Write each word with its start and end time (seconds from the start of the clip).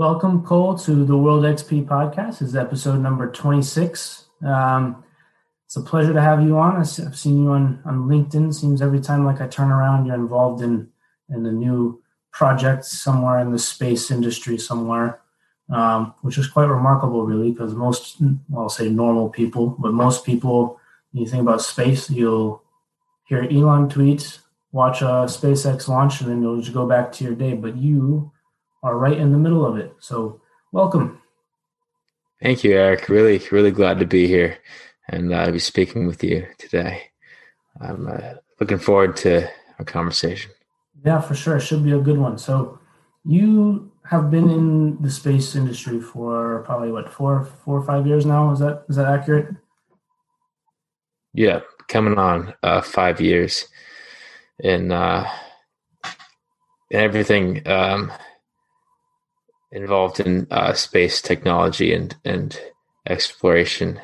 Welcome, 0.00 0.46
Cole, 0.46 0.78
to 0.78 1.04
the 1.04 1.14
World 1.14 1.44
XP 1.44 1.84
podcast. 1.84 2.38
This 2.38 2.48
is 2.48 2.56
episode 2.56 3.00
number 3.00 3.30
26. 3.30 4.28
Um, 4.42 5.04
it's 5.66 5.76
a 5.76 5.82
pleasure 5.82 6.14
to 6.14 6.22
have 6.22 6.42
you 6.42 6.56
on. 6.56 6.78
I've 6.78 6.88
seen 6.88 7.44
you 7.44 7.50
on, 7.50 7.82
on 7.84 8.08
LinkedIn. 8.08 8.54
Seems 8.54 8.80
every 8.80 9.00
time 9.00 9.26
like 9.26 9.42
I 9.42 9.46
turn 9.46 9.70
around, 9.70 10.06
you're 10.06 10.14
involved 10.14 10.62
in, 10.62 10.88
in 11.28 11.44
a 11.44 11.52
new 11.52 12.02
project 12.32 12.86
somewhere 12.86 13.40
in 13.40 13.52
the 13.52 13.58
space 13.58 14.10
industry 14.10 14.56
somewhere, 14.56 15.20
um, 15.68 16.14
which 16.22 16.38
is 16.38 16.48
quite 16.48 16.70
remarkable, 16.70 17.26
really, 17.26 17.50
because 17.50 17.74
most, 17.74 18.22
well, 18.48 18.62
I'll 18.62 18.68
say 18.70 18.88
normal 18.88 19.28
people, 19.28 19.76
but 19.78 19.92
most 19.92 20.24
people, 20.24 20.80
when 21.12 21.24
you 21.24 21.28
think 21.28 21.42
about 21.42 21.60
space, 21.60 22.08
you'll 22.08 22.62
hear 23.26 23.42
Elon 23.42 23.90
tweet, 23.90 24.38
watch 24.72 25.02
a 25.02 25.28
SpaceX 25.28 25.88
launch, 25.88 26.22
and 26.22 26.30
then 26.30 26.40
you'll 26.40 26.62
just 26.62 26.72
go 26.72 26.86
back 26.86 27.12
to 27.12 27.24
your 27.24 27.34
day. 27.34 27.52
But 27.52 27.76
you 27.76 28.32
are 28.82 28.96
right 28.96 29.18
in 29.18 29.32
the 29.32 29.38
middle 29.38 29.64
of 29.64 29.76
it. 29.76 29.94
So, 30.00 30.40
welcome. 30.72 31.20
Thank 32.42 32.64
you, 32.64 32.72
Eric. 32.72 33.08
Really, 33.08 33.40
really 33.50 33.70
glad 33.70 33.98
to 33.98 34.06
be 34.06 34.26
here 34.26 34.58
and 35.08 35.32
uh, 35.32 35.50
be 35.50 35.58
speaking 35.58 36.06
with 36.06 36.24
you 36.24 36.46
today. 36.58 37.02
I'm 37.80 38.06
uh, 38.06 38.34
looking 38.58 38.78
forward 38.78 39.16
to 39.18 39.48
our 39.78 39.84
conversation. 39.84 40.50
Yeah, 41.04 41.20
for 41.20 41.34
sure. 41.34 41.56
It 41.56 41.60
should 41.60 41.84
be 41.84 41.92
a 41.92 41.98
good 41.98 42.18
one. 42.18 42.38
So, 42.38 42.78
you 43.24 43.92
have 44.04 44.30
been 44.30 44.50
in 44.50 45.00
the 45.02 45.10
space 45.10 45.54
industry 45.54 46.00
for 46.00 46.62
probably 46.64 46.90
what 46.90 47.12
four, 47.12 47.44
four 47.64 47.78
or 47.78 47.84
five 47.84 48.06
years 48.06 48.26
now. 48.26 48.50
Is 48.52 48.58
that 48.60 48.84
is 48.88 48.96
that 48.96 49.06
accurate? 49.06 49.54
Yeah, 51.32 51.60
coming 51.88 52.18
on 52.18 52.54
uh, 52.62 52.80
five 52.80 53.20
years, 53.20 53.68
and 54.62 54.92
uh, 54.92 55.26
in 56.90 57.00
everything 57.00 57.66
um, 57.68 58.10
involved 59.72 60.20
in 60.20 60.46
uh, 60.50 60.72
space 60.72 61.22
technology 61.22 61.92
and 61.94 62.16
and 62.24 62.60
exploration 63.08 64.00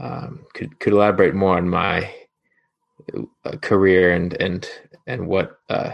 um, 0.00 0.44
could 0.54 0.78
could 0.80 0.92
elaborate 0.92 1.34
more 1.34 1.56
on 1.56 1.68
my 1.68 2.12
uh, 3.44 3.56
career 3.58 4.12
and 4.12 4.34
and 4.34 4.68
and 5.06 5.26
what 5.26 5.58
uh, 5.68 5.92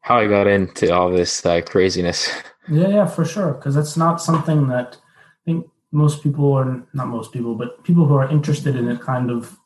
how 0.00 0.18
I 0.18 0.26
got 0.26 0.46
into 0.46 0.94
all 0.94 1.10
this 1.10 1.44
uh, 1.44 1.60
craziness. 1.60 2.30
Yeah, 2.70 2.88
yeah, 2.88 3.06
for 3.06 3.24
sure. 3.24 3.54
Because 3.54 3.74
that's 3.74 3.96
not 3.96 4.20
something 4.20 4.68
that 4.68 4.96
I 4.96 5.44
think 5.44 5.66
most 5.92 6.22
people 6.22 6.52
are 6.52 6.86
not 6.92 7.08
most 7.08 7.32
people, 7.32 7.54
but 7.54 7.82
people 7.84 8.06
who 8.06 8.14
are 8.14 8.30
interested 8.30 8.76
in 8.76 8.88
it 8.88 9.00
kind 9.00 9.30
of 9.30 9.58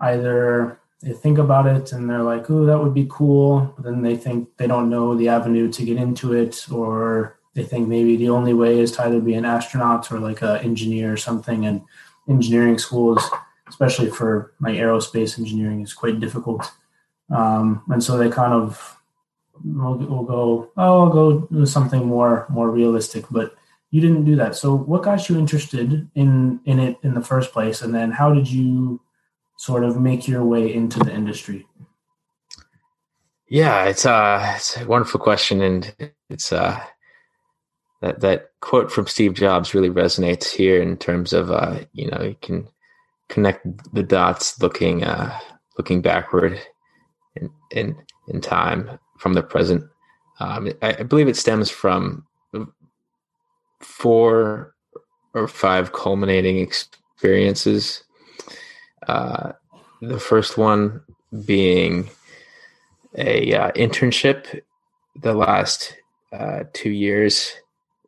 either 0.00 0.80
they 1.04 1.12
think 1.12 1.38
about 1.38 1.66
it 1.66 1.92
and 1.92 2.08
they're 2.08 2.22
like, 2.22 2.50
"Oh, 2.50 2.64
that 2.64 2.80
would 2.82 2.94
be 2.94 3.06
cool," 3.10 3.72
but 3.76 3.84
then 3.84 4.02
they 4.02 4.16
think 4.16 4.48
they 4.56 4.66
don't 4.66 4.88
know 4.88 5.14
the 5.14 5.28
avenue 5.28 5.70
to 5.70 5.84
get 5.84 5.98
into 5.98 6.32
it, 6.32 6.66
or 6.72 7.38
they 7.54 7.62
think 7.62 7.88
maybe 7.88 8.16
the 8.16 8.30
only 8.30 8.54
way 8.54 8.78
is 8.80 8.92
to 8.92 9.04
either 9.04 9.20
be 9.20 9.34
an 9.34 9.44
astronaut 9.44 10.10
or 10.10 10.18
like 10.18 10.42
an 10.42 10.56
engineer 10.58 11.12
or 11.12 11.16
something, 11.18 11.66
and 11.66 11.82
engineering 12.28 12.78
schools, 12.78 13.22
especially 13.68 14.10
for 14.10 14.54
like 14.60 14.76
aerospace 14.76 15.38
engineering, 15.38 15.82
is 15.82 15.92
quite 15.92 16.20
difficult. 16.20 16.72
Um, 17.30 17.82
and 17.88 18.02
so 18.02 18.16
they 18.16 18.30
kind 18.30 18.54
of 18.54 18.98
will, 19.64 19.96
will 19.98 20.24
go, 20.24 20.70
oh, 20.76 21.02
I'll 21.02 21.10
go 21.10 21.40
do 21.52 21.66
something 21.66 22.06
more 22.06 22.46
more 22.48 22.70
realistic. 22.70 23.26
But 23.30 23.54
you 23.90 24.00
didn't 24.00 24.24
do 24.24 24.36
that. 24.36 24.56
So 24.56 24.74
what 24.74 25.02
got 25.02 25.28
you 25.28 25.38
interested 25.38 26.08
in 26.14 26.60
in 26.64 26.78
it 26.80 26.96
in 27.02 27.14
the 27.14 27.22
first 27.22 27.52
place, 27.52 27.82
and 27.82 27.94
then 27.94 28.10
how 28.10 28.32
did 28.32 28.50
you 28.50 29.00
sort 29.56 29.84
of 29.84 30.00
make 30.00 30.26
your 30.28 30.44
way 30.44 30.72
into 30.72 30.98
the 30.98 31.12
industry? 31.12 31.66
Yeah, 33.48 33.84
it's 33.84 34.06
uh 34.06 34.54
it's 34.56 34.76
a 34.76 34.86
wonderful 34.86 35.20
question, 35.20 35.60
and 35.60 35.94
it's 36.28 36.52
uh 36.52 36.80
that 38.04 38.20
that 38.20 38.50
quote 38.60 38.92
from 38.92 39.06
Steve 39.06 39.32
Jobs 39.32 39.72
really 39.72 39.88
resonates 39.88 40.50
here 40.50 40.80
in 40.82 40.98
terms 40.98 41.32
of 41.32 41.50
uh, 41.50 41.80
you 41.94 42.10
know 42.10 42.22
you 42.22 42.36
can 42.42 42.68
connect 43.28 43.66
the 43.94 44.02
dots 44.02 44.60
looking 44.60 45.02
uh, 45.02 45.38
looking 45.78 46.02
backward 46.02 46.60
in 47.36 47.50
in 47.70 47.96
in 48.28 48.42
time 48.42 48.98
from 49.18 49.32
the 49.32 49.42
present. 49.42 49.84
Um, 50.38 50.70
I, 50.82 50.96
I 50.98 51.02
believe 51.02 51.28
it 51.28 51.36
stems 51.36 51.70
from 51.70 52.26
four 53.80 54.74
or 55.32 55.48
five 55.48 55.92
culminating 55.92 56.58
experiences. 56.58 58.03
Uh, 59.06 59.52
the 60.00 60.18
first 60.18 60.58
one 60.58 61.00
being 61.44 62.10
a 63.16 63.54
uh, 63.54 63.70
internship 63.72 64.60
the 65.20 65.34
last 65.34 65.96
uh, 66.32 66.64
two 66.72 66.90
years 66.90 67.52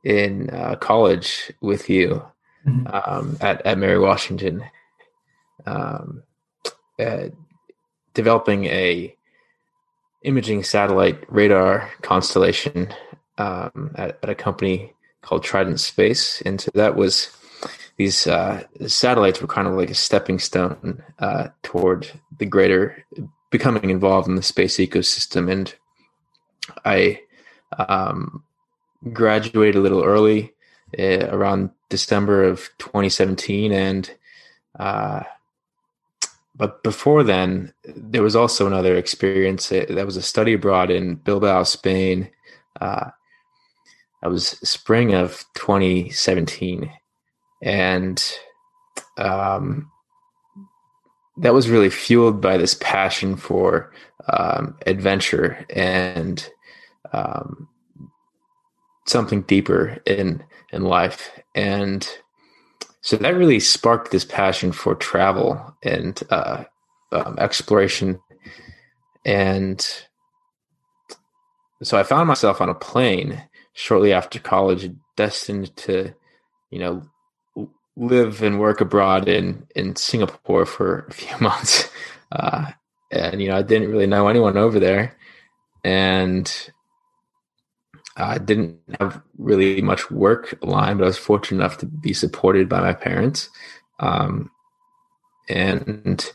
in 0.04 0.50
uh, 0.50 0.76
college 0.76 1.52
with 1.60 1.88
you 1.88 2.22
mm-hmm. 2.66 2.86
um, 2.92 3.36
at, 3.40 3.64
at 3.64 3.78
Mary 3.78 3.98
Washington, 3.98 4.64
um, 5.66 6.22
uh, 6.98 7.28
developing 8.14 8.64
a 8.66 9.14
imaging 10.22 10.62
satellite 10.62 11.22
radar 11.28 11.90
constellation 12.02 12.92
um, 13.38 13.92
at, 13.96 14.18
at, 14.22 14.30
a 14.30 14.34
company 14.34 14.92
called 15.22 15.44
Trident 15.44 15.78
Space, 15.78 16.42
and 16.42 16.60
so 16.60 16.70
that 16.74 16.96
was 16.96 17.36
these 17.96 18.26
uh, 18.26 18.62
satellites 18.86 19.40
were 19.40 19.48
kind 19.48 19.66
of 19.66 19.74
like 19.74 19.90
a 19.90 19.94
stepping 19.94 20.38
stone 20.38 21.02
uh, 21.18 21.48
toward 21.62 22.10
the 22.38 22.46
greater 22.46 23.04
becoming 23.50 23.90
involved 23.90 24.28
in 24.28 24.34
the 24.34 24.42
space 24.42 24.76
ecosystem, 24.76 25.50
and 25.50 25.74
I 26.84 27.20
um, 27.78 28.42
graduated 29.12 29.76
a 29.76 29.80
little 29.80 30.04
early 30.04 30.52
uh, 30.98 31.28
around 31.28 31.70
December 31.88 32.44
of 32.44 32.68
2017 32.78 33.72
and 33.72 34.10
uh, 34.78 35.22
but 36.54 36.82
before 36.82 37.22
then 37.22 37.72
there 37.84 38.22
was 38.22 38.36
also 38.36 38.66
another 38.66 38.96
experience 38.96 39.70
uh, 39.70 39.84
that 39.88 40.06
was 40.06 40.16
a 40.16 40.22
study 40.22 40.54
abroad 40.54 40.90
in 40.90 41.16
Bilbao 41.16 41.62
Spain 41.64 42.30
uh, 42.80 43.10
that 44.22 44.30
was 44.30 44.48
spring 44.68 45.14
of 45.14 45.44
2017 45.54 46.90
and 47.62 48.22
um, 49.18 49.90
that 51.38 51.54
was 51.54 51.68
really 51.68 51.90
fueled 51.90 52.40
by 52.40 52.56
this 52.56 52.74
passion 52.80 53.36
for 53.36 53.92
um, 54.32 54.76
adventure 54.86 55.64
and 55.70 56.48
um, 57.12 57.68
something 59.06 59.42
deeper 59.42 59.98
in 60.06 60.42
in 60.72 60.82
life. 60.82 61.30
And 61.54 62.08
so 63.00 63.16
that 63.16 63.36
really 63.36 63.60
sparked 63.60 64.10
this 64.10 64.24
passion 64.24 64.72
for 64.72 64.94
travel 64.94 65.76
and 65.82 66.20
uh, 66.30 66.64
um, 67.12 67.38
exploration. 67.38 68.20
And 69.24 69.86
so 71.82 71.98
i 71.98 72.02
found 72.02 72.28
myself 72.28 72.60
on 72.60 72.68
a 72.68 72.74
plane 72.74 73.42
shortly 73.74 74.12
after 74.12 74.38
college 74.38 74.90
destined 75.16 75.74
to 75.76 76.14
you 76.70 76.78
know 76.78 77.02
live 77.96 78.42
and 78.42 78.60
work 78.60 78.80
abroad 78.80 79.28
in 79.28 79.66
in 79.74 79.96
singapore 79.96 80.66
for 80.66 81.06
a 81.08 81.12
few 81.12 81.36
months 81.40 81.90
uh, 82.32 82.70
and 83.10 83.40
you 83.40 83.48
know 83.48 83.56
i 83.56 83.62
didn't 83.62 83.90
really 83.90 84.06
know 84.06 84.28
anyone 84.28 84.56
over 84.56 84.78
there 84.78 85.16
and 85.84 86.70
I 88.16 88.38
didn't 88.38 88.78
have 88.98 89.20
really 89.36 89.82
much 89.82 90.10
work 90.10 90.58
aligned, 90.62 90.98
but 90.98 91.04
I 91.04 91.08
was 91.08 91.18
fortunate 91.18 91.60
enough 91.60 91.78
to 91.78 91.86
be 91.86 92.14
supported 92.14 92.68
by 92.68 92.80
my 92.80 92.94
parents. 92.94 93.50
Um, 94.00 94.50
and, 95.48 96.28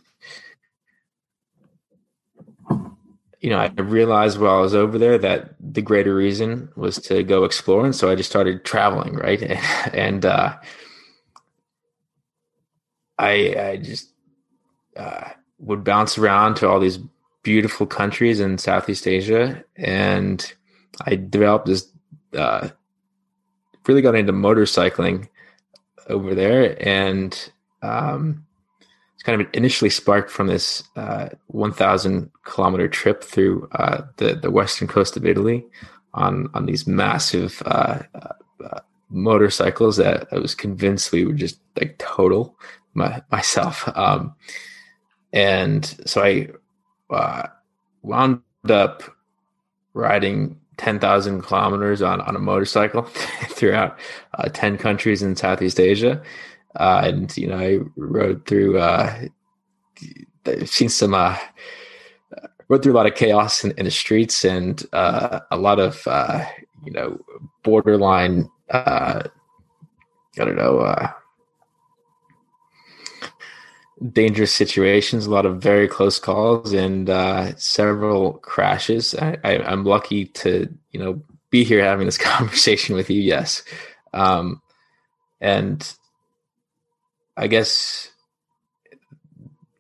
you 3.39 3.49
know, 3.49 3.57
I 3.57 3.67
realized 3.81 4.39
while 4.39 4.59
I 4.59 4.61
was 4.61 4.75
over 4.75 4.99
there 4.99 5.17
that 5.17 5.55
the 5.59 5.81
greater 5.81 6.13
reason 6.15 6.69
was 6.75 6.97
to 7.03 7.23
go 7.23 7.45
explore. 7.45 7.83
And 7.83 7.95
so 7.95 8.09
I 8.11 8.15
just 8.15 8.29
started 8.29 8.63
traveling, 8.63 9.15
right? 9.15 9.41
and, 9.93 10.23
uh, 10.23 10.55
I, 13.21 13.55
I 13.71 13.77
just 13.77 14.11
uh, 14.97 15.29
would 15.59 15.83
bounce 15.83 16.17
around 16.17 16.55
to 16.55 16.67
all 16.67 16.79
these 16.79 16.99
beautiful 17.43 17.85
countries 17.85 18.39
in 18.39 18.57
Southeast 18.57 19.07
Asia 19.07 19.63
and 19.75 20.53
I 21.05 21.15
developed 21.15 21.67
this, 21.67 21.87
uh, 22.37 22.69
really 23.87 24.01
got 24.01 24.15
into 24.15 24.33
motorcycling 24.33 25.29
over 26.07 26.35
there, 26.35 26.77
and 26.85 27.51
um, 27.81 28.45
it's 29.13 29.23
kind 29.23 29.41
of 29.41 29.47
initially 29.53 29.89
sparked 29.89 30.29
from 30.29 30.47
this 30.47 30.83
uh, 30.95 31.29
1,000 31.47 32.31
kilometer 32.43 32.87
trip 32.87 33.23
through 33.23 33.69
uh, 33.73 34.03
the 34.17 34.35
the 34.35 34.51
western 34.51 34.87
coast 34.87 35.17
of 35.17 35.25
Italy 35.25 35.65
on 36.13 36.49
on 36.53 36.65
these 36.65 36.87
massive 36.87 37.61
uh, 37.65 37.99
uh 38.63 38.79
motorcycles 39.09 39.97
that 39.97 40.27
I 40.31 40.39
was 40.39 40.55
convinced 40.55 41.11
we 41.11 41.25
were 41.25 41.33
just 41.33 41.59
like 41.77 41.97
total 41.97 42.57
my, 42.93 43.21
myself. 43.31 43.87
Um, 43.95 44.35
and 45.33 45.85
so 46.05 46.21
I 46.21 46.49
uh, 47.09 47.47
wound 48.01 48.41
up 48.69 49.03
riding 49.93 50.59
10,000 50.77 51.41
kilometers 51.41 52.01
on, 52.01 52.21
on 52.21 52.35
a 52.35 52.39
motorcycle 52.39 53.03
throughout 53.49 53.97
uh, 54.37 54.49
10 54.49 54.77
countries 54.77 55.21
in 55.21 55.35
Southeast 55.35 55.79
Asia. 55.79 56.21
Uh, 56.79 57.01
and, 57.03 57.37
you 57.37 57.47
know, 57.47 57.57
I 57.57 57.79
rode 57.95 58.45
through, 58.45 58.79
uh, 58.79 59.25
seen 60.65 60.89
some, 60.89 61.13
uh, 61.13 61.37
rode 62.69 62.81
through 62.81 62.93
a 62.93 62.95
lot 62.95 63.05
of 63.05 63.15
chaos 63.15 63.63
in, 63.63 63.71
in 63.71 63.85
the 63.85 63.91
streets 63.91 64.45
and 64.45 64.83
uh, 64.93 65.41
a 65.51 65.57
lot 65.57 65.79
of, 65.79 66.07
uh, 66.07 66.45
you 66.85 66.91
know, 66.91 67.19
borderline, 67.63 68.49
uh, 68.69 69.23
I 70.39 70.45
don't 70.45 70.55
know, 70.55 70.79
uh, 70.79 71.11
dangerous 74.09 74.53
situations, 74.53 75.25
a 75.25 75.31
lot 75.31 75.45
of 75.45 75.61
very 75.61 75.87
close 75.87 76.19
calls, 76.19 76.73
and 76.73 77.09
uh, 77.09 77.55
several 77.55 78.33
crashes. 78.33 79.13
I, 79.15 79.37
I, 79.43 79.71
am 79.71 79.85
lucky 79.85 80.25
to 80.25 80.73
you 80.91 80.99
know 80.99 81.21
be 81.49 81.63
here 81.63 81.83
having 81.83 82.05
this 82.05 82.17
conversation 82.31 82.95
with 82.95 83.09
you. 83.09 83.21
Yes, 83.21 83.63
um, 84.13 84.61
and 85.39 85.93
I 87.37 87.47
guess 87.47 88.11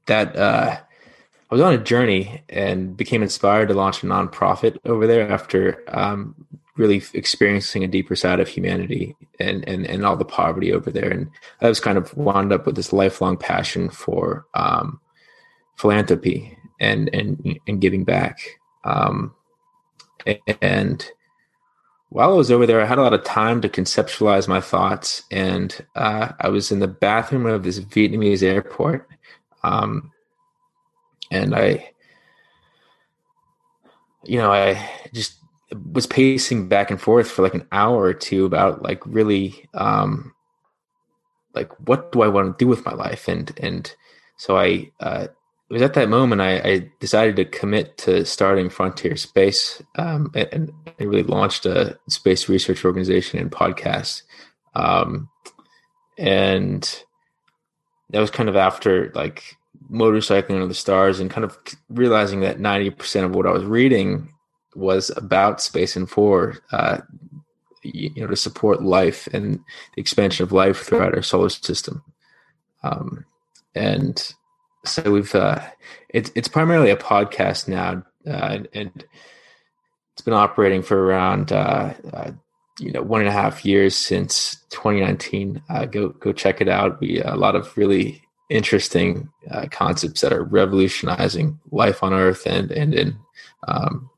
that 0.05 0.35
uh, 0.35 0.79
I 1.49 1.53
was 1.53 1.61
on 1.61 1.73
a 1.73 1.77
journey 1.77 2.43
and 2.49 2.95
became 2.95 3.23
inspired 3.23 3.69
to 3.69 3.73
launch 3.73 4.03
a 4.03 4.05
nonprofit 4.05 4.77
over 4.85 5.07
there 5.07 5.29
after 5.29 5.83
um, 5.87 6.47
really 6.81 7.03
experiencing 7.13 7.83
a 7.83 7.87
deeper 7.87 8.15
side 8.15 8.39
of 8.39 8.47
humanity 8.47 9.15
and, 9.39 9.67
and, 9.69 9.85
and 9.85 10.03
all 10.03 10.17
the 10.17 10.25
poverty 10.25 10.73
over 10.73 10.89
there. 10.89 11.09
And 11.09 11.29
I 11.61 11.69
was 11.69 11.79
kind 11.79 11.97
of 11.97 12.15
wound 12.17 12.51
up 12.51 12.65
with 12.65 12.75
this 12.75 12.91
lifelong 12.91 13.37
passion 13.37 13.89
for 13.89 14.47
um, 14.55 14.99
philanthropy 15.77 16.57
and, 16.79 17.13
and, 17.13 17.59
and 17.67 17.79
giving 17.79 18.03
back. 18.03 18.39
Um, 18.83 19.35
and 20.59 21.07
while 22.09 22.31
I 22.31 22.35
was 22.35 22.51
over 22.51 22.65
there, 22.65 22.81
I 22.81 22.85
had 22.85 22.97
a 22.97 23.03
lot 23.03 23.13
of 23.13 23.23
time 23.23 23.61
to 23.61 23.69
conceptualize 23.69 24.47
my 24.47 24.59
thoughts. 24.59 25.21
And 25.29 25.85
uh, 25.95 26.31
I 26.39 26.49
was 26.49 26.71
in 26.71 26.79
the 26.79 26.87
bathroom 26.87 27.45
of 27.45 27.63
this 27.63 27.79
Vietnamese 27.79 28.41
airport. 28.41 29.07
Um, 29.63 30.11
and 31.29 31.55
I, 31.55 31.91
you 34.23 34.39
know, 34.39 34.51
I 34.51 34.89
just 35.13 35.40
was 35.93 36.05
pacing 36.05 36.67
back 36.67 36.91
and 36.91 36.99
forth 36.99 37.29
for 37.29 37.41
like 37.41 37.53
an 37.53 37.67
hour 37.71 38.01
or 38.01 38.13
two 38.13 38.45
about 38.45 38.81
like 38.81 39.05
really 39.05 39.67
um 39.73 40.33
like 41.53 41.71
what 41.87 42.11
do 42.11 42.21
I 42.21 42.27
want 42.27 42.57
to 42.57 42.63
do 42.63 42.67
with 42.67 42.85
my 42.85 42.93
life 42.93 43.27
and 43.27 43.51
and 43.57 43.93
so 44.37 44.57
I 44.57 44.91
uh 44.99 45.27
it 45.71 45.75
was 45.75 45.81
at 45.81 45.93
that 45.93 46.09
moment 46.09 46.41
I, 46.41 46.57
I 46.57 46.91
decided 46.99 47.37
to 47.37 47.45
commit 47.45 47.97
to 47.99 48.25
starting 48.25 48.69
Frontier 48.69 49.15
Space 49.15 49.81
um, 49.95 50.29
and, 50.35 50.73
I 50.99 51.03
really 51.05 51.23
launched 51.23 51.65
a 51.65 51.97
space 52.09 52.49
research 52.49 52.83
organization 52.83 53.39
and 53.39 53.49
podcast. 53.49 54.23
Um, 54.75 55.29
and 56.17 57.03
that 58.09 58.19
was 58.19 58.29
kind 58.29 58.49
of 58.49 58.57
after 58.57 59.13
like 59.15 59.55
motorcycling 59.89 60.51
under 60.51 60.67
the 60.67 60.73
stars 60.73 61.21
and 61.21 61.31
kind 61.31 61.45
of 61.45 61.57
realizing 61.89 62.41
that 62.41 62.59
90% 62.59 63.23
of 63.23 63.33
what 63.33 63.47
I 63.47 63.51
was 63.51 63.63
reading 63.63 64.30
was 64.75 65.11
about 65.15 65.61
Space 65.61 65.95
and 65.95 66.09
Four, 66.09 66.57
uh, 66.71 66.99
you, 67.83 68.11
know, 68.15 68.27
to 68.27 68.35
support 68.35 68.83
life 68.83 69.27
and 69.33 69.55
the 69.95 70.01
expansion 70.01 70.43
of 70.43 70.51
life 70.51 70.81
throughout 70.81 71.15
our 71.15 71.21
solar 71.21 71.49
system. 71.49 72.03
Um, 72.83 73.25
and 73.75 74.33
so 74.85 75.11
we've 75.11 75.33
uh, 75.35 75.61
it's 76.09 76.31
it's 76.35 76.47
primarily 76.47 76.89
a 76.89 76.95
podcast 76.95 77.67
now, 77.67 78.03
uh, 78.27 78.59
and 78.73 79.05
it's 80.13 80.21
been 80.23 80.33
operating 80.33 80.81
for 80.81 81.05
around 81.05 81.51
uh, 81.51 81.93
uh, 82.13 82.31
you 82.79 82.91
know 82.91 83.01
one 83.01 83.21
and 83.21 83.29
a 83.29 83.33
half 83.33 83.65
years 83.65 83.95
since 83.95 84.57
2019. 84.69 85.61
Uh, 85.69 85.85
go 85.85 86.09
go 86.09 86.33
check 86.33 86.61
it 86.61 86.67
out. 86.67 86.99
We 86.99 87.21
a 87.21 87.35
lot 87.35 87.55
of 87.55 87.75
really 87.77 88.23
interesting 88.49 89.29
uh, 89.49 89.67
concepts 89.71 90.21
that 90.21 90.33
are 90.33 90.43
revolutionizing 90.43 91.59
life 91.71 92.03
on 92.03 92.13
Earth 92.13 92.45
and 92.45 92.71
and 92.71 92.93
in 92.93 93.17
um, 93.67 94.10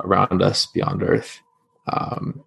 around 0.00 0.42
us 0.42 0.66
beyond 0.66 1.02
Earth. 1.02 1.40
Um, 1.86 2.44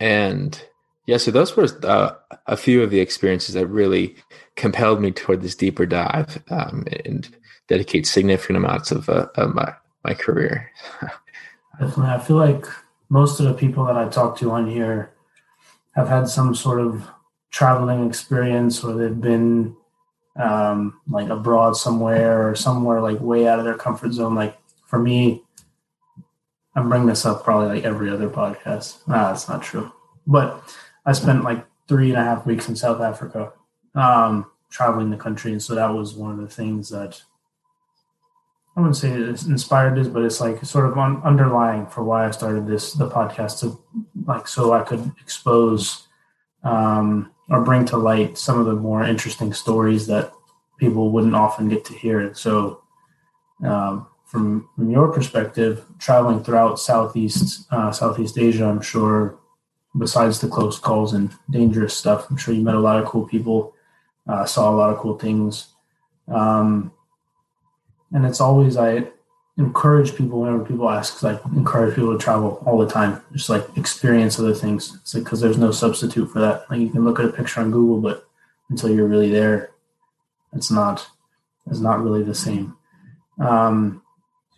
and 0.00 0.60
yeah, 1.06 1.16
so 1.16 1.30
those 1.30 1.56
were 1.56 1.68
uh, 1.84 2.12
a 2.46 2.56
few 2.56 2.82
of 2.82 2.90
the 2.90 3.00
experiences 3.00 3.54
that 3.54 3.66
really 3.66 4.16
compelled 4.56 5.00
me 5.00 5.10
toward 5.10 5.42
this 5.42 5.54
deeper 5.54 5.86
dive 5.86 6.42
um, 6.50 6.84
and 7.04 7.34
dedicate 7.68 8.06
significant 8.06 8.58
amounts 8.58 8.90
of, 8.90 9.08
uh, 9.08 9.26
of 9.36 9.54
my, 9.54 9.72
my 10.04 10.14
career. 10.14 10.70
Definitely. 11.80 12.12
I 12.12 12.18
feel 12.18 12.36
like 12.36 12.66
most 13.08 13.40
of 13.40 13.46
the 13.46 13.54
people 13.54 13.84
that 13.86 13.96
I 13.96 14.08
talk 14.08 14.38
to 14.38 14.50
on 14.50 14.68
here 14.68 15.12
have 15.94 16.08
had 16.08 16.28
some 16.28 16.54
sort 16.54 16.80
of 16.80 17.08
traveling 17.50 18.06
experience 18.06 18.84
or 18.84 18.94
they've 18.94 19.20
been 19.20 19.74
um, 20.36 21.00
like 21.08 21.28
abroad 21.28 21.76
somewhere 21.76 22.48
or 22.48 22.54
somewhere 22.54 23.00
like 23.00 23.20
way 23.20 23.48
out 23.48 23.58
of 23.58 23.64
their 23.64 23.74
comfort 23.74 24.12
zone. 24.12 24.34
Like 24.34 24.58
for 24.86 24.98
me, 24.98 25.42
I'm 26.78 26.88
bringing 26.88 27.08
this 27.08 27.26
up 27.26 27.42
probably 27.42 27.74
like 27.74 27.84
every 27.84 28.08
other 28.08 28.30
podcast. 28.30 29.06
Nah, 29.08 29.32
that's 29.32 29.48
not 29.48 29.64
true. 29.64 29.90
But 30.28 30.62
I 31.04 31.12
spent 31.12 31.42
like 31.42 31.66
three 31.88 32.10
and 32.10 32.18
a 32.18 32.22
half 32.22 32.46
weeks 32.46 32.68
in 32.68 32.76
South 32.76 33.00
Africa, 33.00 33.52
um, 33.96 34.48
traveling 34.70 35.10
the 35.10 35.16
country, 35.16 35.50
and 35.50 35.60
so 35.60 35.74
that 35.74 35.92
was 35.92 36.14
one 36.14 36.30
of 36.30 36.38
the 36.38 36.54
things 36.54 36.90
that 36.90 37.20
I 38.76 38.80
wouldn't 38.80 38.96
say 38.96 39.10
it 39.10 39.42
inspired 39.46 39.96
this, 39.96 40.06
but 40.06 40.22
it's 40.22 40.40
like 40.40 40.64
sort 40.64 40.86
of 40.86 40.96
un- 40.96 41.20
underlying 41.24 41.86
for 41.86 42.04
why 42.04 42.28
I 42.28 42.30
started 42.30 42.68
this 42.68 42.92
the 42.92 43.10
podcast 43.10 43.58
to 43.60 43.76
like 44.24 44.46
so 44.46 44.72
I 44.72 44.84
could 44.84 45.10
expose 45.20 46.06
um, 46.62 47.32
or 47.48 47.64
bring 47.64 47.86
to 47.86 47.96
light 47.96 48.38
some 48.38 48.60
of 48.60 48.66
the 48.66 48.74
more 48.74 49.02
interesting 49.02 49.52
stories 49.52 50.06
that 50.06 50.32
people 50.78 51.10
wouldn't 51.10 51.34
often 51.34 51.68
get 51.68 51.84
to 51.86 51.94
hear. 51.94 52.32
So 52.34 52.84
um, 53.64 54.06
from 54.28 54.68
from 54.76 54.90
your 54.90 55.10
perspective, 55.10 55.84
traveling 55.98 56.44
throughout 56.44 56.78
Southeast 56.78 57.66
uh, 57.72 57.90
Southeast 57.90 58.38
Asia, 58.38 58.66
I'm 58.66 58.82
sure, 58.82 59.38
besides 59.96 60.40
the 60.40 60.48
close 60.48 60.78
calls 60.78 61.14
and 61.14 61.30
dangerous 61.50 61.96
stuff, 61.96 62.30
I'm 62.30 62.36
sure 62.36 62.54
you 62.54 62.62
met 62.62 62.74
a 62.74 62.80
lot 62.80 63.02
of 63.02 63.08
cool 63.08 63.26
people, 63.26 63.74
uh, 64.28 64.44
saw 64.44 64.70
a 64.70 64.76
lot 64.76 64.92
of 64.92 64.98
cool 64.98 65.18
things, 65.18 65.68
um, 66.28 66.92
and 68.12 68.26
it's 68.26 68.40
always 68.40 68.76
I 68.76 69.08
encourage 69.56 70.14
people 70.14 70.42
whenever 70.42 70.62
people 70.62 70.90
ask, 70.90 71.24
I 71.24 71.40
encourage 71.56 71.96
people 71.96 72.12
to 72.12 72.22
travel 72.22 72.62
all 72.66 72.78
the 72.78 72.86
time, 72.86 73.22
just 73.32 73.48
like 73.48 73.64
experience 73.78 74.38
other 74.38 74.54
things. 74.54 74.94
It's 74.96 75.14
like 75.14 75.24
because 75.24 75.40
there's 75.40 75.58
no 75.58 75.72
substitute 75.72 76.26
for 76.26 76.40
that. 76.40 76.70
Like 76.70 76.80
you 76.80 76.90
can 76.90 77.04
look 77.04 77.18
at 77.18 77.24
a 77.24 77.32
picture 77.32 77.60
on 77.60 77.70
Google, 77.70 78.00
but 78.02 78.28
until 78.68 78.90
you're 78.90 79.08
really 79.08 79.30
there, 79.30 79.70
it's 80.52 80.70
not 80.70 81.08
it's 81.70 81.80
not 81.80 82.02
really 82.02 82.22
the 82.22 82.34
same. 82.34 82.76
Um, 83.40 84.02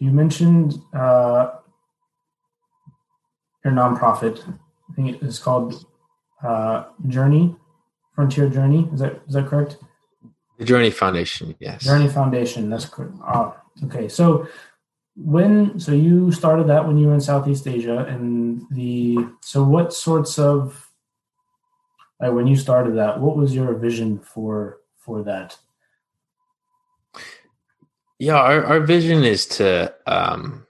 you 0.00 0.10
mentioned 0.10 0.80
uh, 0.92 1.52
your 3.64 3.74
nonprofit. 3.74 4.42
I 4.90 4.94
think 4.94 5.22
it's 5.22 5.38
called 5.38 5.86
uh, 6.42 6.84
Journey, 7.06 7.54
Frontier 8.14 8.48
Journey. 8.48 8.88
Is 8.92 9.00
that 9.00 9.20
is 9.28 9.34
that 9.34 9.46
correct? 9.46 9.76
The 10.58 10.64
Journey 10.64 10.90
Foundation. 10.90 11.54
Yes. 11.60 11.84
Journey 11.84 12.08
Foundation. 12.08 12.70
That's 12.70 12.86
correct. 12.86 13.14
Oh, 13.22 13.54
okay. 13.84 14.08
So 14.08 14.48
when 15.16 15.78
so 15.78 15.92
you 15.92 16.32
started 16.32 16.66
that 16.68 16.86
when 16.86 16.96
you 16.96 17.08
were 17.08 17.14
in 17.14 17.20
Southeast 17.20 17.68
Asia, 17.68 17.98
and 18.08 18.62
the 18.70 19.18
so 19.42 19.62
what 19.62 19.92
sorts 19.92 20.38
of 20.38 20.90
like 22.20 22.32
when 22.32 22.46
you 22.46 22.56
started 22.56 22.96
that, 22.96 23.20
what 23.20 23.36
was 23.36 23.54
your 23.54 23.74
vision 23.74 24.18
for 24.18 24.78
for 24.96 25.22
that? 25.24 25.58
Yeah, 28.20 28.36
our, 28.36 28.62
our 28.66 28.80
vision 28.80 29.24
is 29.24 29.46
to 29.46 29.94
um, 30.06 30.66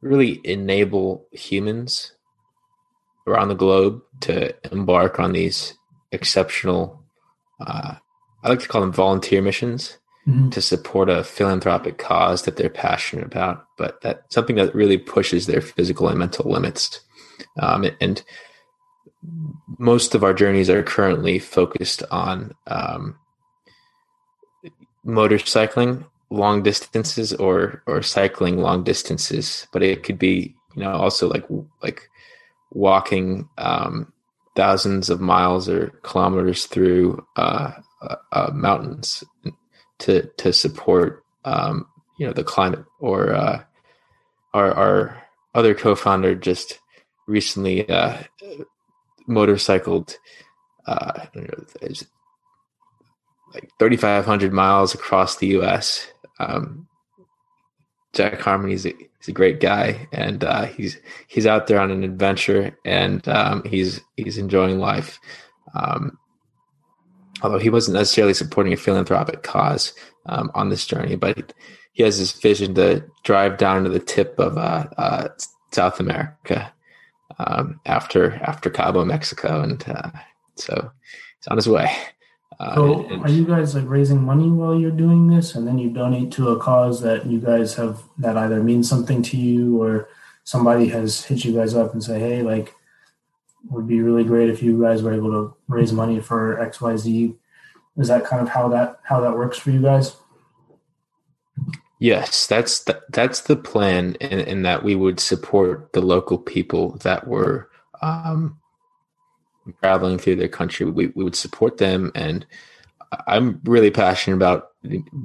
really 0.00 0.40
enable 0.44 1.26
humans 1.32 2.12
around 3.26 3.48
the 3.48 3.56
globe 3.56 4.00
to 4.20 4.54
embark 4.70 5.18
on 5.18 5.32
these 5.32 5.74
exceptional, 6.12 7.02
uh, 7.60 7.96
I 8.44 8.48
like 8.48 8.60
to 8.60 8.68
call 8.68 8.80
them 8.80 8.92
volunteer 8.92 9.42
missions 9.42 9.98
mm-hmm. 10.24 10.50
to 10.50 10.62
support 10.62 11.10
a 11.10 11.24
philanthropic 11.24 11.98
cause 11.98 12.42
that 12.42 12.56
they're 12.56 12.70
passionate 12.70 13.26
about, 13.26 13.66
but 13.76 14.00
that 14.02 14.22
something 14.32 14.54
that 14.54 14.76
really 14.76 14.98
pushes 14.98 15.46
their 15.46 15.60
physical 15.60 16.08
and 16.08 16.18
mental 16.20 16.48
limits. 16.48 17.00
Um, 17.58 17.84
and 18.00 18.22
most 19.80 20.14
of 20.14 20.22
our 20.22 20.32
journeys 20.32 20.70
are 20.70 20.84
currently 20.84 21.40
focused 21.40 22.04
on 22.12 22.52
um, 22.68 23.18
motorcycling 25.08 26.04
long 26.30 26.62
distances 26.62 27.32
or 27.32 27.82
or 27.86 28.02
cycling 28.02 28.58
long 28.58 28.84
distances 28.84 29.66
but 29.72 29.82
it 29.82 30.02
could 30.02 30.18
be 30.18 30.54
you 30.76 30.82
know 30.82 30.92
also 30.92 31.26
like 31.28 31.46
like 31.82 32.08
walking 32.72 33.48
um, 33.56 34.12
thousands 34.54 35.08
of 35.08 35.20
miles 35.20 35.68
or 35.68 35.88
kilometers 36.02 36.66
through 36.66 37.24
uh, 37.36 37.72
uh, 38.02 38.16
uh, 38.32 38.50
mountains 38.52 39.24
to 39.98 40.28
to 40.36 40.52
support 40.52 41.24
um, 41.46 41.86
you 42.18 42.26
know 42.26 42.32
the 42.34 42.44
climate 42.44 42.84
or 43.00 43.32
uh, 43.32 43.62
our 44.52 44.72
our 44.74 45.22
other 45.54 45.74
co-founder 45.74 46.34
just 46.34 46.78
recently 47.26 47.88
uh, 47.88 48.18
motorcycled 49.26 50.18
uh, 50.86 51.26
like 53.54 53.70
3,500 53.78 54.52
miles 54.52 54.94
across 54.94 55.36
the 55.36 55.48
U.S. 55.48 56.06
Um, 56.38 56.86
Jack 58.12 58.40
Harmony 58.40 58.74
is 58.74 58.86
a, 58.86 58.94
he's 59.18 59.28
a 59.28 59.32
great 59.32 59.60
guy, 59.60 60.08
and 60.12 60.42
uh, 60.44 60.66
he's 60.66 60.98
he's 61.26 61.46
out 61.46 61.66
there 61.66 61.80
on 61.80 61.90
an 61.90 62.04
adventure, 62.04 62.76
and 62.84 63.26
um, 63.28 63.62
he's 63.64 64.00
he's 64.16 64.38
enjoying 64.38 64.78
life. 64.78 65.18
Um, 65.74 66.18
although 67.42 67.58
he 67.58 67.70
wasn't 67.70 67.96
necessarily 67.96 68.34
supporting 68.34 68.72
a 68.72 68.76
philanthropic 68.76 69.42
cause 69.42 69.92
um, 70.26 70.50
on 70.54 70.68
this 70.68 70.86
journey, 70.86 71.16
but 71.16 71.52
he 71.92 72.02
has 72.02 72.18
this 72.18 72.32
vision 72.32 72.74
to 72.74 73.04
drive 73.24 73.58
down 73.58 73.84
to 73.84 73.90
the 73.90 73.98
tip 73.98 74.38
of 74.38 74.56
uh, 74.56 74.86
uh, 74.96 75.28
South 75.72 76.00
America 76.00 76.72
um, 77.38 77.80
after 77.86 78.34
after 78.36 78.70
Cabo, 78.70 79.04
Mexico, 79.04 79.62
and 79.62 79.84
uh, 79.88 80.10
so 80.56 80.90
he's 81.38 81.48
on 81.48 81.56
his 81.56 81.68
way. 81.68 81.94
Uh, 82.58 82.74
so, 82.74 83.06
and, 83.06 83.22
are 83.22 83.30
you 83.30 83.44
guys 83.44 83.74
like 83.74 83.88
raising 83.88 84.22
money 84.22 84.48
while 84.48 84.78
you're 84.78 84.90
doing 84.90 85.28
this, 85.28 85.54
and 85.54 85.66
then 85.66 85.78
you 85.78 85.90
donate 85.90 86.32
to 86.32 86.48
a 86.50 86.58
cause 86.58 87.00
that 87.02 87.26
you 87.26 87.40
guys 87.40 87.74
have 87.74 88.02
that 88.18 88.36
either 88.36 88.62
means 88.62 88.88
something 88.88 89.22
to 89.22 89.36
you, 89.36 89.80
or 89.80 90.08
somebody 90.44 90.88
has 90.88 91.24
hit 91.24 91.44
you 91.44 91.52
guys 91.52 91.74
up 91.74 91.92
and 91.92 92.02
say, 92.02 92.18
"Hey, 92.18 92.42
like, 92.42 92.74
would 93.70 93.86
be 93.86 94.00
really 94.00 94.24
great 94.24 94.50
if 94.50 94.62
you 94.62 94.80
guys 94.80 95.02
were 95.02 95.14
able 95.14 95.30
to 95.30 95.54
raise 95.68 95.92
money 95.92 96.20
for 96.20 96.60
X, 96.60 96.80
Y, 96.80 96.96
Z." 96.96 97.36
Is 97.96 98.08
that 98.08 98.24
kind 98.24 98.42
of 98.42 98.48
how 98.48 98.68
that 98.68 99.00
how 99.04 99.20
that 99.20 99.36
works 99.36 99.58
for 99.58 99.70
you 99.70 99.82
guys? 99.82 100.16
Yes, 102.00 102.46
that's 102.46 102.84
the, 102.84 103.02
that's 103.10 103.42
the 103.42 103.56
plan, 103.56 104.14
in 104.16 104.62
that 104.62 104.84
we 104.84 104.94
would 104.94 105.18
support 105.18 105.92
the 105.92 106.00
local 106.00 106.38
people 106.38 106.96
that 106.98 107.26
were 107.26 107.70
um, 108.00 108.58
traveling 109.82 110.18
through 110.18 110.36
their 110.36 110.48
country. 110.48 110.86
We, 110.86 111.08
we 111.08 111.24
would 111.24 111.36
support 111.36 111.78
them. 111.78 112.12
And 112.14 112.46
I'm 113.26 113.60
really 113.64 113.90
passionate 113.90 114.36
about 114.36 114.70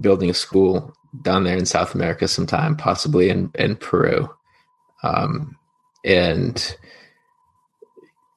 building 0.02 0.30
a 0.30 0.34
school 0.34 0.96
down 1.22 1.44
there 1.44 1.58
in 1.58 1.66
South 1.66 1.94
America 1.94 2.28
sometime, 2.28 2.76
possibly 2.76 3.30
in, 3.30 3.52
in 3.56 3.76
Peru. 3.76 4.30
Um, 5.04 5.58
and 6.06 6.76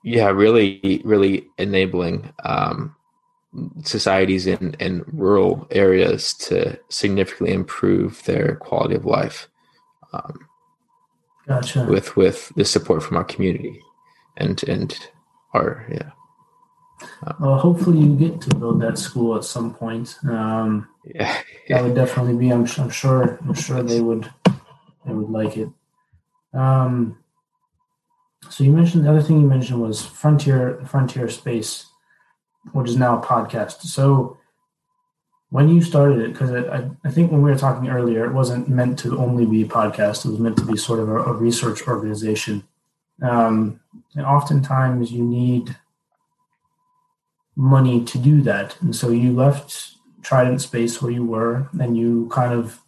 yeah, 0.03 0.29
really, 0.29 1.03
really 1.05 1.47
enabling 1.59 2.33
um, 2.45 2.95
societies 3.85 4.47
in, 4.47 4.75
in 4.79 5.05
rural 5.07 5.67
areas 5.71 6.35
to 6.35 6.79
significantly 6.89 7.55
improve 7.55 8.23
their 8.25 8.57
quality 8.57 8.95
of 8.95 9.05
life. 9.05 9.49
Um, 10.13 10.47
gotcha. 11.47 11.85
With 11.85 12.17
with 12.17 12.53
the 12.57 12.65
support 12.65 13.03
from 13.03 13.17
our 13.17 13.25
community, 13.25 13.81
and 14.37 14.63
and 14.65 14.97
or 15.57 15.87
yeah. 15.91 16.11
well, 17.41 17.59
hopefully 17.59 18.01
you 18.01 18.17
get 18.17 18.41
to 18.43 18.55
build 18.55 18.81
that 18.83 18.99
school 18.99 19.37
at 19.37 19.45
some 19.45 19.75
point. 19.75 20.17
Um, 20.29 20.89
yeah, 21.05 21.43
that 21.69 21.83
would 21.83 21.95
definitely 21.95 22.37
be. 22.37 22.51
I'm, 22.51 22.67
I'm 22.79 22.91
sure. 22.91 23.39
I'm 23.43 23.55
sure 23.55 23.83
they 23.83 24.01
would. 24.01 24.31
They 25.07 25.13
would 25.13 25.31
like 25.31 25.57
it. 25.57 25.69
Um, 26.53 27.19
so 28.49 28.65
you 28.65 28.73
mentioned 28.73 29.05
the 29.05 29.11
other 29.11 29.23
thing 29.23 29.41
you 29.41 29.47
mentioned 29.47 29.81
was 29.81 30.05
frontier 30.05 30.83
frontier 30.87 31.29
space, 31.29 31.87
which 32.73 32.89
is 32.89 32.97
now 32.97 33.19
a 33.19 33.23
podcast. 33.23 33.83
So 33.83 34.39
when 35.51 35.69
you 35.69 35.81
started 35.81 36.19
it, 36.21 36.33
because 36.33 36.51
I, 36.51 36.91
I 37.05 37.11
think 37.11 37.31
when 37.31 37.43
we 37.43 37.51
were 37.51 37.59
talking 37.59 37.89
earlier, 37.89 38.25
it 38.25 38.33
wasn't 38.33 38.69
meant 38.69 38.99
to 39.01 39.19
only 39.19 39.47
be 39.47 39.63
a 39.63 39.67
podcast. 39.67 40.25
It 40.25 40.31
was 40.31 40.41
meant 40.41 40.57
to 40.59 40.67
be 40.67 40.77
sort 40.77 40.99
of 40.99 41.09
a, 41.09 41.17
a 41.17 41.33
research 41.33 41.87
organization. 41.87 42.65
Um, 43.23 43.81
and 44.15 44.27
oftentimes 44.27 45.11
you 45.11 45.25
need 45.25 45.77
money 47.57 48.05
to 48.05 48.19
do 48.19 48.43
that. 48.43 48.81
And 48.81 48.95
so 48.95 49.11
you 49.11 49.33
left 49.33 49.95
Trident 50.23 50.61
Space 50.61 51.01
where 51.01 51.13
you 51.13 51.25
were 51.25 51.69
and 51.81 51.97
you 51.97 52.29
kind 52.31 52.53
of, 52.53 52.81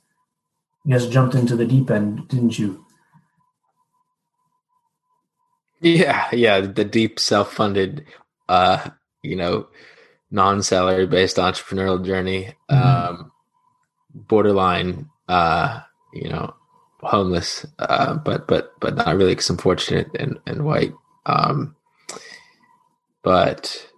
I 0.86 0.90
guess, 0.90 1.06
jumped 1.06 1.34
into 1.34 1.56
the 1.56 1.64
deep 1.64 1.90
end, 1.90 2.28
didn't 2.28 2.58
you? 2.58 2.84
Yeah, 5.80 6.28
yeah, 6.32 6.60
the 6.60 6.84
deep 6.84 7.20
self-funded, 7.20 8.04
uh, 8.48 8.90
you 9.22 9.36
know, 9.36 9.68
non-salary 10.30 11.06
based 11.06 11.36
entrepreneurial 11.36 12.04
journey, 12.04 12.54
mm-hmm. 12.70 13.10
um, 13.20 13.32
borderline, 14.12 15.08
uh, 15.28 15.80
you 16.12 16.28
know, 16.28 16.54
homeless, 17.00 17.66
uh, 17.78 18.14
but 18.16 18.46
but 18.48 18.72
but 18.80 18.96
not 18.96 19.16
really 19.16 19.32
because 19.32 19.50
I'm 19.50 19.58
fortunate 19.58 20.08
and, 20.18 20.38
and 20.46 20.64
white. 20.64 20.94
Um, 21.26 21.76
but 23.22 23.88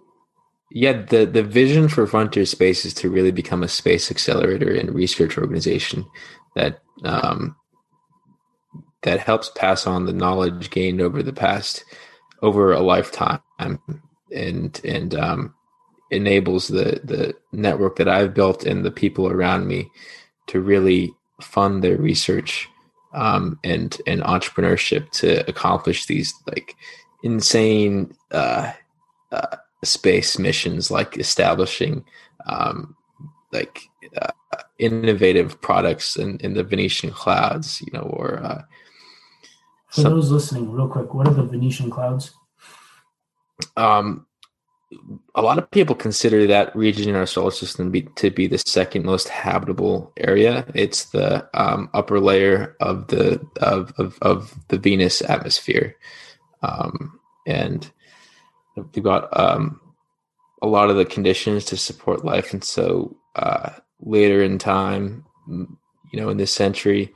yeah, 0.71 0.93
the 1.03 1.25
the 1.25 1.43
vision 1.43 1.89
for 1.89 2.07
Frontier 2.07 2.45
Space 2.45 2.85
is 2.85 2.93
to 2.95 3.09
really 3.09 3.31
become 3.31 3.63
a 3.63 3.67
space 3.67 4.11
accelerator 4.11 4.73
and 4.73 4.93
research 4.93 5.37
organization 5.37 6.05
that 6.55 6.81
um, 7.03 7.55
that 9.03 9.19
helps 9.19 9.49
pass 9.55 9.87
on 9.87 10.05
the 10.05 10.13
knowledge 10.13 10.69
gained 10.69 11.01
over 11.01 11.23
the 11.23 11.33
past 11.33 11.83
over 12.41 12.71
a 12.73 12.81
lifetime 12.81 13.41
and 14.31 14.81
and 14.83 15.15
um, 15.15 15.53
enables 16.11 16.67
the 16.67 17.01
the 17.03 17.35
network 17.51 17.97
that 17.97 18.09
I've 18.09 18.33
built 18.33 18.65
and 18.65 18.85
the 18.85 18.91
people 18.91 19.27
around 19.27 19.67
me 19.67 19.89
to 20.47 20.61
really 20.61 21.13
fund 21.41 21.83
their 21.83 21.97
research 21.97 22.67
um, 23.13 23.59
and 23.63 23.97
and 24.07 24.21
entrepreneurship 24.21 25.09
to 25.11 25.47
accomplish 25.49 26.05
these 26.05 26.33
like 26.47 26.75
insane 27.23 28.13
uh, 28.31 28.71
uh, 29.31 29.57
space 29.83 30.39
missions, 30.39 30.91
like 30.91 31.17
establishing 31.17 32.05
um, 32.45 32.95
like 33.51 33.81
uh, 34.21 34.31
innovative 34.79 35.61
products 35.61 36.15
in, 36.15 36.37
in 36.39 36.53
the 36.53 36.63
Venusian 36.63 37.11
clouds, 37.11 37.81
you 37.81 37.91
know, 37.93 38.01
or 38.01 38.41
uh, 38.43 38.61
for 39.87 40.01
some, 40.01 40.13
those 40.13 40.31
listening, 40.31 40.71
real 40.71 40.87
quick, 40.87 41.13
what 41.13 41.27
are 41.27 41.33
the 41.33 41.43
Venusian 41.43 41.89
clouds? 41.89 42.31
Um, 43.75 44.25
a 45.35 45.41
lot 45.41 45.57
of 45.57 45.69
people 45.71 45.95
consider 45.95 46.45
that 46.47 46.75
region 46.75 47.09
in 47.09 47.15
our 47.15 47.25
solar 47.25 47.51
system 47.51 47.91
be, 47.91 48.03
to 48.15 48.29
be 48.29 48.47
the 48.47 48.57
second 48.57 49.05
most 49.05 49.29
habitable 49.29 50.11
area. 50.17 50.65
It's 50.73 51.05
the 51.05 51.47
um, 51.53 51.89
upper 51.93 52.19
layer 52.19 52.75
of 52.79 53.07
the 53.07 53.45
of, 53.61 53.93
of, 53.97 54.17
of 54.21 54.55
the 54.67 54.77
Venus 54.77 55.21
atmosphere, 55.21 55.95
um, 56.61 57.19
and 57.47 57.89
we've 58.75 59.03
got 59.03 59.37
um, 59.37 59.79
a 60.61 60.67
lot 60.67 60.89
of 60.89 60.97
the 60.97 61.05
conditions 61.05 61.65
to 61.65 61.77
support 61.77 62.25
life. 62.25 62.53
And 62.53 62.63
so 62.63 63.15
uh, 63.35 63.71
later 64.01 64.43
in 64.43 64.57
time, 64.57 65.25
you 65.47 66.19
know, 66.19 66.29
in 66.29 66.37
this 66.37 66.53
century, 66.53 67.13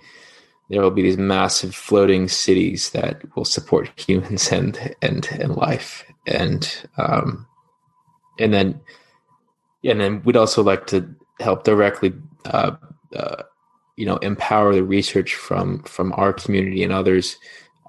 there 0.70 0.82
will 0.82 0.92
be 0.92 1.04
these 1.04 1.18
massive 1.18 1.76
floating 1.76 2.28
cities 2.30 2.92
that 2.92 3.22
will 3.36 3.46
support 3.46 3.92
humans 4.00 4.52
and 4.52 4.96
and 5.02 5.28
and 5.40 5.56
life 5.56 6.06
and 6.28 6.88
um, 6.98 7.46
and 8.40 8.54
then 8.54 8.80
and 9.84 10.00
then 10.00 10.22
we'd 10.24 10.38
also 10.38 10.64
like 10.64 10.88
to 10.88 11.08
help 11.40 11.64
directly 11.64 12.14
uh, 12.46 12.76
uh, 13.16 13.44
you 13.98 14.06
know 14.06 14.18
empower 14.18 14.74
the 14.74 14.84
research 14.84 15.36
from 15.36 15.84
from 15.84 16.14
our 16.14 16.34
community 16.34 16.84
and 16.84 16.94
others 16.94 17.38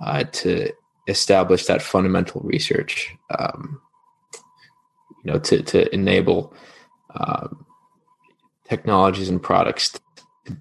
uh, 0.04 0.24
to 0.24 0.70
establish 1.08 1.66
that 1.66 1.82
fundamental 1.82 2.40
research 2.42 3.14
um, 3.38 3.80
you 5.24 5.32
know 5.32 5.38
to 5.38 5.62
to 5.62 5.92
enable 5.94 6.54
um, 7.14 7.64
technologies 8.68 9.28
and 9.28 9.42
products 9.42 9.90
to, 9.90 10.00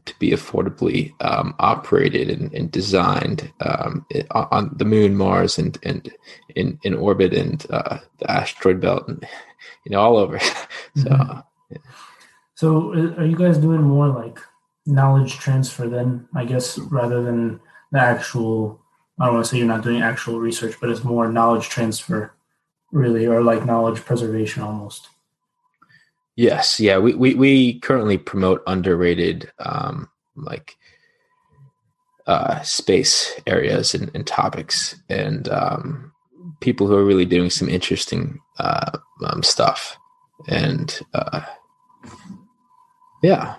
to 0.05 0.19
be 0.19 0.31
affordably 0.31 1.13
um, 1.23 1.53
operated 1.59 2.29
and, 2.29 2.53
and 2.53 2.71
designed 2.71 3.51
um, 3.61 4.05
on 4.31 4.73
the 4.77 4.85
moon, 4.85 5.15
Mars, 5.15 5.57
and 5.57 5.77
and 5.83 6.11
in, 6.55 6.79
in 6.83 6.93
orbit 6.95 7.33
and 7.33 7.65
uh, 7.69 7.99
the 8.19 8.31
asteroid 8.31 8.81
belt, 8.81 9.07
and 9.07 9.25
you 9.85 9.91
know 9.91 10.01
all 10.01 10.17
over. 10.17 10.39
so, 10.39 10.55
mm-hmm. 10.95 11.39
yeah. 11.71 11.77
so 12.55 12.93
uh, 12.93 13.15
are 13.21 13.25
you 13.25 13.35
guys 13.35 13.57
doing 13.57 13.81
more 13.81 14.07
like 14.07 14.39
knowledge 14.85 15.37
transfer 15.37 15.87
then? 15.87 16.27
I 16.35 16.45
guess 16.45 16.77
rather 16.77 17.23
than 17.23 17.59
the 17.91 17.99
actual. 17.99 18.81
I 19.19 19.25
don't 19.25 19.35
want 19.35 19.45
to 19.45 19.51
say 19.51 19.57
you're 19.57 19.67
not 19.67 19.83
doing 19.83 20.01
actual 20.01 20.41
research, 20.41 20.75
but 20.81 20.89
it's 20.89 21.05
more 21.05 21.31
knowledge 21.31 21.69
transfer, 21.69 22.33
really, 22.91 23.25
or 23.25 23.41
like 23.41 23.65
knowledge 23.65 24.03
preservation 24.03 24.61
almost. 24.61 25.07
Yes, 26.35 26.81
yeah, 26.81 26.97
we 26.97 27.13
we, 27.13 27.33
we 27.33 27.79
currently 27.79 28.17
promote 28.17 28.61
underrated 28.67 29.51
um, 29.59 30.09
like 30.35 30.75
uh, 32.27 32.61
space 32.61 33.39
areas 33.47 33.93
and, 33.93 34.11
and 34.13 34.27
topics, 34.27 35.01
and 35.07 35.47
um, 35.47 36.11
people 36.65 36.87
who 36.87 36.95
are 36.97 37.05
really 37.05 37.25
doing 37.25 37.51
some 37.51 37.69
interesting 37.69 38.39
uh, 38.59 38.97
um, 39.23 39.43
stuff, 39.43 39.97
and 40.47 40.99
uh, 41.13 41.41
yeah, 43.21 43.55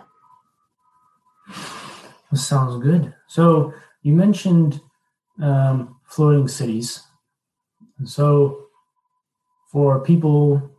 that 2.30 2.36
sounds 2.38 2.82
good. 2.82 3.14
So 3.28 3.72
you 4.02 4.12
mentioned 4.12 4.80
um, 5.40 5.96
floating 6.04 6.48
cities. 6.48 7.02
And 7.98 8.08
so, 8.08 8.66
for 9.70 10.00
people 10.00 10.70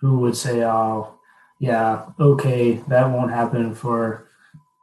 who 0.00 0.18
would 0.20 0.36
say, 0.36 0.64
"Oh, 0.64 1.18
yeah, 1.58 2.06
okay, 2.18 2.82
that 2.88 3.10
won't 3.10 3.30
happen 3.30 3.74
for 3.74 4.28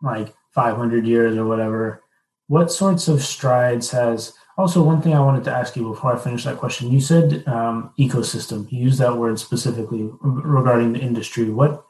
like 0.02 0.34
500 0.54 1.06
years 1.08 1.36
or 1.38 1.46
whatever," 1.46 2.04
what 2.48 2.72
sorts 2.72 3.08
of 3.08 3.22
strides 3.22 3.92
has 3.92 4.34
also 4.62 4.84
one 4.84 5.02
thing 5.02 5.14
i 5.14 5.20
wanted 5.20 5.44
to 5.44 5.52
ask 5.52 5.76
you 5.76 5.84
before 5.90 6.16
i 6.16 6.18
finish 6.18 6.44
that 6.44 6.58
question 6.58 6.92
you 6.92 7.02
said 7.02 7.44
um, 7.48 7.94
ecosystem. 7.98 8.72
You 8.72 8.80
used 8.80 9.00
that 9.00 9.16
word 9.16 9.40
specifically 9.40 10.10
regarding 10.22 10.94
the 10.94 11.00
industry. 11.00 11.50
What 11.50 11.86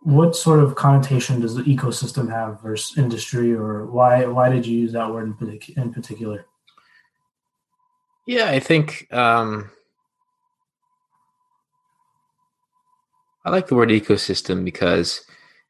what 0.00 0.36
sort 0.36 0.60
of 0.60 0.74
connotation 0.74 1.40
does 1.40 1.54
the 1.54 1.62
ecosystem 1.62 2.30
have 2.30 2.60
versus 2.60 2.98
industry 2.98 3.52
or 3.54 3.86
why 3.86 4.26
why 4.26 4.48
did 4.48 4.66
you 4.66 4.78
use 4.78 4.92
that 4.92 5.10
word 5.10 5.26
in, 5.28 5.34
partic- 5.34 5.76
in 5.76 5.92
particular? 5.92 6.46
Yeah 8.26 8.48
i 8.48 8.60
think 8.60 9.06
um, 9.12 9.70
i 13.44 13.50
like 13.50 13.66
the 13.68 13.74
word 13.74 13.90
ecosystem 13.90 14.64
because 14.64 15.24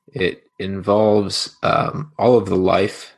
it 0.08 0.44
involves 0.58 1.56
um, 1.62 2.12
all 2.18 2.36
of 2.36 2.46
the 2.46 2.56
life 2.56 3.16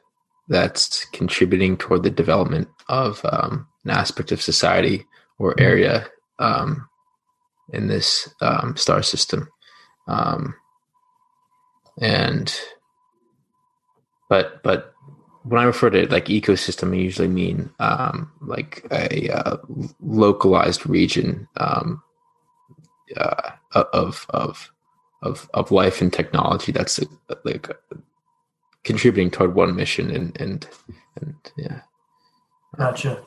that's 0.49 1.05
contributing 1.07 1.77
toward 1.77 2.03
the 2.03 2.11
development 2.11 2.69
of 2.89 3.25
um, 3.25 3.67
an 3.85 3.91
aspect 3.91 4.33
of 4.33 4.43
society 4.43 5.07
or 5.39 5.53
mm-hmm. 5.53 5.65
area 5.65 6.07
um, 6.39 6.89
in 7.73 7.89
this 7.89 8.29
um, 8.41 8.77
star 8.77 9.03
system. 9.03 9.49
Um, 10.09 10.55
and 12.01 12.55
but 14.29 14.63
but 14.63 14.95
when 15.45 15.63
I 15.63 15.65
refer 15.65 15.91
to 15.91 16.07
like 16.09 16.27
ecosystem, 16.27 16.93
I 16.93 16.97
usually 16.97 17.29
mean 17.29 17.71
um, 17.79 18.31
like 18.41 18.87
a 18.91 19.31
uh, 19.31 19.57
localized 20.01 20.87
region 20.87 21.49
um, 21.57 22.03
uh, 23.17 23.51
of 23.73 24.27
of 24.31 24.71
of 25.23 25.49
of 25.55 25.71
life 25.71 26.01
and 26.01 26.13
technology 26.13 26.73
that's 26.73 27.01
like 27.45 27.71
contributing 28.85 29.31
toward 29.31 29.55
one 29.55 29.75
mission 29.75 30.11
and 30.11 30.41
and 30.41 30.69
and 31.21 31.35
yeah 31.57 31.81
gotcha. 32.77 33.23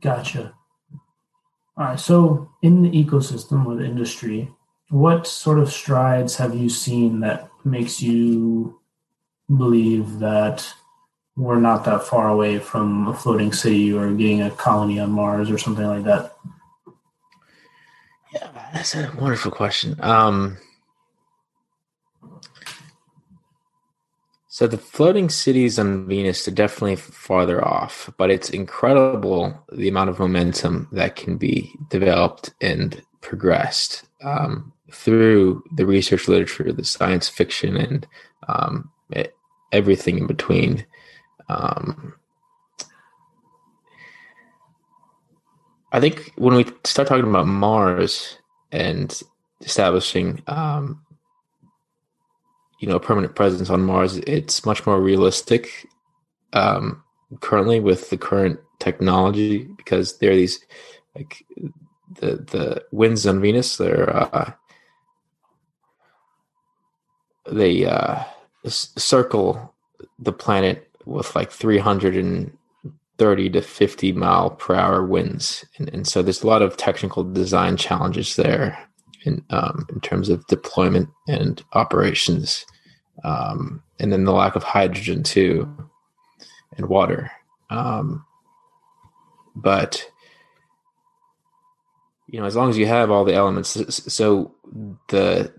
Gotcha. 0.00 0.54
All 1.76 1.84
right 1.84 2.00
so 2.00 2.50
in 2.62 2.82
the 2.82 2.90
ecosystem 2.90 3.66
or 3.66 3.76
the 3.76 3.84
industry 3.84 4.50
what 4.90 5.26
sort 5.26 5.58
of 5.58 5.70
strides 5.70 6.36
have 6.36 6.54
you 6.54 6.68
seen 6.68 7.20
that 7.20 7.48
makes 7.64 8.00
you 8.00 8.80
believe 9.54 10.18
that 10.18 10.66
we're 11.36 11.60
not 11.60 11.84
that 11.84 12.02
far 12.02 12.30
away 12.30 12.58
from 12.58 13.06
a 13.06 13.14
floating 13.14 13.52
city 13.52 13.92
or 13.92 14.10
getting 14.12 14.42
a 14.42 14.50
colony 14.50 14.98
on 14.98 15.12
mars 15.12 15.50
or 15.50 15.58
something 15.58 15.86
like 15.86 16.04
that? 16.04 16.34
Yeah 18.32 18.50
that's 18.72 18.94
a 18.94 19.12
wonderful 19.18 19.52
question. 19.52 19.96
Um 20.00 20.58
So 24.58 24.66
the 24.66 24.76
floating 24.76 25.28
cities 25.28 25.78
on 25.78 26.08
Venus 26.08 26.48
are 26.48 26.50
definitely 26.50 26.96
farther 26.96 27.64
off, 27.64 28.10
but 28.16 28.28
it's 28.28 28.50
incredible 28.50 29.56
the 29.70 29.86
amount 29.86 30.10
of 30.10 30.18
momentum 30.18 30.88
that 30.90 31.14
can 31.14 31.36
be 31.36 31.72
developed 31.90 32.50
and 32.60 33.00
progressed 33.20 34.02
um, 34.20 34.72
through 34.90 35.62
the 35.76 35.86
research 35.86 36.26
literature, 36.26 36.72
the 36.72 36.82
science 36.82 37.28
fiction, 37.28 37.76
and 37.76 38.04
um, 38.48 38.90
it, 39.12 39.32
everything 39.70 40.18
in 40.18 40.26
between. 40.26 40.84
Um, 41.48 42.14
I 45.92 46.00
think 46.00 46.32
when 46.34 46.56
we 46.56 46.66
start 46.82 47.06
talking 47.06 47.28
about 47.28 47.46
Mars 47.46 48.38
and 48.72 49.22
establishing 49.60 50.42
um, 50.48 51.06
you 52.78 52.88
know 52.88 52.98
permanent 52.98 53.34
presence 53.34 53.70
on 53.70 53.82
Mars, 53.82 54.18
it's 54.18 54.64
much 54.64 54.86
more 54.86 55.00
realistic 55.00 55.88
um, 56.52 57.02
currently 57.40 57.80
with 57.80 58.10
the 58.10 58.18
current 58.18 58.60
technology 58.78 59.64
because 59.76 60.18
there 60.18 60.32
are 60.32 60.36
these 60.36 60.64
like 61.14 61.44
the 62.20 62.36
the 62.36 62.84
winds 62.92 63.26
on 63.26 63.40
Venus. 63.40 63.76
They're 63.76 64.16
uh, 64.16 64.52
they 67.50 67.84
uh, 67.84 68.22
circle 68.66 69.74
the 70.18 70.32
planet 70.32 70.88
with 71.04 71.34
like 71.34 71.50
330 71.50 73.50
to 73.50 73.62
50 73.62 74.12
mile 74.12 74.50
per 74.50 74.74
hour 74.74 75.04
winds, 75.04 75.64
and, 75.78 75.92
and 75.92 76.06
so 76.06 76.22
there's 76.22 76.42
a 76.42 76.46
lot 76.46 76.62
of 76.62 76.76
technical 76.76 77.24
design 77.24 77.76
challenges 77.76 78.36
there 78.36 78.87
in 79.24 79.44
um, 79.50 79.86
in 79.90 80.00
terms 80.00 80.28
of 80.28 80.46
deployment 80.46 81.08
and 81.26 81.62
operations, 81.72 82.64
um, 83.24 83.82
and 83.98 84.12
then 84.12 84.24
the 84.24 84.32
lack 84.32 84.56
of 84.56 84.62
hydrogen 84.62 85.22
too, 85.22 85.68
and 86.76 86.88
water. 86.88 87.30
Um, 87.70 88.24
but 89.54 90.08
you 92.28 92.38
know, 92.38 92.46
as 92.46 92.56
long 92.56 92.68
as 92.68 92.78
you 92.78 92.86
have 92.86 93.10
all 93.10 93.24
the 93.24 93.34
elements, 93.34 93.70
so 94.12 94.54
the 95.08 95.52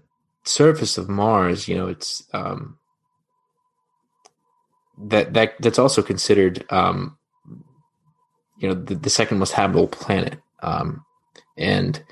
surface 0.44 0.98
of 0.98 1.10
Mars, 1.10 1.68
you 1.68 1.76
know, 1.76 1.88
it's 1.88 2.24
um, 2.34 2.78
that 4.98 5.34
that 5.34 5.56
that's 5.60 5.80
also 5.80 6.02
considered, 6.02 6.66
um, 6.72 7.18
you 8.58 8.68
know, 8.68 8.76
the, 8.76 8.96
the 8.96 9.10
second 9.10 9.40
most 9.40 9.54
habitable 9.54 9.88
planet, 9.88 10.40
um, 10.62 11.04
and 11.58 12.04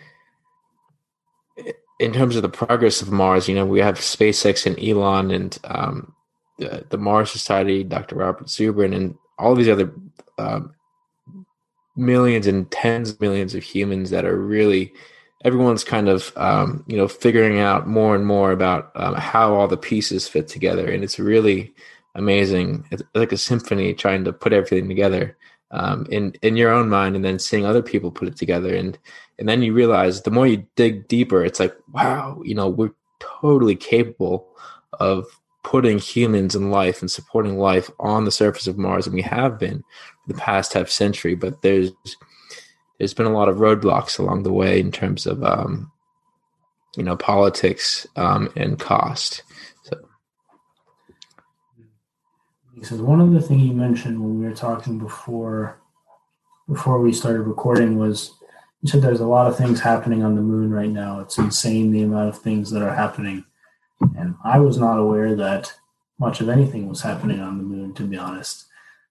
in 1.99 2.13
terms 2.13 2.36
of 2.36 2.41
the 2.41 2.49
progress 2.49 3.01
of 3.01 3.12
Mars, 3.12 3.47
you 3.47 3.55
know, 3.55 3.65
we 3.65 3.79
have 3.79 3.97
SpaceX 3.97 4.65
and 4.65 4.79
Elon 4.79 5.31
and 5.31 5.57
um, 5.63 6.13
the, 6.57 6.86
the, 6.89 6.97
Mars 6.97 7.31
Society, 7.31 7.83
Dr. 7.83 8.15
Robert 8.15 8.47
Zubrin, 8.47 8.95
and 8.95 9.17
all 9.39 9.55
these 9.55 9.69
other 9.69 9.91
um, 10.38 10.73
millions 11.95 12.45
and 12.45 12.69
tens 12.71 13.10
of 13.10 13.21
millions 13.21 13.55
of 13.55 13.63
humans 13.63 14.12
that 14.12 14.25
are 14.25 14.38
really 14.38 14.93
everyone's 15.43 15.83
kind 15.83 16.10
of 16.10 16.31
um, 16.36 16.83
you 16.88 16.97
know 16.97 17.07
figuring 17.07 17.60
out 17.60 17.88
more 17.88 18.15
and 18.15 18.25
more 18.25 18.51
about 18.51 18.91
um, 18.95 19.15
how 19.15 19.55
all 19.55 19.67
the 19.67 19.77
pieces 19.77 20.27
fit 20.27 20.47
together, 20.47 20.89
and 20.89 21.03
it's 21.03 21.19
really 21.19 21.73
amazing. 22.15 22.86
It's 22.91 23.03
like 23.15 23.31
a 23.31 23.38
symphony 23.38 23.93
trying 23.93 24.23
to 24.25 24.33
put 24.33 24.53
everything 24.53 24.88
together 24.88 25.36
um, 25.71 26.06
in 26.10 26.34
in 26.41 26.56
your 26.56 26.71
own 26.71 26.89
mind, 26.89 27.15
and 27.15 27.25
then 27.25 27.39
seeing 27.39 27.65
other 27.65 27.82
people 27.82 28.12
put 28.12 28.27
it 28.27 28.38
together, 28.38 28.73
and 28.73 28.97
and 29.39 29.47
then 29.47 29.62
you 29.62 29.73
realize 29.73 30.21
the 30.21 30.32
more 30.32 30.47
you 30.47 30.65
dig 30.75 31.08
deeper, 31.08 31.43
it's 31.43 31.60
like 31.60 31.75
wow, 31.93 32.41
you 32.43 32.56
know, 32.56 32.69
we're 32.69 32.93
totally 33.19 33.75
capable 33.75 34.47
of 34.99 35.25
putting 35.63 35.99
humans 35.99 36.56
and 36.56 36.71
life 36.71 37.01
and 37.01 37.12
supporting 37.12 37.58
life 37.58 37.89
on 37.99 38.23
the 38.23 38.32
surface 38.32 38.67
of 38.67 38.77
Mars, 38.77 39.06
and 39.06 39.13
we 39.13 39.21
have 39.21 39.60
been 39.60 39.80
for 39.80 40.34
the 40.34 40.39
past 40.39 40.73
half 40.73 40.89
century. 40.89 41.36
But 41.36 41.62
there's 41.62 41.91
there's 42.97 43.13
been 43.13 43.25
a 43.25 43.34
lot 43.34 43.49
of 43.49 43.58
roadblocks 43.58 44.17
along 44.17 44.43
the 44.43 44.53
way 44.53 44.80
in 44.80 44.91
terms 44.91 45.25
of 45.25 45.43
um, 45.43 45.91
you 46.95 47.03
know 47.03 47.17
politics 47.17 48.08
um, 48.15 48.49
and 48.56 48.80
cost. 48.80 49.43
Because 52.79 53.01
one 53.01 53.19
of 53.19 53.31
the 53.31 53.41
things 53.41 53.63
you 53.63 53.73
mentioned 53.73 54.21
when 54.21 54.39
we 54.39 54.45
were 54.45 54.53
talking 54.53 54.99
before 54.99 55.79
before 56.67 56.99
we 56.99 57.13
started 57.13 57.41
recording 57.43 57.97
was 57.97 58.33
you 58.81 58.89
said 58.89 59.01
there's 59.01 59.21
a 59.21 59.25
lot 59.25 59.47
of 59.47 59.57
things 59.57 59.79
happening 59.79 60.23
on 60.23 60.35
the 60.35 60.41
moon 60.41 60.71
right 60.71 60.89
now. 60.89 61.19
It's 61.19 61.37
insane 61.37 61.91
the 61.91 62.03
amount 62.03 62.29
of 62.29 62.39
things 62.39 62.69
that 62.71 62.83
are 62.83 62.93
happening. 62.93 63.45
And 64.15 64.35
I 64.43 64.59
was 64.59 64.77
not 64.77 64.99
aware 64.99 65.33
that 65.35 65.73
much 66.19 66.41
of 66.41 66.49
anything 66.49 66.87
was 66.87 67.01
happening 67.01 67.39
on 67.39 67.57
the 67.57 67.63
moon, 67.63 67.93
to 67.95 68.03
be 68.03 68.17
honest. 68.17 68.65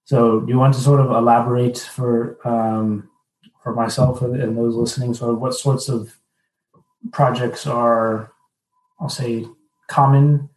So, 0.05 0.39
do 0.39 0.51
you 0.51 0.57
want 0.57 0.73
to 0.75 0.79
sort 0.79 1.01
of 1.01 1.11
elaborate 1.11 1.77
for 1.77 2.37
um, 2.47 3.09
for 3.61 3.73
myself 3.73 4.21
and 4.21 4.57
those 4.57 4.75
listening, 4.75 5.13
sort 5.13 5.33
of 5.33 5.41
what 5.41 5.53
sorts 5.53 5.89
of 5.89 6.17
projects 7.11 7.67
are, 7.67 8.31
I'll 9.01 9.09
say, 9.09 9.45
common 9.89 10.49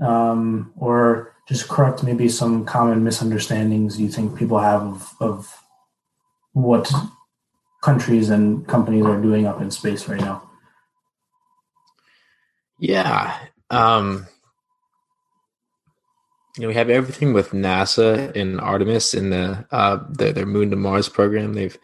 um, 0.00 0.72
or 0.76 1.33
just 1.48 1.68
correct 1.68 2.02
maybe 2.02 2.28
some 2.28 2.64
common 2.64 3.04
misunderstandings 3.04 4.00
you 4.00 4.08
think 4.08 4.36
people 4.36 4.58
have 4.58 4.82
of, 4.82 5.14
of 5.20 5.64
what 6.52 6.90
countries 7.82 8.30
and 8.30 8.66
companies 8.66 9.04
are 9.04 9.20
doing 9.20 9.46
up 9.46 9.60
in 9.60 9.70
space 9.70 10.08
right 10.08 10.20
now. 10.20 10.42
Yeah. 12.78 13.38
Um, 13.70 14.26
you 16.56 16.62
know, 16.62 16.68
we 16.68 16.74
have 16.74 16.88
everything 16.88 17.32
with 17.32 17.50
NASA 17.50 18.34
and 18.34 18.60
Artemis 18.60 19.12
in 19.12 19.30
the, 19.30 19.66
uh, 19.70 19.98
the 20.10 20.32
their 20.32 20.46
Moon 20.46 20.70
to 20.70 20.76
Mars 20.76 21.08
program. 21.08 21.54
They've 21.54 21.76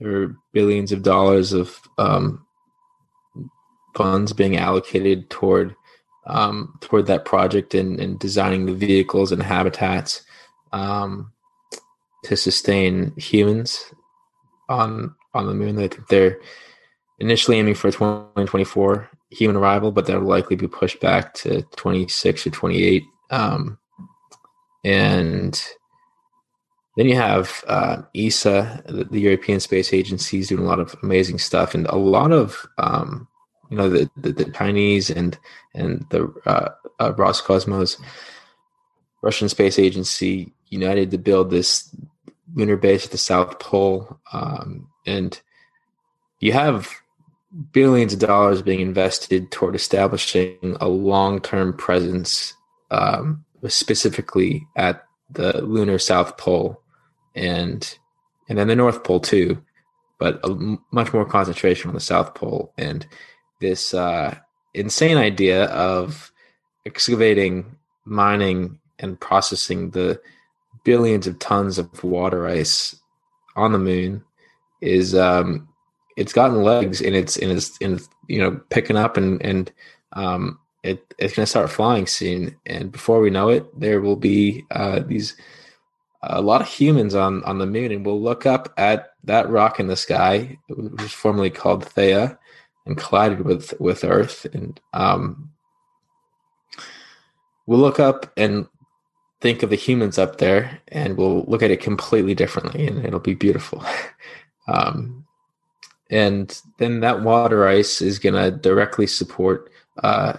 there 0.00 0.22
are 0.22 0.36
billions 0.52 0.90
of 0.90 1.02
dollars 1.02 1.52
of 1.52 1.80
um, 1.98 2.44
funds 3.94 4.32
being 4.32 4.56
allocated 4.56 5.30
toward 5.30 5.76
um, 6.26 6.78
toward 6.80 7.06
that 7.06 7.24
project 7.24 7.74
and, 7.74 7.98
and, 7.98 8.18
designing 8.18 8.66
the 8.66 8.74
vehicles 8.74 9.32
and 9.32 9.42
habitats 9.42 10.22
um, 10.72 11.32
to 12.24 12.36
sustain 12.36 13.12
humans 13.16 13.84
on 14.68 15.14
on 15.34 15.46
the 15.46 15.54
moon. 15.54 15.76
They 15.76 15.88
think 15.88 16.08
they're 16.08 16.38
initially 17.18 17.58
aiming 17.58 17.74
for 17.74 17.90
2024 17.90 19.08
human 19.30 19.56
arrival, 19.56 19.90
but 19.90 20.06
that'll 20.06 20.22
likely 20.22 20.56
be 20.56 20.68
pushed 20.68 21.00
back 21.00 21.34
to 21.34 21.62
26 21.76 22.46
or 22.46 22.50
28. 22.50 23.04
Um, 23.30 23.78
and 24.84 25.62
then 26.96 27.08
you 27.08 27.16
have 27.16 27.64
uh, 27.66 28.02
ESA, 28.14 28.82
the, 28.86 29.04
the, 29.04 29.20
European 29.20 29.60
Space 29.60 29.92
Agency, 29.94 30.40
is 30.40 30.48
doing 30.48 30.64
a 30.64 30.68
lot 30.68 30.80
of 30.80 30.94
amazing 31.02 31.38
stuff, 31.38 31.74
and 31.74 31.86
a 31.86 31.96
lot 31.96 32.32
of 32.32 32.66
um, 32.78 33.26
you 33.72 33.78
know 33.78 33.88
the, 33.88 34.10
the, 34.18 34.32
the 34.32 34.50
Chinese 34.52 35.08
and 35.08 35.38
and 35.74 36.04
the 36.10 36.30
uh, 36.44 36.68
uh, 37.00 37.12
Roscosmos, 37.14 37.98
Russian 39.22 39.48
Space 39.48 39.78
Agency, 39.78 40.52
united 40.68 41.10
to 41.10 41.18
build 41.18 41.50
this 41.50 41.88
lunar 42.54 42.76
base 42.76 43.06
at 43.06 43.12
the 43.12 43.18
South 43.18 43.58
Pole, 43.60 44.20
um, 44.34 44.88
and 45.06 45.40
you 46.40 46.52
have 46.52 46.90
billions 47.72 48.12
of 48.12 48.18
dollars 48.18 48.60
being 48.60 48.80
invested 48.80 49.50
toward 49.50 49.74
establishing 49.74 50.76
a 50.78 50.88
long-term 50.88 51.72
presence, 51.72 52.52
um, 52.90 53.42
specifically 53.68 54.66
at 54.76 55.06
the 55.30 55.62
lunar 55.62 55.98
South 55.98 56.36
Pole 56.36 56.78
and 57.34 57.98
and 58.50 58.58
then 58.58 58.68
the 58.68 58.76
North 58.76 59.02
Pole 59.02 59.20
too, 59.20 59.62
but 60.18 60.42
much 60.90 61.14
more 61.14 61.24
concentration 61.24 61.88
on 61.88 61.94
the 61.94 62.00
South 62.00 62.34
Pole. 62.34 62.74
And 62.76 63.06
this 63.62 63.94
uh, 63.94 64.36
insane 64.74 65.16
idea 65.16 65.64
of 65.66 66.30
excavating, 66.84 67.76
mining, 68.04 68.78
and 68.98 69.18
processing 69.18 69.90
the 69.90 70.20
billions 70.84 71.26
of 71.26 71.38
tons 71.38 71.78
of 71.78 72.04
water 72.04 72.46
ice 72.46 72.96
on 73.56 73.72
the 73.72 73.78
moon 73.78 74.22
is 74.82 75.14
um, 75.14 75.68
it's 76.16 76.32
gotten 76.32 76.62
legs 76.62 77.00
and 77.00 77.14
it's 77.14 77.36
and 77.38 77.52
it's 77.52 77.78
and 77.80 78.00
you 78.28 78.38
know 78.40 78.60
picking 78.68 78.96
up 78.96 79.16
and 79.16 79.40
and 79.42 79.72
um, 80.14 80.58
it 80.82 81.14
it's 81.18 81.34
going 81.34 81.44
to 81.44 81.50
start 81.50 81.70
flying 81.70 82.06
soon. 82.06 82.56
And 82.66 82.92
before 82.92 83.20
we 83.20 83.30
know 83.30 83.48
it, 83.48 83.64
there 83.78 84.00
will 84.00 84.16
be 84.16 84.64
uh, 84.70 85.00
these 85.00 85.36
a 86.24 86.42
lot 86.42 86.60
of 86.60 86.68
humans 86.68 87.14
on 87.14 87.42
on 87.44 87.58
the 87.58 87.66
moon, 87.66 87.92
and 87.92 88.04
we'll 88.04 88.20
look 88.20 88.46
up 88.46 88.72
at 88.76 89.12
that 89.24 89.48
rock 89.48 89.80
in 89.80 89.86
the 89.86 89.96
sky, 89.96 90.58
which 90.68 91.02
was 91.02 91.12
formerly 91.12 91.50
called 91.50 91.84
Theia, 91.84 92.38
and 92.86 92.96
collided 92.96 93.42
with 93.42 93.74
with 93.80 94.04
Earth, 94.04 94.46
and 94.52 94.80
um, 94.92 95.50
we'll 97.66 97.78
look 97.78 98.00
up 98.00 98.32
and 98.36 98.66
think 99.40 99.62
of 99.62 99.70
the 99.70 99.76
humans 99.76 100.18
up 100.18 100.38
there, 100.38 100.80
and 100.88 101.16
we'll 101.16 101.44
look 101.44 101.62
at 101.62 101.70
it 101.70 101.80
completely 101.80 102.34
differently, 102.34 102.86
and 102.86 103.04
it'll 103.04 103.20
be 103.20 103.34
beautiful. 103.34 103.84
um, 104.68 105.24
and 106.10 106.60
then 106.78 107.00
that 107.00 107.22
water 107.22 107.66
ice 107.66 108.02
is 108.02 108.18
going 108.18 108.34
to 108.34 108.50
directly 108.50 109.06
support 109.06 109.70
uh, 110.02 110.34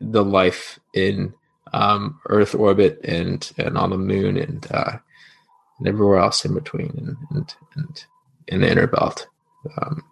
the 0.00 0.24
life 0.24 0.78
in 0.92 1.32
um, 1.72 2.20
Earth 2.28 2.54
orbit 2.54 3.00
and 3.04 3.50
and 3.58 3.76
on 3.76 3.90
the 3.90 3.98
moon, 3.98 4.36
and 4.36 4.66
uh, 4.70 4.98
and 5.78 5.88
everywhere 5.88 6.18
else 6.18 6.44
in 6.44 6.54
between 6.54 6.90
and 6.96 7.16
and, 7.30 7.54
and 7.74 8.04
in 8.48 8.60
the 8.60 8.70
inner 8.70 8.86
belt. 8.86 9.26
Um, 9.78 10.04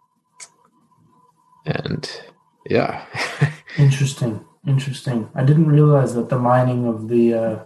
and 1.65 2.23
yeah. 2.67 3.05
interesting. 3.79 4.45
Interesting. 4.67 5.29
I 5.35 5.45
didn't 5.45 5.69
realize 5.69 6.15
that 6.15 6.29
the 6.29 6.39
mining 6.39 6.87
of 6.87 7.09
the 7.09 7.35
uh, 7.35 7.59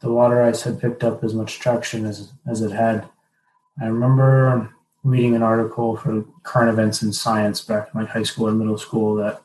the 0.00 0.12
water 0.12 0.42
ice 0.42 0.62
had 0.62 0.80
picked 0.80 1.02
up 1.02 1.24
as 1.24 1.34
much 1.34 1.58
traction 1.58 2.04
as 2.04 2.32
as 2.46 2.60
it 2.60 2.72
had. 2.72 3.08
I 3.80 3.86
remember 3.86 4.74
reading 5.02 5.34
an 5.34 5.42
article 5.42 5.96
for 5.96 6.24
current 6.42 6.70
events 6.70 7.02
in 7.02 7.12
science 7.12 7.60
back 7.60 7.88
in 7.92 8.00
like 8.00 8.10
high 8.10 8.22
school 8.22 8.48
and 8.48 8.58
middle 8.58 8.78
school 8.78 9.14
that 9.16 9.42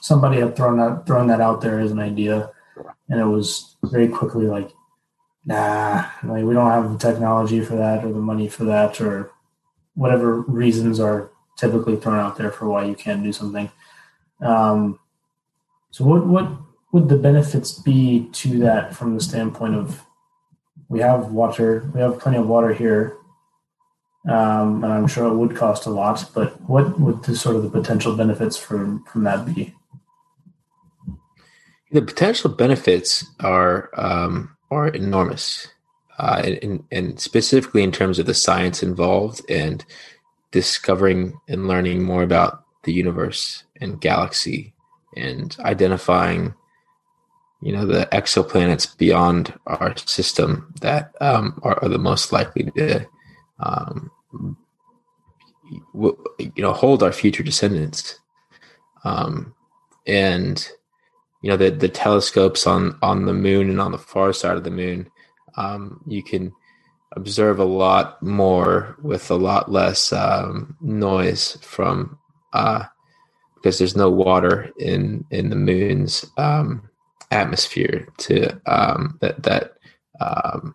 somebody 0.00 0.40
had 0.40 0.56
thrown 0.56 0.76
that 0.78 1.06
thrown 1.06 1.26
that 1.28 1.40
out 1.40 1.62
there 1.62 1.80
as 1.80 1.90
an 1.90 1.98
idea, 1.98 2.50
and 3.08 3.20
it 3.20 3.26
was 3.26 3.76
very 3.84 4.08
quickly 4.08 4.46
like 4.46 4.70
nah, 5.46 6.04
like 6.22 6.44
we 6.44 6.52
don't 6.52 6.70
have 6.70 6.92
the 6.92 6.98
technology 6.98 7.62
for 7.62 7.76
that 7.76 8.04
or 8.04 8.12
the 8.12 8.20
money 8.20 8.48
for 8.48 8.64
that 8.64 9.00
or 9.00 9.30
whatever 9.94 10.42
reasons 10.42 11.00
are 11.00 11.30
typically 11.58 11.96
thrown 11.96 12.18
out 12.18 12.36
there 12.36 12.50
for 12.50 12.68
why 12.68 12.84
you 12.84 12.94
can't 12.94 13.22
do 13.22 13.32
something. 13.32 13.70
Um, 14.40 14.98
so 15.90 16.04
what 16.04 16.26
what 16.26 16.50
would 16.92 17.08
the 17.08 17.18
benefits 17.18 17.72
be 17.72 18.28
to 18.32 18.58
that 18.60 18.94
from 18.94 19.14
the 19.14 19.20
standpoint 19.20 19.74
of 19.74 20.04
we 20.88 21.00
have 21.00 21.30
water, 21.30 21.90
we 21.94 22.00
have 22.00 22.18
plenty 22.18 22.38
of 22.38 22.46
water 22.46 22.72
here, 22.72 23.18
um, 24.26 24.82
and 24.84 24.92
I'm 24.92 25.06
sure 25.06 25.28
it 25.28 25.36
would 25.36 25.54
cost 25.54 25.86
a 25.86 25.90
lot. 25.90 26.24
But 26.34 26.60
what 26.62 26.98
would 26.98 27.22
the 27.24 27.36
sort 27.36 27.56
of 27.56 27.62
the 27.62 27.70
potential 27.70 28.16
benefits 28.16 28.56
from 28.56 29.04
from 29.04 29.24
that 29.24 29.44
be? 29.44 29.74
The 31.90 32.02
potential 32.02 32.50
benefits 32.50 33.24
are 33.40 33.90
um, 33.94 34.56
are 34.70 34.88
enormous, 34.88 35.68
uh, 36.18 36.42
and, 36.62 36.84
and 36.90 37.20
specifically 37.20 37.82
in 37.82 37.92
terms 37.92 38.18
of 38.18 38.26
the 38.26 38.34
science 38.34 38.82
involved 38.82 39.42
and 39.50 39.84
discovering 40.50 41.38
and 41.48 41.68
learning 41.68 42.02
more 42.02 42.22
about 42.22 42.64
the 42.84 42.92
universe 42.92 43.64
and 43.80 44.00
galaxy 44.00 44.72
and 45.16 45.56
identifying 45.60 46.54
you 47.60 47.72
know 47.72 47.84
the 47.84 48.08
exoplanets 48.12 48.96
beyond 48.96 49.52
our 49.66 49.96
system 49.96 50.72
that 50.80 51.12
um, 51.20 51.58
are, 51.64 51.78
are, 51.82 51.88
the 51.88 51.98
most 51.98 52.32
likely 52.32 52.70
to 52.76 53.04
um, 53.58 54.10
you 55.92 56.52
know 56.58 56.72
hold 56.72 57.02
our 57.02 57.12
future 57.12 57.42
descendants. 57.42 58.20
Um, 59.04 59.54
and 60.06 60.68
you 61.42 61.50
know 61.50 61.56
the 61.56 61.70
the 61.70 61.88
telescopes 61.88 62.66
on 62.66 62.96
on 63.02 63.26
the 63.26 63.34
moon 63.34 63.70
and 63.70 63.80
on 63.80 63.92
the 63.92 63.98
far 63.98 64.32
side 64.32 64.56
of 64.56 64.64
the 64.64 64.70
moon 64.70 65.10
um, 65.56 66.00
you 66.06 66.22
can 66.22 66.52
observe 67.18 67.58
a 67.58 67.64
lot 67.64 68.22
more 68.22 68.96
with 69.02 69.30
a 69.30 69.34
lot 69.34 69.70
less 69.72 70.12
um, 70.12 70.76
noise 70.80 71.58
from 71.62 72.16
uh, 72.52 72.84
because 73.56 73.78
there's 73.78 73.96
no 73.96 74.08
water 74.08 74.70
in 74.78 75.24
in 75.30 75.50
the 75.50 75.56
moon's 75.56 76.24
um, 76.36 76.88
atmosphere 77.32 78.06
to 78.18 78.60
um, 78.66 79.18
that 79.20 79.42
that 79.42 79.72
um, 80.20 80.74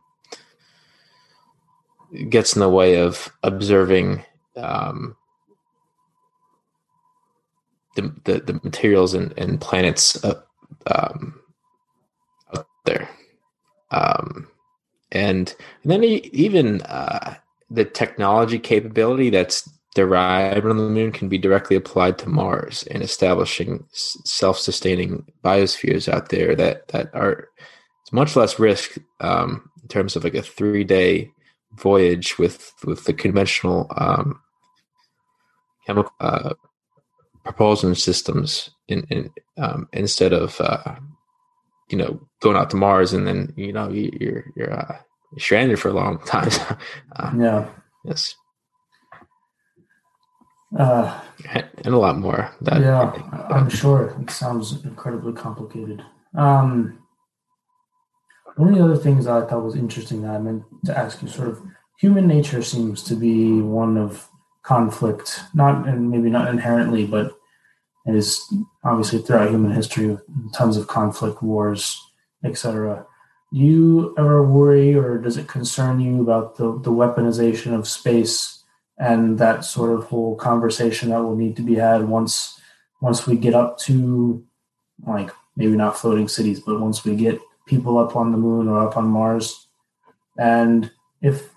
gets 2.29 2.55
in 2.55 2.59
the 2.59 2.69
way 2.69 2.97
of 2.99 3.31
observing 3.41 4.23
um, 4.57 5.15
the, 7.95 8.13
the, 8.25 8.39
the 8.39 8.59
materials 8.63 9.13
and, 9.13 9.33
and 9.37 9.61
planets 9.61 10.23
uh, 10.23 10.41
um, 10.87 11.39
out 12.55 12.67
there. 12.85 13.09
Um, 13.91 14.47
and, 15.13 15.55
and 15.83 15.91
then 15.91 16.03
even 16.03 16.81
uh, 16.81 17.35
the 17.69 17.85
technology 17.85 18.59
capability 18.59 19.29
that's 19.29 19.69
derived 19.95 20.65
on 20.65 20.77
the 20.77 20.89
moon 20.89 21.11
can 21.11 21.29
be 21.29 21.37
directly 21.37 21.75
applied 21.75 22.17
to 22.17 22.29
Mars 22.29 22.83
in 22.83 23.01
establishing 23.01 23.85
self-sustaining 23.91 25.25
biospheres 25.43 26.11
out 26.11 26.29
there 26.29 26.55
that 26.55 26.87
that 26.89 27.13
are 27.13 27.47
it's 28.01 28.11
much 28.11 28.35
less 28.35 28.59
risk 28.59 28.97
um, 29.21 29.69
in 29.81 29.87
terms 29.87 30.15
of 30.15 30.23
like 30.23 30.33
a 30.33 30.41
three-day 30.41 31.29
voyage 31.73 32.37
with 32.39 32.73
with 32.85 33.05
the 33.05 33.13
conventional 33.13 33.87
um, 33.97 34.41
chemical 35.85 36.13
uh, 36.19 36.53
propulsion 37.43 37.93
systems 37.93 38.71
in, 38.87 39.05
in 39.09 39.29
um, 39.57 39.87
instead 39.93 40.33
of 40.33 40.59
uh, 40.59 40.95
you 41.89 41.97
know 41.97 42.27
going 42.41 42.57
out 42.57 42.69
to 42.71 42.75
Mars 42.75 43.13
and 43.13 43.27
then 43.27 43.53
you 43.55 43.73
know 43.73 43.89
you, 43.89 44.11
are 44.21 44.53
you're 44.55 44.73
uh, 44.73 44.97
stranded 45.37 45.79
for 45.79 45.89
a 45.89 45.93
long 45.93 46.19
time. 46.25 46.49
uh, 47.15 47.31
yeah. 47.37 47.69
Yes. 48.05 48.35
Uh, 50.77 51.21
and 51.53 51.93
a 51.93 51.97
lot 51.97 52.17
more. 52.17 52.51
That, 52.61 52.81
yeah, 52.81 53.11
I'm 53.49 53.69
sure. 53.69 54.17
It 54.19 54.31
sounds 54.31 54.83
incredibly 54.83 55.33
complicated. 55.33 56.03
Um, 56.35 56.99
one 58.55 58.69
of 58.69 58.75
the 58.75 58.83
other 58.83 58.97
things 58.97 59.25
that 59.25 59.35
I 59.35 59.45
thought 59.45 59.63
was 59.63 59.75
interesting 59.75 60.23
that 60.23 60.31
I 60.31 60.39
meant 60.39 60.63
to 60.85 60.97
ask 60.97 61.21
you, 61.21 61.27
sort 61.27 61.49
of, 61.49 61.61
human 61.99 62.27
nature 62.27 62.61
seems 62.61 63.03
to 63.03 63.15
be 63.15 63.61
one 63.61 63.97
of 63.97 64.27
conflict, 64.63 65.41
not 65.53 65.87
and 65.87 66.09
maybe 66.09 66.29
not 66.29 66.49
inherently, 66.49 67.05
but 67.05 67.37
is 68.05 68.53
obviously 68.83 69.19
throughout 69.19 69.49
human 69.49 69.71
history, 69.71 70.17
tons 70.53 70.77
of 70.77 70.87
conflict, 70.87 71.41
wars, 71.41 72.01
etc. 72.43 73.05
Do 73.53 73.59
you 73.59 74.15
ever 74.17 74.43
worry, 74.43 74.95
or 74.95 75.17
does 75.17 75.37
it 75.37 75.47
concern 75.47 75.99
you 75.99 76.21
about 76.21 76.57
the, 76.57 76.79
the 76.79 76.91
weaponization 76.91 77.73
of 77.73 77.87
space 77.87 78.63
and 78.97 79.37
that 79.39 79.63
sort 79.63 79.97
of 79.97 80.05
whole 80.05 80.35
conversation 80.35 81.09
that 81.09 81.21
will 81.21 81.35
need 81.35 81.55
to 81.55 81.61
be 81.61 81.75
had 81.75 82.07
once 82.07 82.59
once 83.01 83.27
we 83.27 83.35
get 83.35 83.53
up 83.53 83.77
to 83.77 84.45
like 85.05 85.29
maybe 85.55 85.75
not 85.75 85.97
floating 85.97 86.27
cities, 86.27 86.59
but 86.59 86.79
once 86.79 87.03
we 87.03 87.15
get 87.15 87.39
people 87.65 87.97
up 87.97 88.15
on 88.15 88.31
the 88.31 88.37
moon 88.37 88.67
or 88.67 88.85
up 88.85 88.97
on 88.97 89.07
Mars, 89.07 89.67
and 90.37 90.91
if 91.21 91.53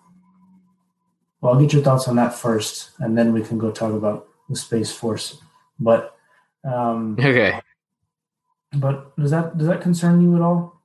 well, 1.41 1.55
I'll 1.55 1.61
get 1.61 1.73
your 1.73 1.83
thoughts 1.83 2.09
on 2.09 2.17
that 2.17 2.35
first, 2.35 2.91
and 2.99 3.17
then 3.17 3.33
we 3.33 3.43
can 3.43 3.59
go 3.59 3.71
talk 3.71 3.93
about 3.93 4.29
the 4.49 4.57
Space 4.57 4.93
Force. 4.93 5.39
But 5.79 6.16
um, 6.67 7.17
okay. 7.19 7.61
But 8.73 9.17
does 9.17 9.31
that 9.31 9.57
does 9.57 9.69
that 9.69 9.81
concern 9.81 10.21
you 10.21 10.35
at 10.37 10.43
all? 10.43 10.81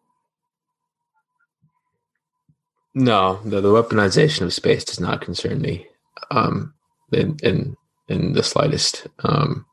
No, 2.93 3.39
the, 3.45 3.61
the 3.61 3.69
weaponization 3.69 4.41
of 4.41 4.53
space 4.53 4.83
does 4.83 4.99
not 4.99 5.21
concern 5.21 5.61
me, 5.61 5.87
um, 6.29 6.73
in 7.11 7.37
in 7.41 7.77
in 8.07 8.33
the 8.33 8.43
slightest. 8.43 9.07
Um, 9.23 9.65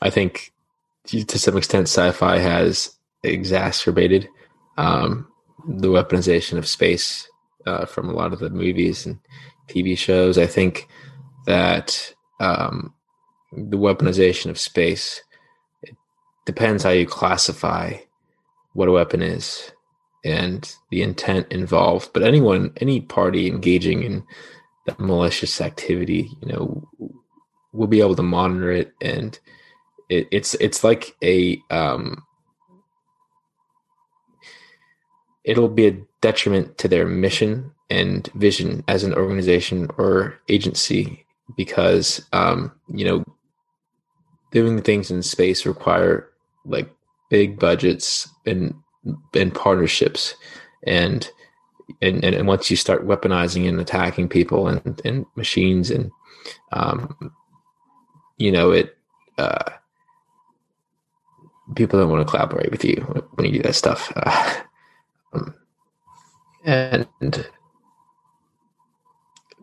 I 0.00 0.10
think 0.10 0.52
to 1.06 1.38
some 1.38 1.56
extent, 1.56 1.88
sci-fi 1.88 2.38
has 2.38 2.96
exacerbated 3.22 4.28
um, 4.76 5.28
the 5.66 5.88
weaponization 5.88 6.58
of 6.58 6.66
space 6.66 7.28
uh, 7.66 7.86
from 7.86 8.08
a 8.08 8.12
lot 8.12 8.32
of 8.32 8.38
the 8.38 8.50
movies 8.50 9.06
and 9.06 9.18
TV 9.68 9.96
shows. 9.96 10.38
I 10.38 10.46
think 10.46 10.88
that 11.46 12.14
um, 12.40 12.94
the 13.52 13.78
weaponization 13.78 14.50
of 14.50 14.58
space 14.58 15.22
depends 16.46 16.84
how 16.84 16.90
you 16.90 17.06
classify 17.06 17.94
what 18.72 18.88
a 18.88 18.92
weapon 18.92 19.20
is 19.20 19.72
and 20.24 20.74
the 20.90 21.02
intent 21.02 21.46
involved. 21.52 22.10
But 22.12 22.22
anyone, 22.22 22.72
any 22.78 23.00
party 23.00 23.46
engaging 23.46 24.02
in 24.02 24.24
that 24.86 24.98
malicious 24.98 25.60
activity, 25.60 26.30
you 26.40 26.48
know, 26.48 26.88
will 27.72 27.86
be 27.86 28.00
able 28.00 28.16
to 28.16 28.22
monitor 28.22 28.72
it, 28.72 28.92
and 29.00 29.38
it, 30.08 30.28
it's 30.30 30.54
it's 30.54 30.82
like 30.82 31.14
a 31.22 31.60
um, 31.70 32.24
it'll 35.44 35.68
be 35.68 35.86
a 35.86 35.98
detriment 36.20 36.78
to 36.78 36.88
their 36.88 37.06
mission 37.06 37.72
and 37.90 38.28
vision 38.34 38.82
as 38.88 39.04
an 39.04 39.14
organization 39.14 39.88
or 39.98 40.38
agency 40.48 41.24
because 41.56 42.26
um, 42.32 42.72
you 42.88 43.04
know 43.04 43.24
doing 44.50 44.80
things 44.80 45.10
in 45.10 45.22
space 45.22 45.66
require 45.66 46.30
like 46.66 46.90
big 47.30 47.58
budgets 47.58 48.28
and 48.44 48.74
and 49.34 49.54
partnerships. 49.54 50.34
And 50.86 51.28
and, 52.02 52.24
and, 52.24 52.48
once 52.48 52.68
you 52.68 52.76
start 52.76 53.06
weaponizing 53.06 53.68
and 53.68 53.80
attacking 53.80 54.28
people 54.28 54.66
and, 54.66 55.00
and 55.04 55.24
machines 55.36 55.90
and 55.90 56.10
um, 56.72 57.32
you 58.38 58.50
know 58.50 58.72
it 58.72 58.96
uh, 59.38 59.70
people 61.74 61.98
don't 61.98 62.10
want 62.10 62.26
to 62.26 62.30
collaborate 62.30 62.70
with 62.70 62.84
you 62.84 62.96
when 63.34 63.46
you 63.46 63.58
do 63.58 63.62
that 63.62 63.74
stuff. 63.74 64.12
Uh, 64.16 64.54
um, 65.32 65.54
and 66.64 67.48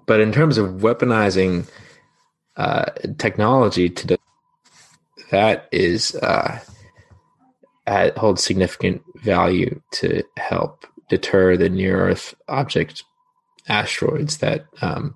but 0.06 0.20
in 0.20 0.32
terms 0.32 0.58
of 0.58 0.70
weaponizing 0.76 1.70
uh, 2.56 2.86
technology 3.18 3.90
to 3.90 4.18
that 5.32 5.68
is 5.72 6.16
uh, 6.16 6.60
holds 8.12 8.44
significant 8.44 9.02
value 9.16 9.82
to 9.92 10.24
help 10.38 10.86
deter 11.10 11.58
the 11.58 11.70
near 11.70 12.10
Earth 12.10 12.34
object 12.48 13.04
asteroids 13.68 14.38
that 14.38 14.66
um, 14.82 15.16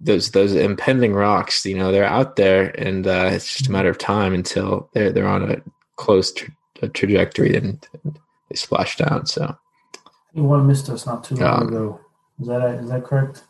those 0.00 0.30
those 0.30 0.54
impending 0.54 1.14
rocks. 1.14 1.64
You 1.64 1.76
know, 1.76 1.92
they're 1.92 2.04
out 2.04 2.36
there, 2.36 2.68
and 2.80 3.06
uh, 3.06 3.30
it's 3.32 3.52
just 3.52 3.68
a 3.68 3.72
matter 3.72 3.88
of 3.88 3.98
time 3.98 4.34
until 4.34 4.88
they're 4.92 5.12
they're 5.12 5.26
on 5.26 5.50
a 5.50 5.62
close 5.96 6.32
tra- 6.32 6.54
a 6.82 6.88
trajectory 6.88 7.56
and, 7.56 7.86
and, 8.04 8.18
they 8.48 8.56
splash 8.56 8.96
down. 8.96 9.26
So, 9.26 9.56
one 10.32 10.66
missed 10.66 10.88
us 10.88 11.04
not 11.04 11.24
too 11.24 11.34
long 11.34 11.62
um, 11.62 11.68
ago. 11.68 12.00
Is 12.40 12.46
that 12.46 12.74
is 12.80 12.88
that 12.90 13.04
correct? 13.04 13.42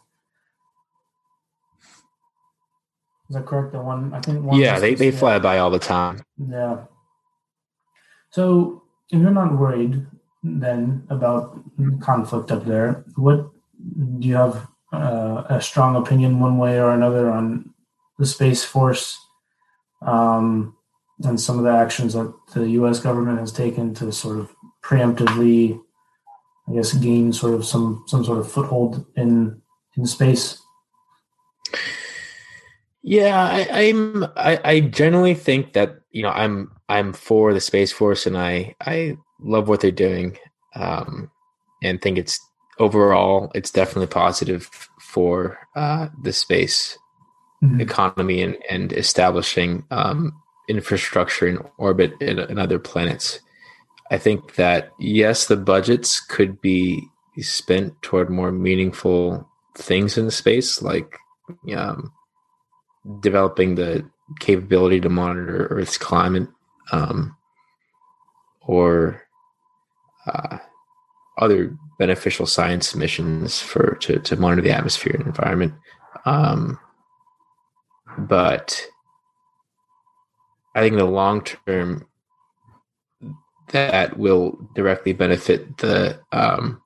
Is 3.29 3.37
that 3.37 3.45
correct? 3.45 3.73
The 3.73 3.81
one 3.81 4.15
I 4.15 4.21
think. 4.21 4.43
One 4.43 4.59
yeah, 4.59 4.79
they 4.79 4.95
they 4.95 5.11
fly 5.11 5.39
by 5.39 5.59
all 5.59 5.71
the 5.71 5.79
time. 5.79 6.23
Yeah. 6.39 6.85
So 8.37 8.83
if 9.11 9.19
you're 9.19 9.31
not 9.31 9.59
worried 9.59 10.07
then 10.43 11.07
about 11.09 11.59
conflict 12.03 12.53
up 12.53 12.67
there, 12.67 13.03
what 13.15 13.49
do 14.19 14.29
you 14.29 14.35
have 14.35 14.69
uh, 14.93 15.45
a 15.49 15.59
strong 15.63 15.97
opinion 15.97 16.39
one 16.39 16.59
way 16.59 16.79
or 16.79 16.91
another 16.91 17.31
on 17.31 17.73
the 18.19 18.27
space 18.27 18.63
force 18.63 19.19
um, 20.03 20.77
and 21.25 21.41
some 21.41 21.57
of 21.57 21.65
the 21.65 21.71
actions 21.71 22.13
that 22.13 22.31
the 22.53 22.69
U.S. 22.81 23.01
government 23.01 23.39
has 23.39 23.53
taken 23.53 23.95
to 23.95 24.13
sort 24.13 24.39
of 24.39 24.55
preemptively, 24.85 25.81
I 26.69 26.75
guess, 26.75 26.93
gain 26.93 27.33
sort 27.33 27.55
of 27.55 27.65
some 27.65 28.05
some 28.07 28.23
sort 28.23 28.39
of 28.39 28.53
foothold 28.53 29.07
in 29.17 29.63
in 29.97 30.05
space? 30.05 30.61
Yeah, 33.09 33.41
I, 33.73 33.83
am 33.83 34.27
I, 34.35 34.59
I 34.65 34.81
generally 34.81 35.35
think 35.35 35.75
that 35.75 36.01
you 36.11 36.25
know 36.25 36.31
I'm 36.31 36.73
I'm 36.89 37.13
for 37.13 37.55
the 37.55 37.61
space 37.61 37.93
force 37.93 38.27
and 38.27 38.37
I 38.37 38.75
I 38.81 39.17
love 39.39 39.69
what 39.69 39.81
they're 39.81 39.93
doing, 39.93 40.37
um, 40.75 41.31
and 41.85 42.03
think 42.03 42.19
it's 42.19 42.37
overall 42.81 43.53
it's 43.55 43.71
definitely 43.71 44.09
positive 44.09 44.69
for 45.01 45.57
uh, 45.77 46.09
the 46.25 46.33
space 46.33 46.99
mm-hmm. 47.63 47.81
economy 47.81 48.43
and 48.43 48.57
and 48.69 48.93
establishing 48.93 49.85
um, 49.93 50.33
infrastructure 50.69 51.47
in 51.47 51.59
orbit 51.79 52.13
in, 52.21 52.41
in 52.41 52.59
other 52.59 52.81
planets. 52.81 53.39
I 54.11 54.19
think 54.19 54.57
that 54.57 54.91
yes, 54.99 55.47
the 55.47 55.57
budgets 55.57 56.19
could 56.19 56.61
be 56.61 57.07
spent 57.39 58.03
toward 58.03 58.31
more 58.31 58.51
meaningful 58.51 59.49
things 59.77 60.19
in 60.19 60.29
space, 60.33 60.83
like 60.83 61.17
um, 61.73 62.11
developing 63.21 63.75
the 63.75 64.09
capability 64.41 65.01
to 65.01 65.09
monitor 65.09 65.67
Earth's 65.71 65.99
climate, 65.99 66.49
um, 66.93 67.37
or 68.63 69.23
uh, 70.27 70.59
other 71.39 71.77
beneficial 71.99 72.47
science 72.47 72.95
missions 72.95 73.61
for 73.61 73.97
to, 74.01 74.19
to 74.19 74.37
monitor 74.37 74.63
the 74.63 74.71
atmosphere 74.71 75.15
and 75.15 75.27
environment. 75.27 75.75
Um, 76.25 76.79
but 78.19 78.87
I 80.75 80.81
think 80.81 80.93
in 80.93 80.99
the 80.99 81.05
long 81.05 81.43
term, 81.43 82.07
that 83.69 84.19
will 84.19 84.59
directly 84.75 85.13
benefit 85.13 85.79
the 85.79 86.21
um, 86.33 86.83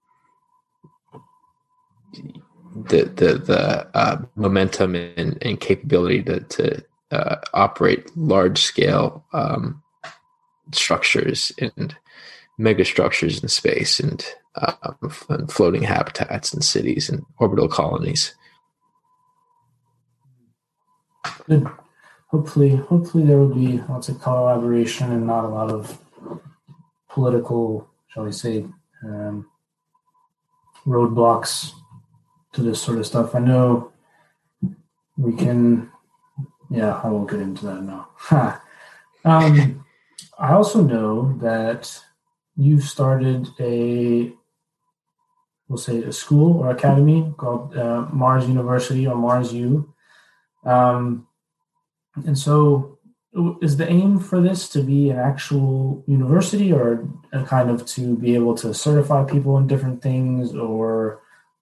the 2.74 3.04
the 3.04 3.38
the 3.38 3.96
uh, 3.96 4.22
momentum 4.36 4.94
and, 4.94 5.38
and, 5.42 5.60
capability 5.60 6.22
to 6.22 6.40
to 6.40 6.84
uh, 7.10 7.36
operate 7.52 8.16
large 8.16 8.58
scale 8.58 9.24
um, 9.32 9.82
structures 10.72 11.52
and 11.58 11.96
mega 12.58 12.84
structures 12.84 13.42
in 13.42 13.48
space 13.48 13.98
and, 13.98 14.24
uh, 14.54 14.92
and 15.28 15.50
floating 15.50 15.82
habitats 15.82 16.52
and 16.52 16.62
cities 16.62 17.08
and 17.08 17.24
orbital 17.38 17.68
colonies. 17.68 18.34
Good. 21.46 21.66
Hopefully, 22.28 22.76
hopefully 22.76 23.24
there 23.24 23.38
will 23.38 23.54
be 23.54 23.82
lots 23.88 24.08
of 24.08 24.20
collaboration 24.20 25.10
and 25.10 25.26
not 25.26 25.44
a 25.44 25.48
lot 25.48 25.70
of 25.70 25.98
political, 27.08 27.88
shall 28.08 28.24
we 28.24 28.32
say, 28.32 28.64
um, 29.02 29.48
roadblocks 30.86 31.72
to 32.52 32.62
this 32.62 32.80
sort 32.82 32.98
of 32.98 33.06
stuff. 33.06 33.34
I 33.34 33.38
know 33.38 33.92
we 35.16 35.34
can. 35.34 35.90
Yeah, 36.70 37.00
I 37.02 37.08
won't 37.08 37.30
get 37.30 37.40
into 37.40 37.66
that 37.66 37.82
now. 37.82 38.08
um, 39.24 39.84
I 40.38 40.52
also 40.52 40.82
know 40.82 41.36
that 41.38 42.00
you've 42.56 42.84
started 42.84 43.48
a, 43.58 44.32
we'll 45.68 45.78
say, 45.78 46.02
a 46.02 46.12
school 46.12 46.60
or 46.60 46.70
academy 46.70 47.34
called 47.36 47.76
uh, 47.76 48.06
Mars 48.12 48.46
University 48.46 49.06
or 49.06 49.16
Mars 49.16 49.52
U. 49.52 49.92
Um, 50.64 51.26
and 52.26 52.38
so, 52.38 52.98
is 53.62 53.76
the 53.76 53.88
aim 53.88 54.18
for 54.18 54.40
this 54.40 54.68
to 54.70 54.82
be 54.82 55.10
an 55.10 55.18
actual 55.18 56.02
university 56.06 56.72
or 56.72 57.08
a 57.32 57.44
kind 57.44 57.70
of 57.70 57.86
to 57.86 58.16
be 58.16 58.34
able 58.34 58.54
to 58.56 58.74
certify 58.74 59.24
people 59.24 59.56
in 59.58 59.66
different 59.66 60.02
things 60.02 60.54
or 60.54 61.19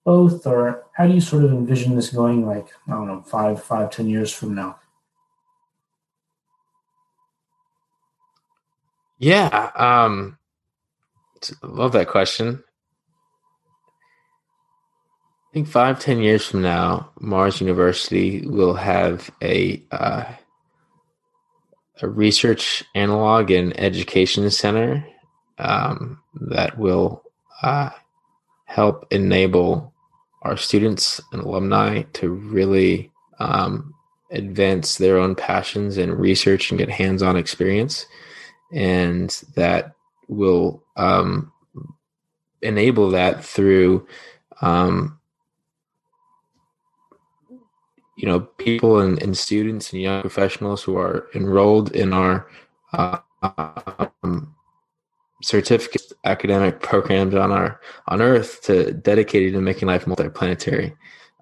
both 0.09 0.47
or 0.47 0.87
how 0.95 1.07
do 1.07 1.13
you 1.13 1.21
sort 1.21 1.45
of 1.45 1.53
envision 1.53 1.95
this 1.95 2.09
going 2.09 2.47
like 2.47 2.69
i 2.87 2.93
don't 2.93 3.07
know 3.07 3.21
five 3.21 3.63
five 3.63 3.91
ten 3.91 4.09
years 4.09 4.33
from 4.33 4.55
now? 4.55 4.79
Yeah 9.19 9.71
um 9.77 10.39
love 11.63 11.93
that 11.93 12.09
question. 12.09 12.65
I 15.51 15.51
think 15.53 15.69
five 15.69 16.01
ten 16.01 16.21
years 16.21 16.47
from 16.47 16.63
now 16.63 17.11
mars 17.21 17.61
university 17.61 18.47
will 18.47 18.75
have 18.75 19.31
a 19.43 19.83
uh, 19.91 20.25
a 22.01 22.09
research 22.09 22.83
analog 22.95 23.51
and 23.51 23.79
education 23.79 24.49
center 24.51 25.07
um, 25.59 26.23
that 26.41 26.79
will 26.79 27.23
uh, 27.63 27.91
help 28.65 29.07
enable 29.11 29.93
our 30.43 30.57
students 30.57 31.21
and 31.33 31.43
alumni 31.43 32.03
to 32.15 32.31
really 32.31 33.11
um, 33.39 33.95
advance 34.31 34.97
their 34.97 35.19
own 35.19 35.35
passions 35.35 35.97
and 35.97 36.19
research 36.19 36.71
and 36.71 36.79
get 36.79 36.91
hands-on 36.91 37.37
experience. 37.37 38.07
And 38.73 39.31
that 39.57 39.95
will 40.29 40.83
um, 40.97 41.53
enable 42.63 43.11
that 43.11 43.45
through 43.45 44.07
um, 44.61 45.19
you 48.17 48.27
know 48.27 48.41
people 48.41 48.99
and, 48.99 49.23
and, 49.23 49.37
students 49.37 49.93
and 49.93 50.03
young 50.03 50.21
professionals 50.21 50.83
who 50.83 50.97
are 50.97 51.29
enrolled 51.35 51.93
in 51.93 52.13
our 52.13 52.49
uh, 52.93 53.19
um, 54.23 54.55
certificate 55.43 56.13
academic 56.25 56.81
programs 56.81 57.35
on 57.35 57.53
our 57.53 57.81
on 58.09 58.21
earth 58.21 58.63
to 58.63 58.93
dedicated 58.93 59.53
to 59.53 59.61
making 59.61 59.87
life 59.87 60.05
multiplanetary 60.05 60.95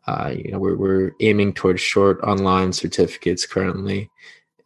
uh, 0.06 0.32
you 0.36 0.52
know, 0.52 0.58
we're, 0.58 0.76
we're 0.76 1.12
aiming 1.20 1.52
towards 1.52 1.80
short 1.80 2.20
online 2.22 2.72
certificates 2.72 3.44
currently, 3.44 4.10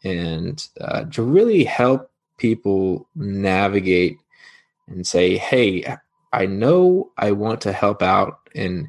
and 0.05 0.67
uh, 0.81 1.05
to 1.05 1.23
really 1.23 1.65
help 1.65 2.11
people 2.37 3.09
navigate 3.15 4.19
and 4.87 5.07
say, 5.07 5.39
"Hey, 5.39 5.97
I 6.33 6.47
know 6.47 7.11
I 7.17 7.33
want 7.33 7.63
to 7.63 7.73
help 7.73 8.03
out 8.03 8.51
in 8.55 8.89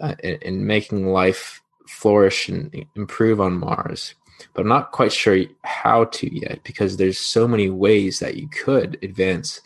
uh, 0.00 0.14
in 0.22 0.66
making 0.66 1.08
life 1.08 1.60
flourish 1.88 2.48
and 2.48 2.72
improve 2.94 3.40
on 3.40 3.58
Mars." 3.58 4.14
But 4.52 4.62
I'm 4.62 4.68
not 4.68 4.92
quite 4.92 5.12
sure 5.12 5.38
how 5.62 6.04
to 6.04 6.34
yet 6.34 6.62
because 6.64 6.96
there's 6.96 7.18
so 7.18 7.48
many 7.48 7.70
ways 7.70 8.20
that 8.20 8.36
you 8.36 8.48
could 8.48 8.98
advance 9.02 9.60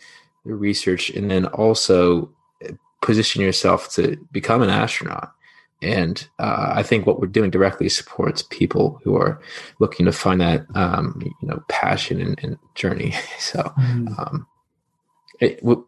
the 0.45 0.55
research 0.55 1.09
and 1.09 1.29
then 1.29 1.45
also 1.47 2.31
uh, 2.67 2.73
position 3.01 3.41
yourself 3.41 3.91
to 3.93 4.17
become 4.31 4.61
an 4.61 4.69
astronaut 4.69 5.33
and 5.81 6.27
uh, 6.39 6.73
I 6.75 6.83
think 6.83 7.05
what 7.05 7.19
we're 7.19 7.27
doing 7.27 7.51
directly 7.51 7.87
supports 7.87 8.41
people 8.41 8.99
who 9.03 9.15
are 9.15 9.39
looking 9.79 10.05
to 10.05 10.11
find 10.11 10.41
that 10.41 10.65
um, 10.75 11.19
you 11.21 11.47
know 11.47 11.63
passion 11.69 12.19
and, 12.19 12.39
and 12.43 12.57
journey. 12.75 13.15
So, 13.39 13.61
mm. 13.79 14.19
um, 14.19 14.47
it, 15.39 15.61
w- 15.61 15.85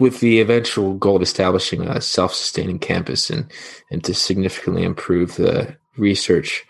with 0.00 0.20
the 0.20 0.40
eventual 0.40 0.94
goal 0.94 1.16
of 1.16 1.22
establishing 1.22 1.82
a 1.82 2.00
self-sustaining 2.00 2.78
campus 2.78 3.28
and 3.28 3.50
and 3.90 4.02
to 4.04 4.14
significantly 4.14 4.82
improve 4.82 5.36
the 5.36 5.76
research 5.98 6.64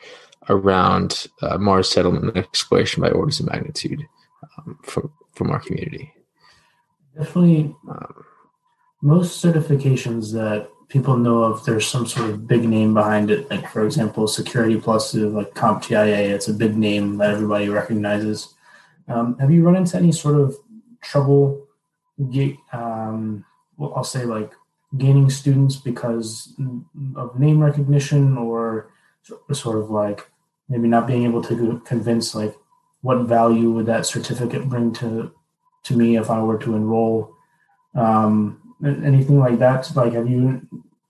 around 0.48 1.26
uh, 1.42 1.58
Mars 1.58 1.88
settlement 1.88 2.24
and 2.24 2.36
exploration 2.36 3.02
by 3.02 3.10
orders 3.10 3.40
of 3.40 3.46
magnitude 3.46 4.06
um, 4.58 4.78
from 4.82 5.12
from 5.32 5.50
our 5.50 5.60
community. 5.60 6.12
Definitely, 7.16 7.74
um, 7.88 8.24
most 9.00 9.44
certifications 9.44 10.32
that 10.32 10.68
people 10.88 11.16
know 11.16 11.42
of, 11.44 11.64
there's 11.64 11.86
some 11.86 12.06
sort 12.06 12.28
of 12.28 12.46
big 12.46 12.64
name 12.64 12.92
behind 12.92 13.30
it. 13.30 13.50
Like 13.50 13.68
for 13.70 13.84
example, 13.84 14.28
Security 14.28 14.78
Plus, 14.78 15.14
is 15.14 15.32
like 15.32 15.54
CompTIA, 15.54 16.30
it's 16.30 16.48
a 16.48 16.54
big 16.54 16.76
name 16.76 17.16
that 17.16 17.30
everybody 17.30 17.68
recognizes. 17.70 18.54
Um, 19.08 19.38
have 19.38 19.50
you 19.50 19.62
run 19.62 19.76
into 19.76 19.96
any 19.96 20.12
sort 20.12 20.38
of 20.38 20.56
trouble? 21.00 21.66
Um, 22.72 23.44
well, 23.76 23.94
I'll 23.96 24.04
say 24.04 24.24
like 24.24 24.52
gaining 24.96 25.30
students 25.30 25.76
because 25.76 26.52
of 27.16 27.38
name 27.38 27.60
recognition, 27.60 28.36
or 28.36 28.92
sort 29.52 29.78
of 29.78 29.90
like 29.90 30.30
maybe 30.68 30.88
not 30.88 31.06
being 31.06 31.24
able 31.24 31.42
to 31.42 31.80
convince 31.84 32.34
like 32.34 32.56
what 33.02 33.26
value 33.26 33.70
would 33.72 33.86
that 33.86 34.06
certificate 34.06 34.68
bring 34.68 34.92
to 34.94 35.32
to 35.84 35.96
me 35.96 36.16
if 36.16 36.30
I 36.30 36.40
were 36.42 36.58
to 36.58 36.76
enroll. 36.76 37.34
Um, 37.94 38.60
anything 38.84 39.38
like 39.38 39.58
that? 39.58 39.94
Like, 39.94 40.12
have 40.12 40.28
you 40.28 40.66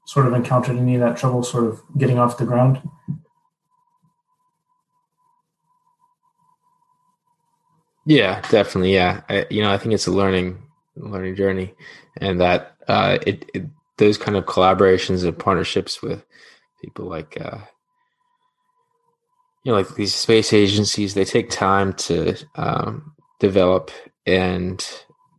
sort 0.07 0.27
of 0.27 0.33
encountered 0.33 0.77
any 0.77 0.95
of 0.95 1.01
that 1.01 1.17
trouble, 1.17 1.43
sort 1.43 1.65
of 1.65 1.83
getting 1.97 2.19
off 2.19 2.39
the 2.39 2.45
ground? 2.45 2.83
Yeah, 8.05 8.41
definitely. 8.51 8.95
Yeah, 8.95 9.23
I, 9.29 9.47
you 9.51 9.63
know, 9.63 9.71
I 9.71 9.79
think 9.79 9.95
it's 9.95 10.07
a 10.07 10.11
learning 10.11 10.61
learning 10.97 11.37
journey, 11.37 11.75
and 12.17 12.41
that 12.41 12.77
uh, 12.89 13.19
it, 13.27 13.49
it 13.55 13.65
those 13.99 14.19
kind 14.19 14.37
of 14.37 14.45
collaborations 14.47 15.25
and 15.25 15.39
partnerships 15.39 16.03
with 16.03 16.25
people 16.81 17.05
like 17.05 17.41
uh, 17.41 17.59
you 19.65 19.73
know, 19.73 19.79
like 19.79 19.95
these 19.95 20.15
space 20.15 20.53
agencies, 20.53 21.15
they 21.15 21.25
take 21.25 21.51
time 21.51 21.93
to 21.95 22.37
um, 22.57 23.15
develop, 23.39 23.91
and 24.27 24.85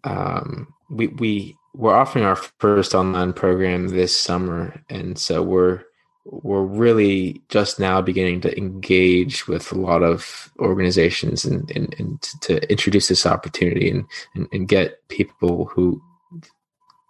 um, 0.03 0.73
we 0.89 1.07
we 1.07 1.57
we're 1.73 1.95
offering 1.95 2.23
our 2.23 2.35
first 2.35 2.93
online 2.93 3.33
program 3.33 3.89
this 3.89 4.17
summer, 4.17 4.81
and 4.89 5.17
so 5.17 5.41
we're 5.41 5.83
we're 6.25 6.63
really 6.63 7.41
just 7.49 7.79
now 7.79 8.01
beginning 8.01 8.39
to 8.41 8.57
engage 8.57 9.47
with 9.47 9.71
a 9.71 9.77
lot 9.77 10.03
of 10.03 10.51
organizations 10.59 11.43
and, 11.43 11.69
and, 11.71 11.93
and 11.99 12.21
to 12.41 12.69
introduce 12.71 13.09
this 13.09 13.25
opportunity 13.25 13.89
and, 13.89 14.05
and, 14.33 14.47
and, 14.53 14.69
get 14.69 15.05
people 15.09 15.65
who 15.65 16.01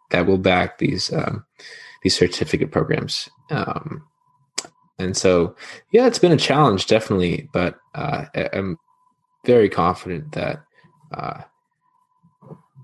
that 0.10 0.26
will 0.26 0.39
back 0.39 0.80
these 0.80 1.13
um, 1.13 1.45
these 2.02 2.17
certificate 2.17 2.71
programs. 2.71 3.30
Um, 3.52 4.04
and 4.99 5.17
so, 5.17 5.56
yeah, 5.91 6.08
it's 6.08 6.19
been 6.19 6.32
a 6.32 6.38
challenge, 6.38 6.88
definitely, 6.88 7.49
but 7.51 7.79
uh, 7.95 8.25
I'm 8.53 8.77
very 9.45 9.69
confident 9.69 10.32
that 10.34 10.63
uh, 11.13 11.41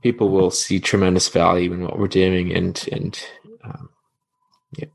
people 0.02 0.30
will 0.30 0.52
see 0.52 0.80
tremendous 0.80 1.30
value 1.30 1.74
in 1.74 1.84
what 1.84 2.00
we're 2.00 2.08
doing 2.08 2.54
and 2.56 2.88
and 2.92 3.22
um, 3.64 3.90
yeah. 4.78 4.86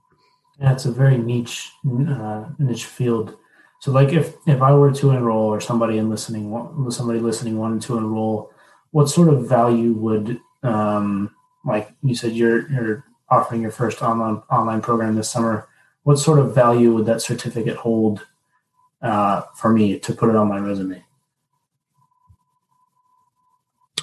Yeah 0.60 0.72
it's 0.72 0.84
a 0.84 0.92
very 0.92 1.18
niche 1.18 1.70
uh, 2.08 2.44
niche 2.58 2.86
field. 2.86 3.36
So 3.80 3.92
like 3.92 4.12
if 4.12 4.34
if 4.46 4.62
i 4.62 4.72
were 4.72 4.92
to 4.92 5.10
enroll 5.10 5.52
or 5.52 5.60
somebody 5.60 5.98
in 5.98 6.08
listening 6.08 6.50
somebody 6.90 7.20
listening 7.20 7.58
wanted 7.58 7.82
to 7.82 7.98
enroll 7.98 8.50
what 8.92 9.10
sort 9.10 9.28
of 9.28 9.46
value 9.48 9.92
would 9.92 10.40
um, 10.62 11.34
like 11.66 11.90
you 12.02 12.14
said 12.14 12.32
you're 12.32 12.70
you're 12.70 13.04
offering 13.30 13.60
your 13.60 13.70
first 13.70 14.00
online 14.00 14.42
online 14.50 14.80
program 14.80 15.16
this 15.16 15.28
summer 15.30 15.68
what 16.04 16.18
sort 16.18 16.38
of 16.38 16.54
value 16.54 16.94
would 16.94 17.06
that 17.06 17.20
certificate 17.20 17.76
hold 17.76 18.26
uh, 19.02 19.42
for 19.56 19.70
me 19.70 19.98
to 19.98 20.12
put 20.14 20.30
it 20.30 20.36
on 20.36 20.48
my 20.48 20.58
resume? 20.58 21.02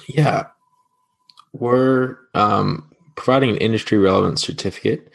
Yeah. 0.08 0.46
We're 1.52 2.18
um, 2.34 2.90
providing 3.14 3.50
an 3.50 3.56
industry 3.56 3.98
relevant 3.98 4.38
certificate, 4.38 5.10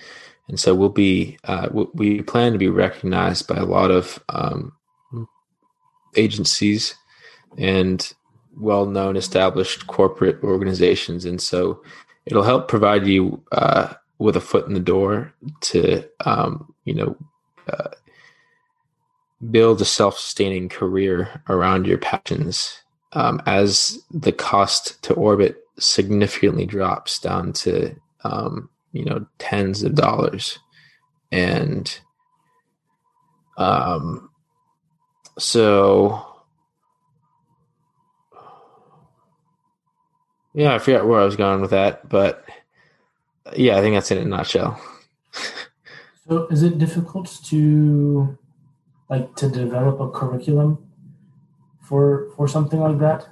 and 0.48 0.60
so 0.60 0.74
we'll 0.76 0.90
be 0.90 1.38
uh, 1.44 1.70
we 1.72 2.22
plan 2.22 2.54
to 2.54 2.58
be 2.58 2.70
recognized 2.70 3.48
by 3.48 3.56
a 3.56 3.66
lot 3.66 3.92
of 3.92 4.24
um, 4.30 4.74
agencies 6.16 6.96
and 7.58 8.14
well-known 8.56 9.18
established 9.18 9.88
corporate 9.88 10.42
organizations, 10.44 11.26
and 11.26 11.42
so 11.42 11.84
it'll 12.26 12.44
help 12.44 12.68
provide 12.68 13.08
you 13.08 13.44
uh, 13.52 13.94
with 14.20 14.36
a 14.36 14.42
foot 14.42 14.68
in 14.68 14.74
the 14.74 14.80
door 14.80 15.34
to 15.62 16.08
um, 16.26 16.74
you 16.88 16.96
know. 16.96 17.18
Uh, 17.72 17.90
build 19.52 19.80
a 19.82 19.86
self-sustaining 19.86 20.68
career 20.68 21.44
around 21.48 21.86
your 21.86 22.00
passions 22.00 22.82
um, 23.14 23.42
as 23.46 24.00
the 24.10 24.32
cost 24.32 25.02
to 25.04 25.14
orbit 25.14 25.64
significantly 25.78 26.66
drops 26.66 27.20
down 27.20 27.54
to 27.54 27.96
um, 28.24 28.68
you 28.94 29.06
know 29.06 29.26
tens 29.38 29.84
of 29.84 29.96
dollars 29.96 30.58
and 31.32 32.00
um 33.58 34.30
so 35.38 36.26
yeah 40.54 40.74
i 40.74 40.80
forgot 40.80 41.08
where 41.08 41.20
i 41.20 41.26
was 41.26 41.36
going 41.36 41.62
with 41.62 41.72
that 41.72 42.08
but 42.10 42.46
yeah 43.56 43.78
i 43.78 43.82
think 43.82 43.96
that's 43.96 44.12
in 44.12 44.18
a 44.18 44.26
nutshell 44.26 44.82
so 46.28 46.48
is 46.48 46.64
it 46.64 46.78
difficult 46.78 47.40
to 47.46 48.38
like 49.10 49.36
to 49.36 49.50
develop 49.50 50.00
a 50.00 50.10
curriculum 50.10 50.78
for 51.82 52.30
for 52.36 52.48
something 52.48 52.80
like 52.80 53.00
that 53.00 53.30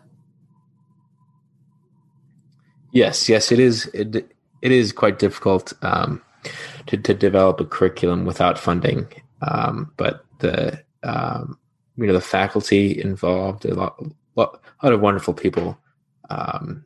Yes, 2.96 3.28
yes, 3.28 3.52
it 3.52 3.60
is. 3.60 3.88
It 3.93 4.16
it 4.62 4.72
is 4.72 4.93
quite 4.93 5.20
difficult 5.20 5.74
um, 5.82 6.22
to 6.88 6.96
to 6.96 7.14
develop 7.14 7.60
a 7.60 7.66
curriculum 7.66 8.24
without 8.24 8.58
funding. 8.58 9.06
Um, 9.41 9.91
but 9.98 10.24
the 10.39 10.82
um, 11.04 11.60
you 11.98 12.08
know 12.08 12.14
the 12.14 12.22
faculty 12.22 13.02
involved, 13.02 13.66
a 13.66 13.76
lot, 13.76 14.02
lot, 14.38 14.62
lot 14.82 14.93
of 14.93 15.02
wonderful 15.02 15.34
people, 15.34 15.78
um, 16.30 16.86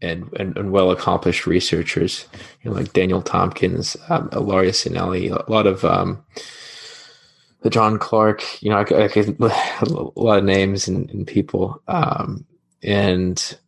and, 0.00 0.32
and, 0.38 0.56
and 0.56 0.70
well 0.70 0.90
accomplished 0.90 1.46
researchers, 1.46 2.26
you 2.62 2.70
know, 2.70 2.76
like 2.76 2.92
Daniel 2.92 3.22
Tompkins, 3.22 3.96
um, 4.08 4.28
Cinelli, 4.30 5.30
a 5.30 5.50
lot 5.50 5.66
of 5.66 5.84
um, 5.84 6.24
the 7.62 7.70
John 7.70 7.98
Clark. 7.98 8.62
You 8.62 8.70
know, 8.70 8.76
I, 8.76 9.04
I 9.04 9.08
a 9.80 10.20
lot 10.20 10.38
of 10.38 10.44
names 10.44 10.88
and, 10.88 11.10
and 11.10 11.26
people, 11.26 11.82
um, 11.88 12.46
and 12.82 13.58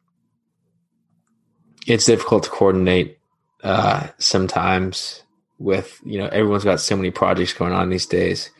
it's 1.86 2.06
difficult 2.06 2.44
to 2.44 2.50
coordinate 2.50 3.18
uh, 3.62 4.08
sometimes 4.18 5.22
with 5.58 6.00
you 6.04 6.18
know 6.18 6.26
everyone's 6.28 6.64
got 6.64 6.80
so 6.80 6.96
many 6.96 7.10
projects 7.10 7.52
going 7.52 7.72
on 7.72 7.90
these 7.90 8.06
days 8.06 8.50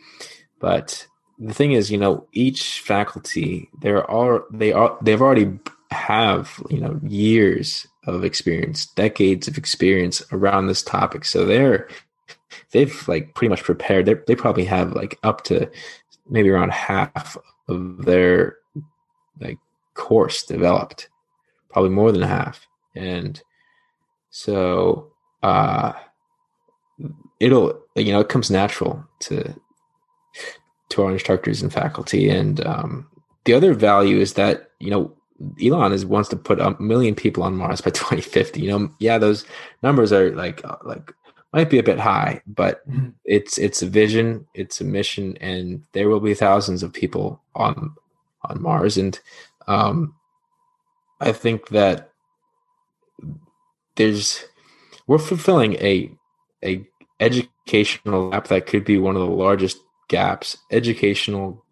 but 0.59 1.07
the 1.39 1.53
thing 1.53 1.71
is 1.71 1.89
you 1.89 1.97
know 1.97 2.27
each 2.31 2.79
faculty 2.81 3.67
there 3.81 4.09
are 4.09 4.45
they 4.51 4.71
are 4.71 4.97
they've 5.01 5.21
already 5.21 5.57
have 5.91 6.63
you 6.69 6.79
know 6.79 6.99
years 7.03 7.85
of 8.07 8.23
experience 8.23 8.85
decades 8.85 9.47
of 9.47 9.57
experience 9.57 10.23
around 10.31 10.67
this 10.67 10.81
topic. 10.81 11.25
So 11.25 11.45
they're 11.45 11.87
they've 12.71 13.07
like 13.07 13.35
pretty 13.35 13.49
much 13.49 13.63
prepared. 13.63 14.05
They 14.05 14.15
they 14.27 14.35
probably 14.35 14.65
have 14.65 14.93
like 14.93 15.19
up 15.23 15.43
to 15.45 15.69
maybe 16.29 16.49
around 16.49 16.71
half 16.71 17.37
of 17.67 18.05
their 18.05 18.57
like 19.39 19.57
course 19.93 20.43
developed 20.43 21.09
probably 21.69 21.91
more 21.91 22.11
than 22.11 22.21
half. 22.21 22.67
And 22.95 23.41
so 24.29 25.11
uh 25.43 25.93
it'll 27.39 27.79
you 27.95 28.13
know 28.13 28.21
it 28.21 28.29
comes 28.29 28.49
natural 28.49 29.05
to 29.19 29.53
to 30.89 31.03
our 31.03 31.11
instructors 31.11 31.61
and 31.61 31.71
faculty. 31.71 32.29
And 32.29 32.65
um 32.65 33.07
the 33.45 33.53
other 33.53 33.73
value 33.73 34.17
is 34.17 34.33
that 34.35 34.71
you 34.79 34.89
know 34.89 35.13
Elon 35.63 35.93
is 35.93 36.05
wants 36.05 36.29
to 36.29 36.35
put 36.35 36.59
a 36.59 36.79
million 36.79 37.15
people 37.15 37.43
on 37.43 37.55
Mars 37.55 37.81
by 37.81 37.89
2050 37.91 38.61
you 38.61 38.69
know 38.69 38.91
yeah 38.99 39.17
those 39.17 39.45
numbers 39.83 40.11
are 40.11 40.31
like 40.35 40.63
uh, 40.65 40.77
like 40.83 41.13
might 41.53 41.69
be 41.69 41.79
a 41.79 41.83
bit 41.83 41.99
high 41.99 42.41
but 42.47 42.87
mm-hmm. 42.89 43.09
it's 43.25 43.57
it's 43.57 43.81
a 43.81 43.87
vision 43.87 44.45
it's 44.53 44.79
a 44.79 44.85
mission 44.85 45.37
and 45.41 45.83
there 45.93 46.07
will 46.07 46.19
be 46.19 46.33
thousands 46.33 46.83
of 46.83 46.93
people 46.93 47.41
on 47.55 47.93
on 48.43 48.61
Mars 48.61 48.97
and 48.97 49.19
um 49.67 50.15
I 51.19 51.31
think 51.31 51.69
that 51.69 52.11
there's 53.95 54.43
we're 55.07 55.17
fulfilling 55.17 55.73
a 55.75 56.11
a 56.63 56.85
educational 57.19 58.31
gap 58.31 58.47
that 58.47 58.65
could 58.65 58.85
be 58.85 58.97
one 58.97 59.15
of 59.15 59.21
the 59.21 59.27
largest 59.27 59.77
gaps 60.07 60.57
educational 60.71 61.63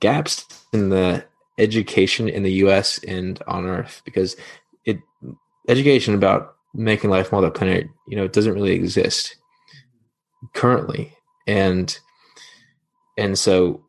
gaps 0.00 0.44
in 0.72 0.88
the 0.88 1.24
education 1.58 2.28
in 2.28 2.42
the 2.42 2.52
US 2.64 2.98
and 3.04 3.42
on 3.46 3.66
earth 3.66 4.02
because 4.04 4.36
it 4.84 4.98
education 5.68 6.14
about 6.14 6.54
making 6.74 7.10
life 7.10 7.30
multiplanar 7.30 7.88
you 8.06 8.16
know 8.16 8.28
doesn't 8.28 8.54
really 8.54 8.72
exist 8.72 9.36
currently. 10.54 11.12
And 11.46 11.98
and 13.16 13.38
so 13.38 13.84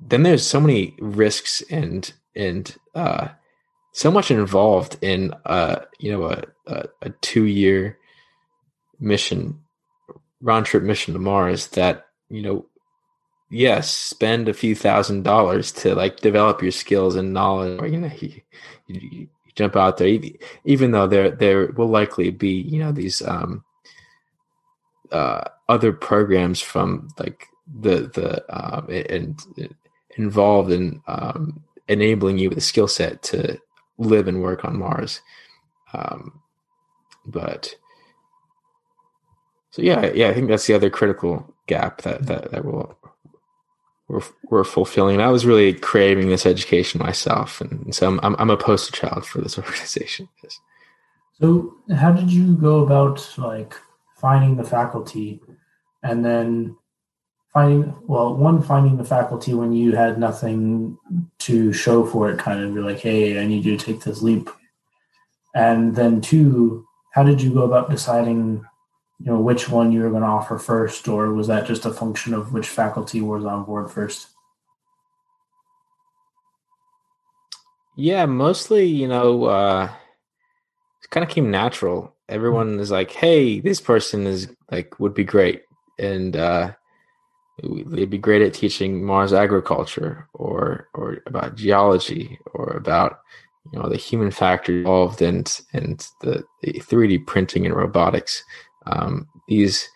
then 0.00 0.22
there's 0.22 0.46
so 0.46 0.60
many 0.60 0.94
risks 1.00 1.62
and 1.70 2.12
and 2.34 2.74
uh 2.94 3.28
so 3.92 4.10
much 4.10 4.30
involved 4.30 4.98
in 5.00 5.32
uh 5.46 5.76
you 5.98 6.12
know 6.12 6.24
a 6.24 6.42
a, 6.66 6.84
a 7.02 7.10
two 7.20 7.44
year 7.44 7.98
mission 8.98 9.60
round 10.40 10.66
trip 10.66 10.82
mission 10.82 11.14
to 11.14 11.20
Mars 11.20 11.68
that 11.68 12.06
you 12.28 12.42
know 12.42 12.66
yes 13.50 13.90
spend 13.90 14.48
a 14.48 14.54
few 14.54 14.74
thousand 14.74 15.22
dollars 15.22 15.70
to 15.72 15.94
like 15.94 16.16
develop 16.18 16.62
your 16.62 16.72
skills 16.72 17.16
and 17.16 17.32
knowledge. 17.32 17.80
Or 17.80 17.86
you 17.86 17.98
know 17.98 18.10
you, 18.18 18.40
you, 18.86 19.28
jump 19.54 19.76
out 19.76 19.96
there. 19.96 20.18
Even 20.64 20.90
though 20.90 21.06
there 21.06 21.30
there 21.30 21.66
will 21.72 21.88
likely 21.88 22.30
be 22.30 22.50
you 22.50 22.78
know 22.78 22.92
these 22.92 23.22
um 23.22 23.64
uh 25.12 25.44
other 25.68 25.92
programs 25.92 26.60
from 26.60 27.08
like 27.18 27.46
the 27.80 28.10
the 28.14 28.44
um 28.54 28.86
and 28.88 29.74
involved 30.16 30.70
in 30.70 31.00
um 31.06 31.62
enabling 31.88 32.38
you 32.38 32.48
with 32.48 32.58
a 32.58 32.62
skill 32.62 32.88
set 32.88 33.22
to 33.22 33.58
live 33.98 34.28
and 34.28 34.42
work 34.42 34.64
on 34.64 34.78
Mars. 34.78 35.20
Um 35.92 36.40
but 37.24 37.74
so 39.70 39.82
yeah, 39.82 40.10
yeah, 40.14 40.28
I 40.28 40.34
think 40.34 40.48
that's 40.48 40.66
the 40.66 40.74
other 40.74 40.88
critical 40.88 41.54
gap 41.66 42.02
that 42.02 42.26
that, 42.26 42.50
that 42.50 42.64
we'll, 42.64 42.96
we're 44.08 44.22
we're 44.50 44.64
fulfilling. 44.64 45.20
I 45.20 45.28
was 45.28 45.46
really 45.46 45.72
craving 45.72 46.28
this 46.28 46.46
education 46.46 47.00
myself, 47.00 47.60
and 47.60 47.94
so 47.94 48.06
I'm 48.06 48.20
I'm, 48.22 48.36
I'm 48.38 48.50
a 48.50 48.56
poster 48.56 48.92
child 48.92 49.26
for 49.26 49.40
this 49.40 49.58
organization. 49.58 50.28
So, 51.40 51.74
how 51.94 52.12
did 52.12 52.30
you 52.30 52.54
go 52.56 52.82
about 52.82 53.28
like 53.36 53.74
finding 54.16 54.56
the 54.56 54.64
faculty, 54.64 55.40
and 56.02 56.24
then 56.24 56.76
finding 57.52 57.94
well, 58.06 58.34
one 58.36 58.62
finding 58.62 58.96
the 58.96 59.04
faculty 59.04 59.54
when 59.54 59.72
you 59.72 59.96
had 59.96 60.18
nothing 60.18 60.96
to 61.38 61.72
show 61.72 62.06
for 62.06 62.30
it, 62.30 62.38
kind 62.38 62.62
of 62.62 62.72
you're 62.74 62.84
like, 62.84 63.00
hey, 63.00 63.40
I 63.40 63.46
need 63.46 63.64
you 63.64 63.76
to 63.76 63.84
take 63.84 64.02
this 64.02 64.22
leap, 64.22 64.48
and 65.54 65.96
then 65.96 66.20
two, 66.20 66.86
how 67.12 67.24
did 67.24 67.42
you 67.42 67.52
go 67.52 67.62
about 67.62 67.90
deciding 67.90 68.64
you 69.18 69.26
know 69.26 69.40
which 69.40 69.68
one 69.68 69.92
you 69.92 70.02
were 70.02 70.10
going 70.10 70.22
to 70.22 70.28
offer 70.28 70.58
first 70.58 71.08
or 71.08 71.32
was 71.32 71.46
that 71.46 71.66
just 71.66 71.86
a 71.86 71.92
function 71.92 72.34
of 72.34 72.52
which 72.52 72.68
faculty 72.68 73.20
was 73.20 73.44
on 73.44 73.64
board 73.64 73.90
first? 73.90 74.28
Yeah 77.96 78.26
mostly 78.26 78.84
you 78.86 79.08
know 79.08 79.44
uh 79.44 79.90
it 81.02 81.10
kind 81.10 81.24
of 81.24 81.30
came 81.30 81.50
natural. 81.50 82.14
Everyone 82.28 82.78
is 82.78 82.90
like 82.90 83.10
hey 83.10 83.60
this 83.60 83.80
person 83.80 84.26
is 84.26 84.48
like 84.70 84.98
would 85.00 85.14
be 85.14 85.24
great 85.24 85.62
and 85.98 86.36
uh 86.36 86.72
they'd 87.62 88.10
be 88.10 88.18
great 88.18 88.42
at 88.42 88.52
teaching 88.52 89.02
mars 89.02 89.32
agriculture 89.32 90.28
or 90.34 90.88
or 90.92 91.22
about 91.26 91.54
geology 91.54 92.38
or 92.52 92.76
about 92.76 93.20
you 93.72 93.78
know 93.78 93.88
the 93.88 93.96
human 93.96 94.30
factor 94.30 94.78
involved 94.78 95.22
and 95.22 95.60
and 95.72 96.06
the, 96.20 96.44
the 96.62 96.72
3d 96.74 97.26
printing 97.26 97.64
and 97.64 97.74
robotics 97.74 98.44
um, 98.86 99.28
these 99.48 99.88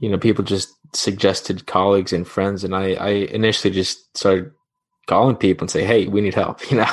you 0.00 0.08
know 0.08 0.18
people 0.18 0.44
just 0.44 0.74
suggested 0.94 1.66
colleagues 1.66 2.12
and 2.12 2.26
friends 2.26 2.64
and 2.64 2.74
I, 2.74 2.94
I 2.94 3.08
initially 3.08 3.72
just 3.72 4.16
started 4.16 4.50
calling 5.06 5.36
people 5.36 5.64
and 5.64 5.70
say 5.70 5.84
hey 5.84 6.06
we 6.06 6.20
need 6.20 6.34
help 6.34 6.70
you 6.70 6.78
know? 6.78 6.86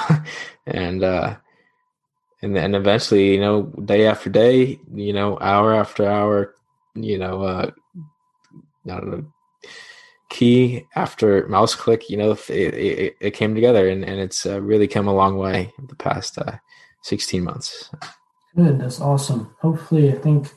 And 0.65 1.03
uh 1.03 1.38
and 2.41 2.55
then 2.55 2.76
eventually 2.76 3.34
you 3.34 3.39
know 3.39 3.63
day 3.86 4.05
after 4.05 4.30
day 4.30 4.80
you 4.93 5.13
know 5.13 5.38
hour 5.39 5.74
after 5.74 6.07
hour 6.07 6.55
you 6.95 7.18
know 7.18 7.41
uh 7.41 7.72
i 8.86 8.89
don't 8.89 9.09
know 9.09 9.26
key 10.30 10.86
after 10.95 11.47
mouse 11.47 11.74
click 11.74 12.09
you 12.09 12.18
know 12.18 12.32
it, 12.32 12.49
it, 12.49 13.15
it 13.20 13.32
came 13.32 13.55
together 13.55 13.88
and, 13.88 14.03
and 14.03 14.20
it's 14.20 14.45
uh, 14.45 14.61
really 14.61 14.88
come 14.88 15.07
a 15.07 15.15
long 15.15 15.38
way 15.38 15.72
the 15.88 15.95
past 15.95 16.38
uh, 16.38 16.57
16 17.03 17.43
months. 17.43 17.89
Good 18.55 18.80
that's 18.80 18.99
awesome. 18.99 19.55
Hopefully 19.61 20.11
i 20.11 20.15
think 20.15 20.51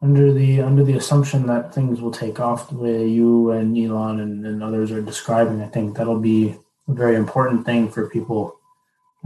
under 0.00 0.32
the 0.32 0.60
under 0.60 0.84
the 0.84 0.96
assumption 0.96 1.46
that 1.46 1.74
things 1.74 2.00
will 2.00 2.12
take 2.12 2.38
off 2.38 2.68
the 2.68 2.76
way 2.76 3.06
you 3.06 3.50
and 3.50 3.76
Elon 3.76 4.20
and, 4.20 4.46
and 4.46 4.62
others 4.62 4.92
are 4.92 5.02
describing, 5.02 5.60
I 5.60 5.66
think 5.66 5.96
that'll 5.96 6.20
be 6.20 6.56
a 6.86 6.92
very 6.92 7.16
important 7.16 7.66
thing 7.66 7.90
for 7.90 8.08
people 8.08 8.58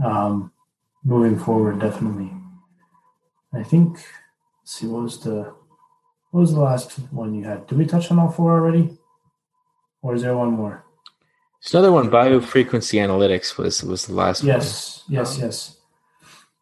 um, 0.03 0.51
moving 1.03 1.37
forward. 1.37 1.79
Definitely. 1.79 2.31
I 3.53 3.63
think. 3.63 4.03
see, 4.63 4.87
what 4.87 5.03
was 5.03 5.19
the 5.19 5.53
what 6.31 6.41
was 6.41 6.53
the 6.53 6.59
last 6.59 6.93
one 7.11 7.35
you 7.35 7.43
had? 7.45 7.67
Did 7.67 7.77
we 7.77 7.85
touch 7.85 8.09
on 8.09 8.17
all 8.17 8.31
four 8.31 8.53
already, 8.53 8.97
or 10.01 10.15
is 10.15 10.23
there 10.23 10.35
one 10.35 10.51
more? 10.51 10.83
There's 11.61 11.75
another 11.75 11.91
one. 11.91 12.09
Biofrequency 12.09 12.99
analytics 12.99 13.57
was 13.57 13.83
was 13.83 14.07
the 14.07 14.15
last 14.15 14.43
yes, 14.43 15.03
one. 15.05 15.15
Yes, 15.15 15.37
yes, 15.37 15.39
yes. 15.39 15.77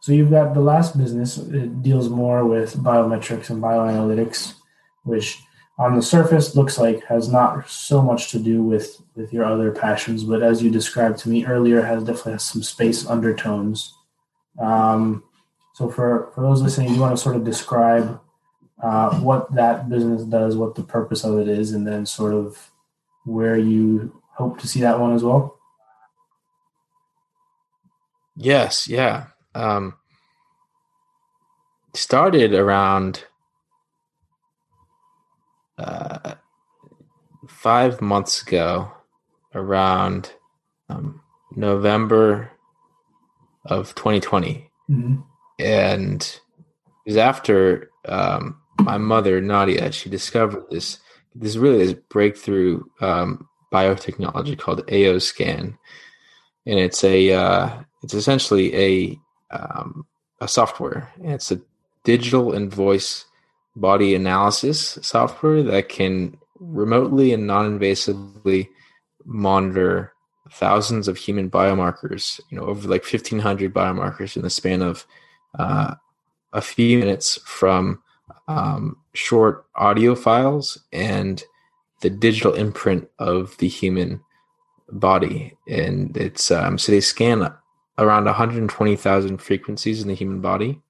So 0.02 0.14
you've 0.14 0.32
got 0.32 0.56
the 0.56 0.62
last 0.62 0.98
business. 0.98 1.38
It 1.38 1.84
deals 1.84 2.10
more 2.10 2.44
with 2.44 2.76
biometrics 2.76 3.52
and 3.52 3.62
bioanalytics, 3.62 4.56
which 5.04 5.40
on 5.78 5.96
the 5.96 6.02
surface 6.02 6.56
looks 6.56 6.80
like 6.80 7.06
has 7.06 7.30
not 7.30 7.70
so 7.70 8.02
much 8.02 8.32
to 8.32 8.40
do 8.40 8.64
with 8.64 9.00
with 9.16 9.32
your 9.32 9.46
other 9.46 9.72
passions, 9.72 10.24
but 10.24 10.42
as 10.42 10.64
you 10.64 10.72
described 10.72 11.20
to 11.20 11.30
me 11.30 11.46
earlier, 11.46 11.84
has 11.84 12.04
definitely 12.04 12.34
has 12.34 12.44
some 12.44 12.64
space 12.64 13.06
undertones. 13.06 13.94
Um, 14.60 15.24
so 15.76 15.88
for 15.88 16.32
for 16.34 16.42
those 16.42 16.64
listening, 16.64 16.96
you 16.96 17.00
want 17.00 17.16
to 17.16 17.22
sort 17.22 17.36
of 17.36 17.44
describe 17.44 18.20
uh, 18.82 19.20
what 19.20 19.54
that 19.54 19.88
business 19.88 20.24
does, 20.24 20.56
what 20.56 20.74
the 20.74 20.84
purpose 20.84 21.24
of 21.24 21.38
it 21.38 21.48
is, 21.48 21.74
and 21.74 21.86
then 21.86 22.08
sort 22.08 22.34
of 22.34 22.72
where 23.24 23.56
you 23.56 24.20
hope 24.34 24.60
to 24.62 24.68
see 24.68 24.82
that 24.82 25.00
one 25.00 25.14
as 25.14 25.24
well. 25.24 25.60
Yes, 28.36 28.88
yeah 28.88 29.28
um, 29.56 29.96
started 31.94 32.54
around 32.54 33.26
uh, 35.78 36.36
five 37.48 38.02
months 38.02 38.42
ago, 38.42 38.92
around 39.54 40.34
um, 40.90 41.22
November 41.56 42.52
of 43.66 43.94
2020. 43.96 44.70
Mm-hmm. 44.90 45.22
And 45.60 46.22
it 46.22 47.10
was 47.10 47.18
after 47.18 47.92
um, 48.08 48.60
my 48.80 48.98
mother, 48.98 49.42
Nadia, 49.42 49.92
she 49.92 50.10
discovered 50.10 50.64
this, 50.70 51.00
this 51.36 51.56
really 51.56 51.86
this 51.86 51.94
breakthrough 52.10 52.84
um, 53.00 53.48
biotechnology 53.72 54.58
called 54.58 54.86
AOScan. 54.88 55.78
And 56.66 56.80
it's 56.80 57.04
a, 57.04 57.34
uh, 57.34 57.70
it's 58.04 58.14
essentially 58.14 58.76
a 58.76 59.20
um, 59.52 60.06
a 60.40 60.48
software. 60.48 61.12
It's 61.22 61.52
a 61.52 61.62
digital 62.04 62.54
and 62.54 62.74
voice 62.74 63.26
body 63.76 64.16
analysis 64.16 64.98
software 65.02 65.64
that 65.64 65.90
can 65.90 66.38
remotely 66.60 67.34
and 67.34 67.48
non-invasively 67.48 68.68
monitor 69.26 70.14
thousands 70.52 71.08
of 71.08 71.18
human 71.18 71.50
biomarkers, 71.50 72.40
you 72.50 72.58
know, 72.58 72.66
over 72.66 72.88
like 72.88 73.04
1500 73.04 73.74
biomarkers 73.74 74.36
in 74.36 74.42
the 74.42 74.50
span 74.50 74.82
of 74.82 75.06
uh, 75.58 75.96
a 76.54 76.62
few 76.62 76.98
minutes 76.98 77.40
from 77.46 78.02
um, 78.48 78.98
short 79.14 79.66
audio 79.76 80.16
files 80.16 80.78
and 80.92 81.44
the 82.02 82.10
digital 82.10 82.54
imprint 82.54 83.08
of 83.20 83.56
the 83.58 83.68
human 83.68 84.22
body. 84.90 85.56
And 85.68 86.16
it's 86.18 86.52
um, 86.52 86.78
so 86.78 86.92
they 86.92 87.02
scan 87.02 87.44
around 87.98 88.26
120,000 88.26 89.38
frequencies 89.38 90.02
in 90.02 90.08
the 90.08 90.14
human 90.14 90.42
body. 90.42 90.82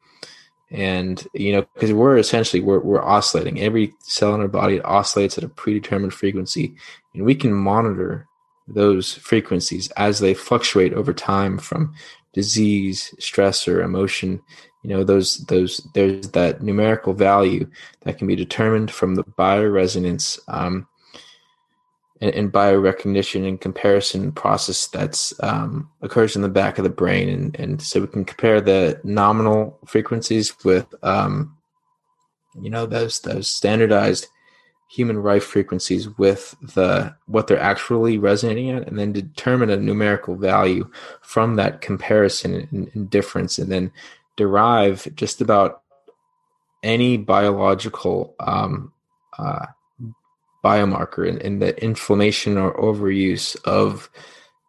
And 0.70 1.22
you 1.34 1.52
know, 1.52 1.66
because 1.74 1.92
we're 1.92 2.18
essentially 2.18 2.62
we're 2.62 2.80
we're 2.80 3.04
oscillating. 3.04 3.60
Every 3.60 3.94
cell 4.00 4.34
in 4.34 4.40
our 4.40 4.48
body 4.48 4.80
oscillates 4.82 5.38
at 5.38 5.44
a 5.44 5.50
predetermined 5.50 6.14
frequency, 6.14 6.76
and 7.14 7.26
we 7.26 7.36
can 7.36 7.54
monitor 7.54 8.26
those 8.68 9.14
frequencies 9.14 9.92
as 9.98 10.20
they 10.20 10.34
fluctuate 10.34 10.94
over 10.94 11.14
time 11.14 11.58
from 11.58 11.94
disease, 12.34 13.14
stress, 13.20 13.68
or 13.68 13.82
emotion. 13.82 14.42
You 14.84 14.92
know, 14.92 15.04
those 15.04 15.40
those 15.48 15.86
there's 15.94 16.30
that 16.30 16.62
numerical 16.62 17.14
value 17.14 17.70
that 18.02 18.18
can 18.18 18.28
be 18.28 18.38
determined 18.38 18.92
from 18.92 19.16
the 19.16 19.24
bioresonance 19.24 20.40
um, 20.48 20.88
and, 22.22 22.34
and 22.34 22.54
biorecognition 22.54 23.48
and 23.48 23.60
comparison 23.60 24.32
process 24.32 24.88
that's 24.88 25.34
um, 25.44 25.90
occurs 26.02 26.36
in 26.36 26.44
the 26.44 26.50
back 26.50 26.78
of 26.78 26.84
the 26.84 26.90
brain, 26.90 27.28
and 27.28 27.60
and 27.60 27.82
so 27.82 28.02
we 28.02 28.08
can 28.08 28.24
compare 28.24 28.62
the 28.62 29.00
nominal 29.04 29.78
frequencies 29.86 30.54
with 30.64 30.94
um, 31.04 31.58
you 32.62 32.70
know 32.70 32.86
those 32.86 33.20
those 33.22 33.48
standardized 33.48 34.28
human 34.90 35.18
rife 35.18 35.46
frequencies 35.46 36.10
with 36.18 36.54
the 36.76 37.16
what 37.26 37.48
they're 37.48 37.60
actually 37.60 38.18
resonating 38.18 38.70
at 38.72 38.86
and 38.88 39.00
then 39.00 39.14
determine 39.14 39.70
a 39.70 39.78
numerical 39.78 40.36
value 40.36 40.90
from 41.22 41.56
that 41.56 41.80
comparison 41.80 42.68
and, 42.72 42.92
and, 42.94 43.10
difference 43.10 43.58
and 43.58 43.72
then 43.72 43.90
derive 44.36 45.08
just 45.16 45.40
about 45.40 45.82
any 46.84 47.16
biological 47.16 48.36
um, 48.42 48.92
uh, 49.40 49.66
biomarker 50.64 51.28
and, 51.28 51.42
and 51.42 51.62
the 51.62 51.82
inflammation 51.84 52.58
or 52.58 52.74
overuse 52.78 53.56
of 53.66 54.10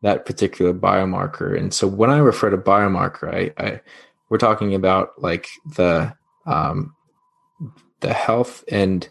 that 0.02 0.26
particular 0.26 0.72
biomarker. 0.72 1.56
And 1.56 1.72
so 1.72 1.86
when 1.86 2.10
i 2.10 2.18
refer 2.18 2.50
to 2.50 2.58
biomarker 2.58 3.32
i, 3.32 3.62
I 3.62 3.80
we're 4.28 4.38
talking 4.38 4.74
about 4.74 5.10
like 5.18 5.48
the 5.76 6.14
um, 6.46 6.94
the 8.00 8.12
health 8.12 8.64
and 8.68 9.08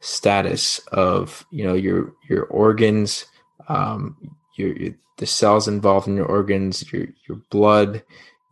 status 0.00 0.80
of 0.92 1.46
you 1.50 1.64
know 1.64 1.74
your 1.74 2.12
your 2.28 2.44
organs 2.44 3.26
um 3.68 4.16
your, 4.56 4.76
your, 4.76 4.94
the 5.16 5.26
cells 5.26 5.66
involved 5.66 6.06
in 6.06 6.16
your 6.16 6.26
organs 6.26 6.92
your 6.92 7.06
your 7.28 7.38
blood 7.50 8.02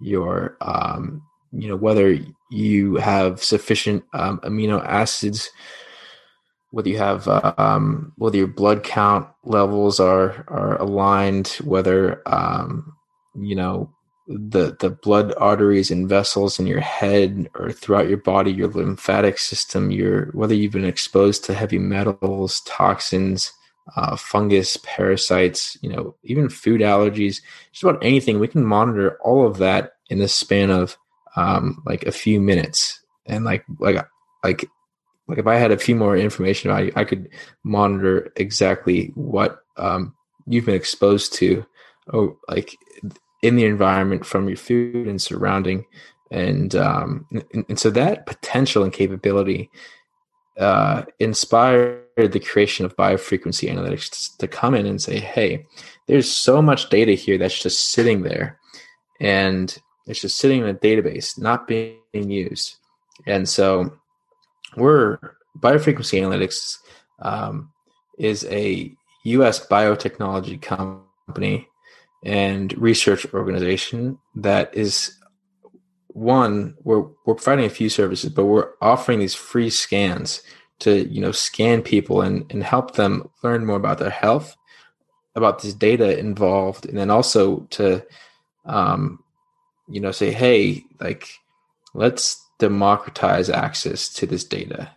your 0.00 0.56
um 0.60 1.22
you 1.52 1.68
know 1.68 1.76
whether 1.76 2.18
you 2.50 2.96
have 2.96 3.42
sufficient 3.42 4.04
um, 4.12 4.40
amino 4.40 4.84
acids 4.84 5.50
whether 6.76 6.90
you 6.90 6.98
have 6.98 7.26
um, 7.58 8.12
whether 8.16 8.36
your 8.36 8.46
blood 8.46 8.84
count 8.84 9.26
levels 9.44 9.98
are 9.98 10.44
are 10.48 10.76
aligned 10.76 11.48
whether 11.64 12.20
um, 12.26 12.94
you 13.34 13.54
know 13.54 13.90
the 14.26 14.76
the 14.80 14.90
blood 14.90 15.32
arteries 15.38 15.90
and 15.90 16.06
vessels 16.06 16.58
in 16.58 16.66
your 16.66 16.80
head 16.80 17.48
or 17.54 17.72
throughout 17.72 18.08
your 18.10 18.18
body, 18.18 18.52
your 18.52 18.68
lymphatic 18.68 19.38
system, 19.38 19.90
your 19.90 20.26
whether 20.32 20.54
you've 20.54 20.72
been 20.72 20.84
exposed 20.84 21.44
to 21.44 21.54
heavy 21.54 21.78
metals, 21.78 22.60
toxins, 22.66 23.52
uh, 23.96 24.16
fungus, 24.16 24.76
parasites, 24.82 25.78
you 25.80 25.88
know, 25.88 26.14
even 26.24 26.50
food 26.50 26.82
allergies, 26.82 27.40
just 27.72 27.84
about 27.84 28.04
anything. 28.04 28.38
We 28.38 28.48
can 28.48 28.64
monitor 28.64 29.16
all 29.22 29.46
of 29.46 29.56
that 29.58 29.92
in 30.10 30.18
the 30.18 30.28
span 30.28 30.70
of 30.70 30.98
um, 31.36 31.82
like 31.86 32.04
a 32.04 32.12
few 32.12 32.38
minutes, 32.38 33.00
and 33.24 33.46
like 33.46 33.64
like 33.78 34.04
like 34.42 34.68
like 35.28 35.38
if 35.38 35.46
I 35.46 35.56
had 35.56 35.72
a 35.72 35.78
few 35.78 35.96
more 35.96 36.16
information 36.16 36.70
about 36.70 36.84
you, 36.84 36.92
I 36.96 37.04
could 37.04 37.28
monitor 37.64 38.32
exactly 38.36 39.12
what 39.14 39.60
um, 39.76 40.14
you've 40.46 40.66
been 40.66 40.74
exposed 40.74 41.34
to. 41.34 41.66
Oh, 42.12 42.38
like 42.48 42.76
in 43.42 43.56
the 43.56 43.64
environment 43.64 44.24
from 44.24 44.48
your 44.48 44.56
food 44.56 45.06
and 45.06 45.20
surrounding 45.20 45.84
and 46.30 46.74
um, 46.74 47.26
and, 47.30 47.64
and, 47.68 47.78
so 47.78 47.90
that 47.90 48.26
potential 48.26 48.82
and 48.82 48.92
capability 48.92 49.70
uh, 50.58 51.02
inspired 51.18 52.02
the 52.16 52.40
creation 52.40 52.84
of 52.84 52.96
biofrequency 52.96 53.70
analytics 53.70 54.36
to 54.38 54.48
come 54.48 54.74
in 54.74 54.86
and 54.86 55.00
say 55.00 55.18
hey 55.18 55.64
there's 56.08 56.30
so 56.30 56.62
much 56.62 56.88
data 56.90 57.12
here 57.12 57.38
that's 57.38 57.60
just 57.60 57.90
sitting 57.90 58.22
there 58.22 58.58
and 59.20 59.78
it's 60.06 60.20
just 60.20 60.38
sitting 60.38 60.62
in 60.62 60.68
a 60.68 60.74
database 60.74 61.38
not 61.38 61.68
being 61.68 61.98
used 62.12 62.76
and 63.26 63.48
so 63.48 63.96
we're 64.76 65.18
biofrequency 65.58 66.20
analytics 66.20 66.78
um, 67.20 67.72
is 68.18 68.44
a 68.50 68.94
us 69.24 69.66
biotechnology 69.66 70.60
company 70.60 71.68
and 72.24 72.76
research 72.78 73.26
organization 73.34 74.18
that 74.34 74.74
is 74.76 75.16
one 76.08 76.74
we're 76.84 77.04
we're 77.26 77.34
providing 77.34 77.64
a 77.64 77.70
few 77.70 77.88
services 77.88 78.30
but 78.30 78.46
we're 78.46 78.70
offering 78.80 79.18
these 79.18 79.34
free 79.34 79.68
scans 79.68 80.42
to 80.78 81.06
you 81.08 81.20
know 81.20 81.32
scan 81.32 81.82
people 81.82 82.22
and 82.22 82.50
and 82.50 82.62
help 82.62 82.94
them 82.94 83.28
learn 83.42 83.66
more 83.66 83.76
about 83.76 83.98
their 83.98 84.10
health 84.10 84.56
about 85.34 85.60
this 85.60 85.74
data 85.74 86.18
involved 86.18 86.86
and 86.86 86.96
then 86.96 87.10
also 87.10 87.60
to 87.70 88.02
um 88.64 89.22
you 89.88 90.00
know 90.00 90.10
say 90.12 90.30
hey 90.30 90.82
like 91.00 91.28
let's 91.92 92.45
democratize 92.58 93.50
access 93.50 94.08
to 94.14 94.26
this 94.26 94.44
data. 94.44 94.90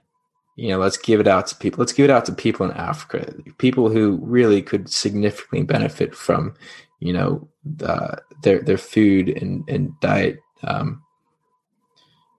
You 0.55 0.69
know 0.69 0.77
let's 0.77 0.97
give 0.97 1.21
it 1.21 1.27
out 1.27 1.47
to 1.47 1.55
people 1.55 1.79
let's 1.79 1.93
give 1.93 2.03
it 2.03 2.09
out 2.09 2.25
to 2.25 2.33
people 2.33 2.65
in 2.65 2.73
africa 2.73 3.33
people 3.59 3.89
who 3.89 4.19
really 4.21 4.61
could 4.61 4.89
significantly 4.89 5.63
benefit 5.63 6.13
from 6.13 6.53
you 6.99 7.13
know 7.13 7.47
the, 7.63 8.21
their 8.43 8.59
their 8.59 8.77
food 8.77 9.29
and 9.29 9.63
and 9.69 9.97
diet 10.01 10.39
um, 10.63 11.01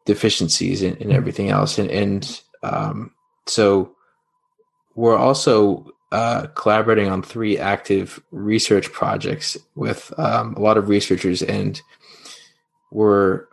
deficiencies 0.05 0.83
and, 0.83 1.01
and, 1.01 1.12
everything 1.12 1.51
else. 1.51 1.79
And 1.79 1.91
and 1.91 2.41
um, 2.62 3.12
so 3.47 3.95
we're 4.95 5.16
also 5.16 5.93
uh, 6.12 6.47
collaborating 6.49 7.09
on 7.09 7.23
three 7.23 7.57
active 7.57 8.21
research 8.31 8.91
projects 8.93 9.57
with 9.75 10.12
um, 10.18 10.55
a 10.55 10.61
lot 10.61 10.77
of 10.77 10.89
researchers 10.89 11.43
and 11.43 11.81
we're 12.91 13.47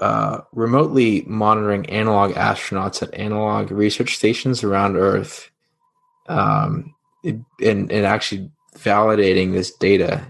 uh, 0.00 0.40
remotely 0.52 1.22
monitoring 1.26 1.86
analog 1.90 2.32
astronauts 2.32 3.02
at 3.02 3.14
analog 3.14 3.70
research 3.70 4.16
stations 4.16 4.64
around 4.64 4.96
earth 4.96 5.50
um, 6.28 6.94
and, 7.22 7.44
and 7.60 8.06
actually 8.06 8.50
validating 8.76 9.52
this 9.52 9.70
data 9.74 10.26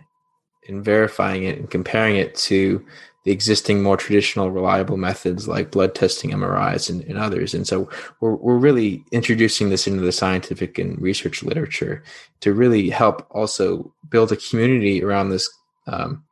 and 0.67 0.85
verifying 0.85 1.45
it 1.45 1.59
and 1.59 1.71
comparing 1.71 2.17
it 2.17 2.35
to 2.35 2.85
the 3.25 3.33
existing 3.33 3.83
more 3.83 3.99
traditional 3.99 4.51
reliable 4.51 4.97
methods 4.97 5.47
like 5.47 5.71
blood 5.71 5.95
testing 5.95 6.31
mris 6.31 6.89
and, 6.89 7.03
and, 7.05 7.19
others. 7.19 7.53
And 7.53 7.69
so 7.69 7.89
we're, 8.21 8.35
we're 8.35 8.57
really 8.57 9.05
introducing 9.13 9.69
this 9.69 9.87
into 9.87 10.01
the 10.01 10.13
scientific 10.13 10.79
and 10.79 11.01
research 11.01 11.43
literature 11.43 12.03
to 12.41 12.55
really 12.55 12.89
help 12.89 13.27
also 13.31 13.93
build 14.09 14.33
a 14.33 14.37
community 14.37 15.05
around 15.05 15.29
this 15.29 15.51
um, 15.87 16.25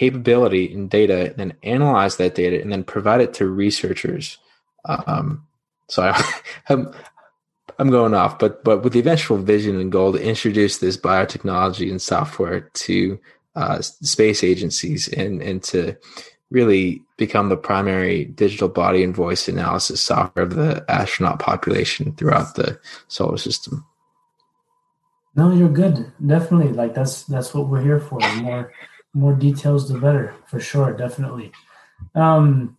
capability 0.00 0.64
in 0.64 0.88
data 0.88 1.18
and 1.26 1.36
then 1.36 1.52
analyze 1.62 2.16
that 2.16 2.34
data 2.34 2.60
and 2.60 2.72
then 2.72 2.82
provide 2.82 3.20
it 3.20 3.34
to 3.34 3.46
researchers 3.46 4.38
um, 4.84 5.46
so 5.88 6.02
I, 6.02 6.40
I'm, 6.68 6.92
I'm 7.78 7.90
going 7.90 8.14
off, 8.14 8.38
but 8.38 8.62
but 8.62 8.82
with 8.82 8.92
the 8.92 8.98
eventual 8.98 9.38
vision 9.38 9.80
and 9.80 9.90
goal 9.90 10.12
to 10.12 10.22
introduce 10.22 10.78
this 10.78 10.96
biotechnology 10.96 11.90
and 11.90 12.00
software 12.00 12.60
to 12.60 13.18
uh, 13.56 13.80
space 13.80 14.44
agencies 14.44 15.08
and 15.08 15.42
and 15.42 15.62
to 15.64 15.96
really 16.50 17.00
become 17.16 17.48
the 17.48 17.56
primary 17.56 18.24
digital 18.24 18.68
body 18.68 19.02
and 19.02 19.14
voice 19.14 19.48
analysis 19.48 20.00
software 20.00 20.44
of 20.44 20.56
the 20.56 20.84
astronaut 20.88 21.38
population 21.38 22.12
throughout 22.16 22.54
the 22.56 22.78
solar 23.08 23.38
system. 23.38 23.84
No, 25.36 25.52
you're 25.52 25.68
good. 25.68 26.12
Definitely, 26.24 26.72
like 26.74 26.94
that's 26.94 27.22
that's 27.24 27.54
what 27.54 27.68
we're 27.68 27.82
here 27.82 28.00
for. 28.00 28.18
More 28.42 28.72
more 29.12 29.34
details, 29.34 29.88
the 29.88 29.98
better, 29.98 30.34
for 30.46 30.60
sure. 30.60 30.92
Definitely. 30.92 31.52
Um, 32.14 32.76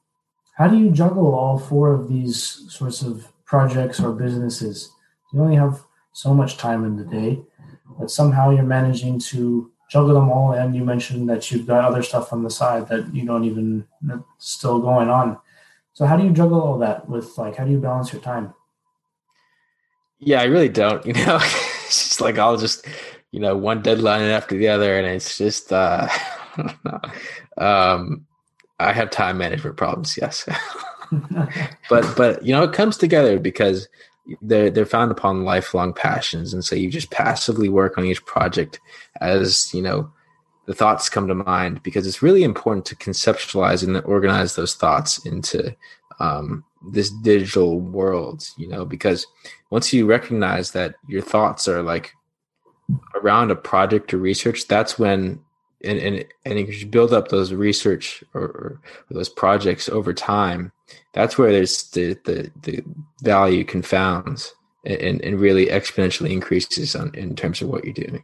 how 0.56 0.68
do 0.68 0.78
you 0.78 0.92
juggle 0.92 1.34
all 1.34 1.58
four 1.58 1.94
of 1.94 2.08
these 2.08 2.66
sorts 2.70 3.02
of 3.02 3.28
projects 3.46 4.00
or 4.00 4.12
businesses? 4.12 4.92
You 5.34 5.42
only 5.42 5.56
have 5.56 5.84
so 6.14 6.34
much 6.34 6.58
time 6.58 6.84
in 6.86 6.98
the 6.98 7.06
day, 7.06 7.42
but 8.00 8.12
somehow 8.12 8.52
you're 8.52 8.64
managing 8.64 9.20
to 9.20 9.72
juggle 9.90 10.16
them 10.16 10.30
all. 10.30 10.54
And 10.54 10.76
you 10.76 10.84
mentioned 10.84 11.30
that 11.30 11.52
you've 11.52 11.68
got 11.68 11.84
other 11.84 12.04
stuff 12.04 12.32
on 12.32 12.44
the 12.44 12.50
side 12.50 12.88
that 12.90 13.14
you 13.14 13.26
don't 13.26 13.46
even 13.46 13.86
still 14.38 14.80
going 14.80 15.10
on. 15.10 15.38
So 15.94 16.06
how 16.06 16.16
do 16.16 16.24
you 16.24 16.32
juggle 16.32 16.62
all 16.62 16.78
that 16.80 17.08
with 17.10 17.38
like 17.38 17.58
how 17.58 17.66
do 17.66 17.72
you 17.72 17.80
balance 17.80 18.14
your 18.14 18.22
time? 18.22 18.54
Yeah, 20.20 20.42
I 20.42 20.46
really 20.46 20.70
don't. 20.70 21.06
You 21.06 21.14
know, 21.14 21.40
it's 21.86 22.10
just 22.10 22.22
like 22.22 22.38
I'll 22.38 22.58
just 22.58 22.88
you 23.32 23.40
know 23.40 23.56
one 23.56 23.82
deadline 23.82 24.24
after 24.24 24.58
the 24.58 24.68
other, 24.68 24.98
and 24.98 25.08
it's 25.08 25.38
just 25.38 25.72
uh, 25.72 26.08
um, 27.58 28.26
I 28.80 28.94
have 28.94 29.10
time 29.10 29.38
management 29.38 29.78
problems. 29.78 30.18
Yes, 30.22 30.48
but 31.90 32.16
but 32.16 32.46
you 32.46 32.54
know 32.54 32.64
it 32.64 32.74
comes 32.74 32.98
together 32.98 33.40
because 33.40 33.88
they're 34.42 34.70
they're 34.70 34.86
found 34.86 35.12
upon 35.12 35.46
lifelong 35.46 35.94
passions, 35.94 36.54
and 36.54 36.64
so 36.64 36.76
you 36.76 36.90
just 36.90 37.12
passively 37.12 37.70
work 37.70 37.98
on 37.98 38.06
each 38.06 38.24
project 38.26 38.80
as 39.22 39.74
you 39.74 39.82
know 39.82 40.12
the 40.66 40.76
thoughts 40.76 41.10
come 41.10 41.28
to 41.28 41.36
mind 41.36 41.82
because 41.84 42.06
it's 42.06 42.22
really 42.22 42.44
important 42.44 42.86
to 42.86 42.96
conceptualize 42.96 43.84
and 43.84 43.98
organize 44.06 44.56
those 44.56 44.76
thoughts 44.76 45.26
into 45.26 45.76
um, 46.20 46.64
this 46.92 47.10
digital 47.10 47.80
world 47.80 48.48
you 48.58 48.68
know 48.68 48.86
because 48.86 49.26
once 49.72 49.92
you 49.92 50.06
recognize 50.06 50.72
that 50.72 50.96
your 51.08 51.22
thoughts 51.22 51.68
are 51.68 51.82
like 51.82 52.14
around 53.16 53.52
a 53.52 53.56
project 53.56 54.14
or 54.14 54.18
research 54.18 54.68
that's 54.68 55.00
when 55.00 55.40
and 55.84 55.98
and, 56.00 56.26
and 56.46 56.60
you 56.60 56.86
build 56.86 57.14
up 57.14 57.30
those 57.30 57.54
research 57.54 58.24
or, 58.34 58.44
or, 58.44 58.82
those 59.10 59.30
projects 59.30 59.90
over 59.90 60.14
time 60.14 60.72
that's 61.14 61.38
where 61.38 61.52
there's 61.52 61.84
the 61.92 62.18
the, 62.26 62.52
the 62.62 62.84
value 63.22 63.64
confounds 63.64 64.54
and, 64.86 65.22
and 65.22 65.40
really 65.40 65.68
exponentially 65.68 66.32
increases 66.32 66.96
on, 66.96 67.14
in 67.14 67.36
terms 67.36 67.62
of 67.62 67.70
what 67.70 67.84
you're 67.84 67.94
doing. 67.94 68.24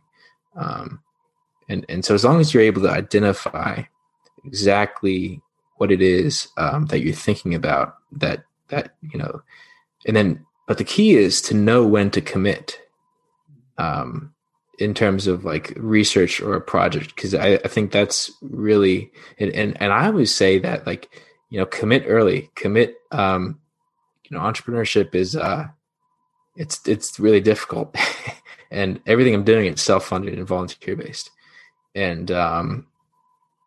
Um, 0.56 1.02
and 1.70 1.86
and 1.90 2.04
so 2.04 2.16
as 2.16 2.24
long 2.24 2.40
as 2.40 2.54
you're 2.54 2.64
able 2.64 2.82
to 2.84 2.92
identify 2.92 3.84
exactly 4.46 5.42
what 5.76 5.92
it 5.92 6.02
is 6.02 6.48
um, 6.58 6.86
that 6.88 7.02
you're 7.02 7.14
thinking 7.14 7.54
about 7.54 7.98
that 8.12 8.44
that 8.70 8.96
you 9.02 9.20
know 9.20 9.42
and 10.06 10.16
then 10.16 10.46
but 10.68 10.78
the 10.78 10.84
key 10.84 11.16
is 11.16 11.42
to 11.44 11.54
know 11.54 11.86
when 11.86 12.12
to 12.12 12.22
commit. 12.22 12.82
Um, 13.78 14.34
in 14.78 14.94
terms 14.94 15.28
of 15.28 15.44
like 15.44 15.74
research 15.76 16.40
or 16.40 16.56
a 16.56 16.62
project 16.62 17.16
because 17.16 17.34
I, 17.34 17.54
I, 17.56 17.68
think 17.68 17.92
that's 17.92 18.32
really 18.42 19.12
and, 19.40 19.52
and 19.52 19.82
and 19.82 19.92
i 19.92 20.06
always 20.06 20.34
say 20.34 20.60
that 20.60 20.86
like 20.86 21.10
you 21.50 21.60
know 21.60 21.66
commit 21.66 22.04
early 22.06 22.52
commit 22.56 22.96
um 23.12 23.60
you 24.24 24.38
know 24.38 24.44
entrepreneurship 24.44 25.16
is 25.16 25.36
uh 25.36 25.68
it's 26.56 26.88
it's 26.88 27.20
really 27.20 27.42
difficult. 27.42 27.96
And 28.70 29.00
everything 29.08 29.34
i'm 29.34 29.46
doing 29.46 29.68
is 29.68 29.82
self-funded 29.82 30.38
and 30.38 30.46
volunteer 30.46 30.98
based 30.98 31.32
and 31.96 32.30
um 32.32 32.86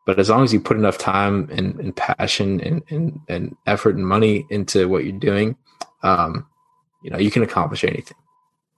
but 0.04 0.18
as 0.18 0.28
long 0.28 0.44
as 0.44 0.52
you 0.52 0.60
put 0.60 0.76
enough 0.76 0.98
time 0.98 1.48
and, 1.50 1.80
and 1.80 1.96
passion 1.96 2.60
and, 2.60 2.82
and, 2.90 3.18
and 3.26 3.56
effort 3.66 3.96
and 3.96 4.06
money 4.06 4.44
into 4.50 4.90
what 4.90 5.04
you're 5.04 5.18
doing 5.18 5.56
um 6.02 6.46
you 7.02 7.08
know 7.08 7.16
you 7.16 7.30
can 7.30 7.42
accomplish 7.42 7.82
anything. 7.82 8.18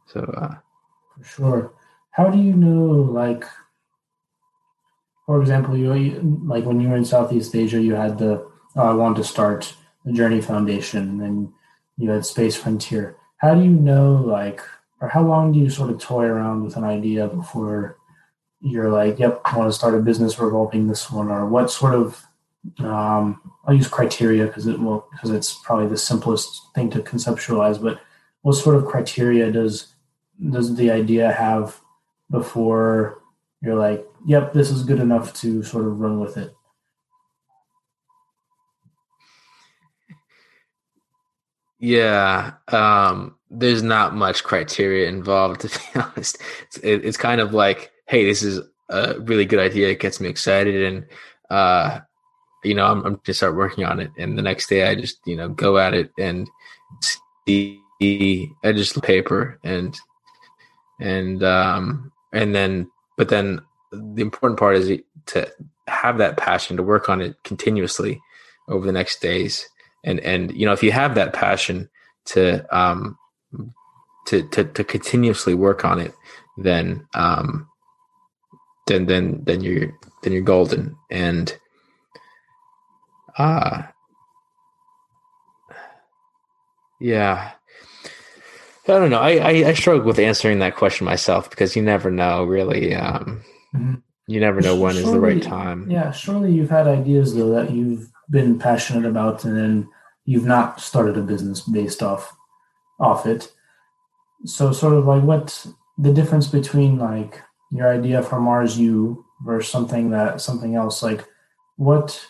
So 0.06 0.20
uh 0.20 0.54
for 1.18 1.24
sure 1.24 1.72
how 2.12 2.28
do 2.30 2.38
you 2.38 2.54
know 2.54 3.10
like 3.12 3.44
for 5.26 5.40
example 5.40 5.76
you, 5.76 5.92
like 6.44 6.64
when 6.64 6.80
you 6.80 6.88
were 6.88 6.96
in 6.96 7.04
southeast 7.04 7.54
asia 7.54 7.80
you 7.80 7.94
had 7.94 8.18
the 8.18 8.46
oh, 8.76 8.82
i 8.82 8.94
want 8.94 9.16
to 9.16 9.24
start 9.24 9.74
the 10.04 10.12
journey 10.12 10.40
foundation 10.40 11.08
and 11.08 11.20
then 11.20 11.52
you 11.96 12.10
had 12.10 12.26
space 12.26 12.56
frontier. 12.56 13.16
How 13.36 13.54
do 13.54 13.62
you 13.62 13.70
know 13.70 14.14
like 14.14 14.60
or 15.00 15.08
how 15.08 15.22
long 15.22 15.52
do 15.52 15.58
you 15.58 15.68
sort 15.68 15.90
of 15.90 15.98
toy 15.98 16.24
around 16.24 16.64
with 16.64 16.76
an 16.76 16.84
idea 16.84 17.26
before 17.28 17.96
you're 18.60 18.90
like 18.90 19.18
yep 19.18 19.40
i 19.44 19.56
want 19.56 19.68
to 19.68 19.76
start 19.76 19.94
a 19.94 19.98
business 19.98 20.38
revolving 20.38 20.86
this 20.86 21.10
one? 21.10 21.28
Or 21.28 21.46
what 21.46 21.70
sort 21.70 21.94
of 21.94 22.24
um, 22.78 23.40
i'll 23.66 23.74
use 23.74 23.88
criteria 23.88 24.46
because 24.46 24.66
it 24.66 24.78
will 24.78 25.06
because 25.10 25.30
it's 25.30 25.52
probably 25.64 25.88
the 25.88 25.96
simplest 25.96 26.72
thing 26.74 26.88
to 26.90 27.00
conceptualize 27.00 27.82
but 27.82 28.00
what 28.42 28.54
sort 28.54 28.76
of 28.76 28.86
criteria 28.86 29.50
does 29.50 29.94
does 30.50 30.76
the 30.76 30.90
idea 30.90 31.32
have 31.32 31.80
before 32.32 33.22
you're 33.60 33.76
like, 33.76 34.04
yep, 34.26 34.52
this 34.52 34.70
is 34.70 34.82
good 34.82 34.98
enough 34.98 35.32
to 35.34 35.62
sort 35.62 35.86
of 35.86 36.00
run 36.00 36.18
with 36.18 36.36
it? 36.36 36.52
Yeah, 41.78 42.54
um, 42.68 43.36
there's 43.50 43.82
not 43.82 44.14
much 44.14 44.44
criteria 44.44 45.08
involved, 45.08 45.60
to 45.62 45.68
be 45.68 46.00
honest. 46.00 46.38
It's, 46.66 46.78
it, 46.78 47.04
it's 47.04 47.16
kind 47.16 47.40
of 47.40 47.54
like, 47.54 47.92
hey, 48.06 48.24
this 48.24 48.42
is 48.42 48.60
a 48.88 49.18
really 49.20 49.44
good 49.44 49.58
idea. 49.58 49.88
It 49.88 50.00
gets 50.00 50.20
me 50.20 50.28
excited, 50.28 50.82
and 50.82 51.06
uh, 51.50 52.00
you 52.62 52.74
know, 52.74 52.86
I'm, 52.86 53.04
I'm 53.04 53.20
just 53.24 53.40
start 53.40 53.56
working 53.56 53.84
on 53.84 53.98
it. 53.98 54.10
And 54.16 54.38
the 54.38 54.42
next 54.42 54.68
day, 54.68 54.88
I 54.88 54.94
just 54.94 55.18
you 55.26 55.36
know 55.36 55.48
go 55.48 55.78
at 55.78 55.94
it 55.94 56.10
and 56.18 56.48
see. 57.44 57.80
I 58.64 58.72
just 58.72 59.00
paper 59.02 59.58
and 59.64 59.96
and 61.00 61.42
um, 61.42 62.11
and 62.32 62.54
then 62.54 62.90
but 63.16 63.28
then 63.28 63.60
the 63.92 64.22
important 64.22 64.58
part 64.58 64.76
is 64.76 65.00
to 65.26 65.52
have 65.86 66.18
that 66.18 66.36
passion 66.36 66.76
to 66.76 66.82
work 66.82 67.08
on 67.08 67.20
it 67.20 67.36
continuously 67.44 68.20
over 68.68 68.86
the 68.86 68.92
next 68.92 69.20
days. 69.20 69.68
And 70.04 70.20
and 70.20 70.52
you 70.52 70.66
know 70.66 70.72
if 70.72 70.82
you 70.82 70.92
have 70.92 71.14
that 71.14 71.32
passion 71.32 71.88
to 72.26 72.64
um 72.76 73.18
to 74.26 74.48
to, 74.48 74.64
to 74.64 74.84
continuously 74.84 75.54
work 75.54 75.84
on 75.84 76.00
it 76.00 76.14
then 76.58 77.06
um 77.14 77.68
then 78.86 79.06
then 79.06 79.42
then 79.44 79.60
you're 79.60 79.92
then 80.22 80.32
you're 80.32 80.42
golden. 80.42 80.96
And 81.10 81.56
uh 83.36 83.82
yeah 87.00 87.52
I 88.88 88.92
don't 88.92 89.10
know. 89.10 89.20
I, 89.20 89.36
I, 89.36 89.50
I 89.68 89.74
struggle 89.74 90.06
with 90.06 90.18
answering 90.18 90.58
that 90.58 90.76
question 90.76 91.04
myself 91.04 91.48
because 91.48 91.76
you 91.76 91.82
never 91.82 92.10
know, 92.10 92.44
really. 92.44 92.94
Um, 92.94 93.42
mm-hmm. 93.74 93.94
You 94.26 94.40
never 94.40 94.60
know 94.60 94.74
when 94.76 94.94
surely, 94.94 95.06
is 95.06 95.12
the 95.12 95.20
right 95.20 95.42
time. 95.42 95.90
Yeah, 95.90 96.10
surely 96.10 96.52
you've 96.52 96.70
had 96.70 96.86
ideas 96.86 97.34
though 97.34 97.50
that 97.50 97.70
you've 97.70 98.10
been 98.30 98.58
passionate 98.58 99.08
about, 99.08 99.44
and 99.44 99.56
then 99.56 99.88
you've 100.24 100.46
not 100.46 100.80
started 100.80 101.16
a 101.16 101.22
business 101.22 101.60
based 101.60 102.02
off 102.02 102.34
off 102.98 103.26
it. 103.26 103.52
So, 104.44 104.72
sort 104.72 104.94
of 104.94 105.06
like 105.06 105.22
what 105.22 105.66
the 105.98 106.12
difference 106.12 106.46
between 106.46 106.98
like 106.98 107.40
your 107.70 107.92
idea 107.92 108.22
for 108.22 108.40
Mars 108.40 108.78
U 108.78 109.24
versus 109.44 109.70
something 109.70 110.10
that 110.10 110.40
something 110.40 110.76
else. 110.76 111.02
Like, 111.02 111.24
what 111.76 112.24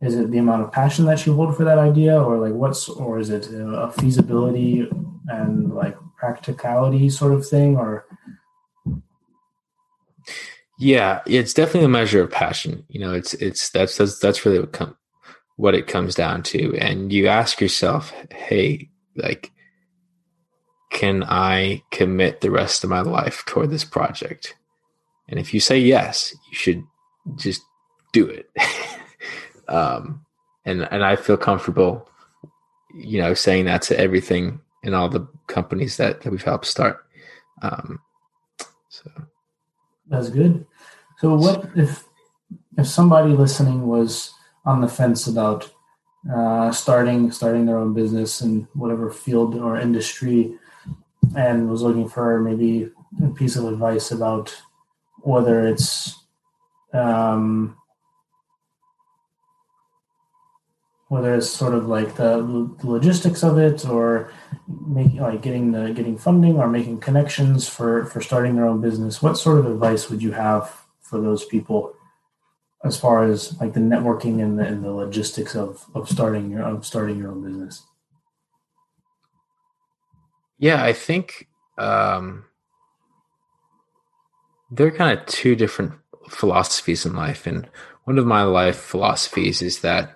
is 0.00 0.14
it? 0.16 0.30
The 0.30 0.38
amount 0.38 0.62
of 0.62 0.72
passion 0.72 1.04
that 1.06 1.24
you 1.24 1.34
hold 1.34 1.56
for 1.56 1.64
that 1.64 1.78
idea, 1.78 2.20
or 2.20 2.38
like 2.38 2.54
what's, 2.54 2.88
or 2.88 3.18
is 3.18 3.30
it 3.30 3.48
a 3.52 3.92
feasibility 3.92 4.88
and 5.26 5.74
like 5.74 5.96
practicality 6.16 7.08
sort 7.08 7.32
of 7.32 7.46
thing 7.46 7.76
or? 7.76 8.06
Yeah 10.78 11.20
it's 11.26 11.54
definitely 11.54 11.86
a 11.86 11.88
measure 11.88 12.22
of 12.22 12.30
passion 12.30 12.84
you 12.88 13.00
know 13.00 13.12
it's 13.12 13.34
it's 13.34 13.70
that's 13.70 13.96
that's, 13.96 14.18
that's 14.18 14.44
really 14.44 14.60
what, 14.60 14.72
come, 14.72 14.96
what 15.56 15.74
it 15.74 15.86
comes 15.86 16.14
down 16.14 16.42
to 16.42 16.76
and 16.78 17.12
you 17.12 17.28
ask 17.28 17.60
yourself 17.60 18.12
hey 18.32 18.88
like 19.16 19.52
can 20.90 21.22
i 21.24 21.82
commit 21.90 22.40
the 22.40 22.50
rest 22.50 22.84
of 22.84 22.90
my 22.90 23.00
life 23.00 23.44
toward 23.46 23.70
this 23.70 23.84
project? 23.84 24.54
And 25.28 25.40
if 25.40 25.54
you 25.54 25.60
say 25.60 25.78
yes 25.78 26.34
you 26.50 26.56
should 26.56 26.82
just 27.36 27.62
do 28.12 28.26
it. 28.26 28.50
Um 29.66 30.24
and 30.64 30.82
and 30.90 31.04
i 31.04 31.16
feel 31.16 31.36
comfortable 31.36 32.08
you 32.94 33.20
know 33.20 33.34
saying 33.34 33.66
that 33.66 33.82
to 33.82 33.98
everything 33.98 34.60
in 34.84 34.94
all 34.94 35.08
the 35.08 35.26
companies 35.46 35.96
that, 35.96 36.20
that 36.20 36.30
we've 36.30 36.42
helped 36.42 36.66
start. 36.66 37.06
Um, 37.62 38.00
so 38.88 39.10
that's 40.08 40.30
good. 40.30 40.66
So 41.18 41.34
what 41.34 41.70
if 41.74 42.04
if 42.76 42.86
somebody 42.86 43.32
listening 43.32 43.86
was 43.86 44.32
on 44.64 44.80
the 44.80 44.88
fence 44.88 45.26
about 45.26 45.70
uh, 46.32 46.70
starting 46.70 47.30
starting 47.32 47.66
their 47.66 47.78
own 47.78 47.94
business 47.94 48.40
in 48.40 48.68
whatever 48.74 49.10
field 49.10 49.54
or 49.56 49.78
industry, 49.78 50.54
and 51.36 51.68
was 51.68 51.82
looking 51.82 52.08
for 52.08 52.40
maybe 52.40 52.90
a 53.24 53.28
piece 53.28 53.56
of 53.56 53.64
advice 53.64 54.10
about 54.10 54.54
whether 55.18 55.66
it's 55.66 56.24
um, 56.92 57.76
whether 61.14 61.32
it's 61.32 61.48
sort 61.48 61.74
of 61.74 61.86
like 61.86 62.16
the, 62.16 62.38
logistics 62.82 63.44
of 63.44 63.56
it 63.56 63.88
or 63.88 64.32
making 64.66 65.20
like 65.20 65.40
getting 65.40 65.70
the 65.70 65.92
getting 65.92 66.18
funding 66.18 66.56
or 66.56 66.68
making 66.68 66.98
connections 66.98 67.68
for 67.68 68.04
for 68.06 68.20
starting 68.20 68.56
their 68.56 68.66
own 68.66 68.80
business 68.80 69.22
what 69.22 69.38
sort 69.38 69.58
of 69.58 69.66
advice 69.66 70.10
would 70.10 70.20
you 70.20 70.32
have 70.32 70.86
for 71.00 71.20
those 71.20 71.44
people 71.44 71.94
as 72.82 72.98
far 72.98 73.22
as 73.22 73.58
like 73.60 73.74
the 73.74 73.80
networking 73.80 74.42
and 74.42 74.58
the, 74.58 74.64
and 74.64 74.82
the 74.82 74.90
logistics 74.90 75.54
of 75.54 75.86
of 75.94 76.08
starting 76.08 76.50
your 76.50 76.62
of 76.62 76.84
starting 76.84 77.18
your 77.18 77.30
own 77.30 77.44
business? 77.44 77.86
Yeah 80.58 80.82
i 80.82 80.92
think 80.92 81.46
um 81.78 82.44
there 84.70 84.88
are 84.88 84.98
kind 84.98 85.16
of 85.16 85.24
two 85.26 85.54
different 85.54 85.92
philosophies 86.28 87.06
in 87.06 87.14
life 87.14 87.46
and 87.46 87.68
one 88.04 88.18
of 88.18 88.26
my 88.26 88.42
life 88.42 88.76
philosophies 88.76 89.62
is 89.62 89.80
that 89.80 90.13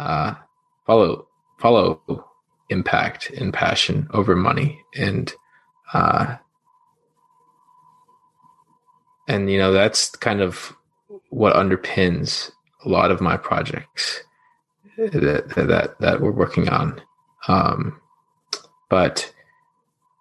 uh, 0.00 0.34
follow 0.86 1.28
follow 1.58 2.00
impact 2.70 3.30
and 3.30 3.52
passion 3.52 4.08
over 4.12 4.34
money 4.34 4.80
and 4.96 5.32
uh 5.92 6.36
and 9.28 9.50
you 9.50 9.58
know 9.58 9.72
that's 9.72 10.10
kind 10.16 10.40
of 10.40 10.76
what 11.28 11.54
underpins 11.54 12.50
a 12.84 12.88
lot 12.88 13.10
of 13.10 13.20
my 13.20 13.36
projects 13.36 14.22
that 14.96 15.48
that 15.56 15.98
that 16.00 16.20
we're 16.20 16.30
working 16.30 16.68
on. 16.68 17.00
Um 17.48 18.00
but 18.88 19.32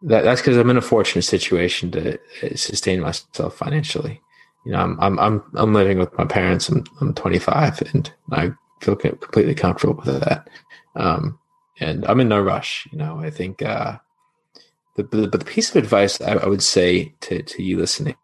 that 0.02 0.24
that's 0.24 0.42
because 0.42 0.58
i'm 0.58 0.70
in 0.70 0.78
a 0.78 0.82
fortunate 0.82 1.24
situation 1.24 1.92
to 1.92 2.20
sustain 2.56 3.00
myself 3.02 3.56
financially. 3.56 4.22
You 4.66 4.74
know 4.74 4.80
i'm 4.80 5.00
i'm 5.00 5.20
i'm, 5.20 5.44
I'm 5.56 5.74
living 5.74 6.00
with 6.00 6.16
my 6.18 6.26
parents. 6.26 6.70
I'm, 6.70 6.84
I'm 7.02 7.14
25 7.14 7.94
and 7.94 8.12
i 8.32 8.52
completely 8.80 9.56
comfortable 9.56 9.96
with 9.96 10.22
that 10.22 10.50
um 10.96 11.40
and 11.80 12.06
I'm 12.06 12.20
in 12.20 12.28
no 12.28 12.42
rush. 12.42 12.88
You 12.92 12.98
know, 12.98 13.20
I 13.20 13.30
think, 13.30 13.62
uh, 13.62 13.98
the, 14.96 15.04
the, 15.04 15.28
but 15.28 15.40
the 15.40 15.46
piece 15.46 15.70
of 15.70 15.78
advice 15.78 16.20
I, 16.22 16.34
I, 16.34 16.48
would 16.48 16.64
say 16.64 17.14
to, 17.22 17.42
to 17.42 17.64
you 17.64 17.78
listening 17.78 18.16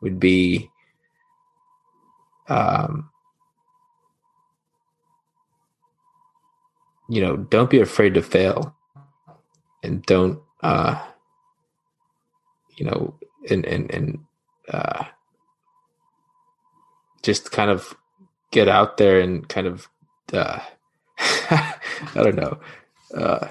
would 0.00 0.18
be, 0.18 0.70
um, 2.48 3.10
you 7.10 7.20
know, 7.20 7.36
don't 7.36 7.70
be 7.70 7.80
afraid 7.80 8.14
to 8.14 8.22
fail 8.22 8.74
and 9.82 10.02
don't, 10.04 10.40
uh, 10.62 11.00
you 12.76 12.86
know, 12.86 13.14
and, 13.50 13.66
and, 13.66 13.90
and, 13.92 14.18
uh, 14.72 15.04
just 17.22 17.50
kind 17.50 17.70
of 17.70 17.94
get 18.50 18.68
out 18.68 18.96
there 18.96 19.20
and 19.20 19.48
kind 19.48 19.66
of, 19.66 19.88
uh, 20.32 20.60
I 21.18 21.74
don't 22.14 22.36
know, 22.36 22.58
uh, 23.16 23.48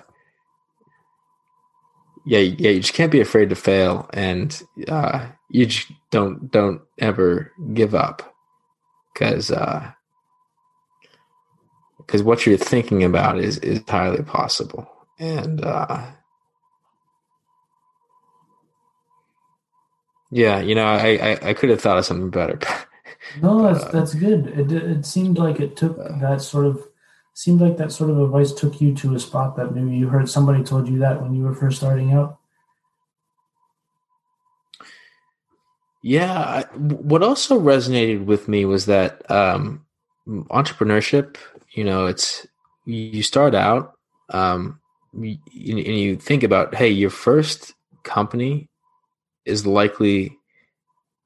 yeah, 2.25 2.39
yeah, 2.39 2.71
you 2.71 2.81
just 2.81 2.93
can't 2.93 3.11
be 3.11 3.21
afraid 3.21 3.49
to 3.49 3.55
fail, 3.55 4.09
and 4.13 4.61
uh, 4.89 5.27
you 5.49 5.65
just 5.65 5.91
don't 6.11 6.51
don't 6.51 6.81
ever 6.99 7.53
give 7.73 7.95
up, 7.95 8.35
because 9.13 9.47
because 11.97 12.21
uh, 12.21 12.23
what 12.25 12.45
you're 12.45 12.57
thinking 12.57 13.03
about 13.03 13.39
is 13.39 13.57
is 13.59 13.81
highly 13.87 14.23
possible, 14.23 14.89
and 15.19 15.63
uh, 15.63 16.05
yeah, 20.31 20.59
you 20.59 20.75
know, 20.75 20.85
I, 20.85 21.17
I, 21.41 21.49
I 21.49 21.53
could 21.53 21.69
have 21.69 21.81
thought 21.81 21.97
of 21.97 22.05
something 22.05 22.29
better. 22.29 22.59
no, 23.41 23.61
that's 23.61 23.85
uh, 23.85 23.91
that's 23.91 24.13
good. 24.13 24.47
It 24.47 24.71
it 24.71 25.05
seemed 25.05 25.37
like 25.37 25.59
it 25.59 25.75
took 25.75 25.97
uh, 25.97 26.17
that 26.19 26.41
sort 26.41 26.65
of 26.65 26.87
seemed 27.37 27.61
like 27.61 27.77
that 27.77 27.91
sort 27.91 28.09
of 28.09 28.19
advice 28.19 28.51
took 28.51 28.81
you 28.81 28.95
to 28.95 29.13
a 29.13 29.19
spot 29.19 29.55
that 29.55 29.71
maybe 29.71 29.95
you 29.95 30.07
heard 30.07 30.27
somebody 30.27 30.63
told 30.63 30.87
you 30.89 30.97
that 30.97 31.21
when 31.21 31.35
you 31.35 31.43
were 31.43 31.53
first 31.53 31.77
starting 31.77 32.11
out 32.11 32.39
yeah 36.01 36.63
what 36.73 37.21
also 37.21 37.59
resonated 37.59 38.25
with 38.25 38.47
me 38.47 38.65
was 38.65 38.87
that 38.87 39.29
um, 39.29 39.85
entrepreneurship 40.27 41.37
you 41.73 41.83
know 41.83 42.07
it's 42.07 42.47
you 42.85 43.21
start 43.21 43.53
out 43.53 43.93
um, 44.29 44.79
and 45.13 45.37
you 45.53 46.15
think 46.15 46.41
about 46.41 46.73
hey 46.73 46.89
your 46.89 47.11
first 47.11 47.75
company 48.01 48.67
is 49.45 49.67
likely 49.67 50.35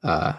uh, 0.03 0.33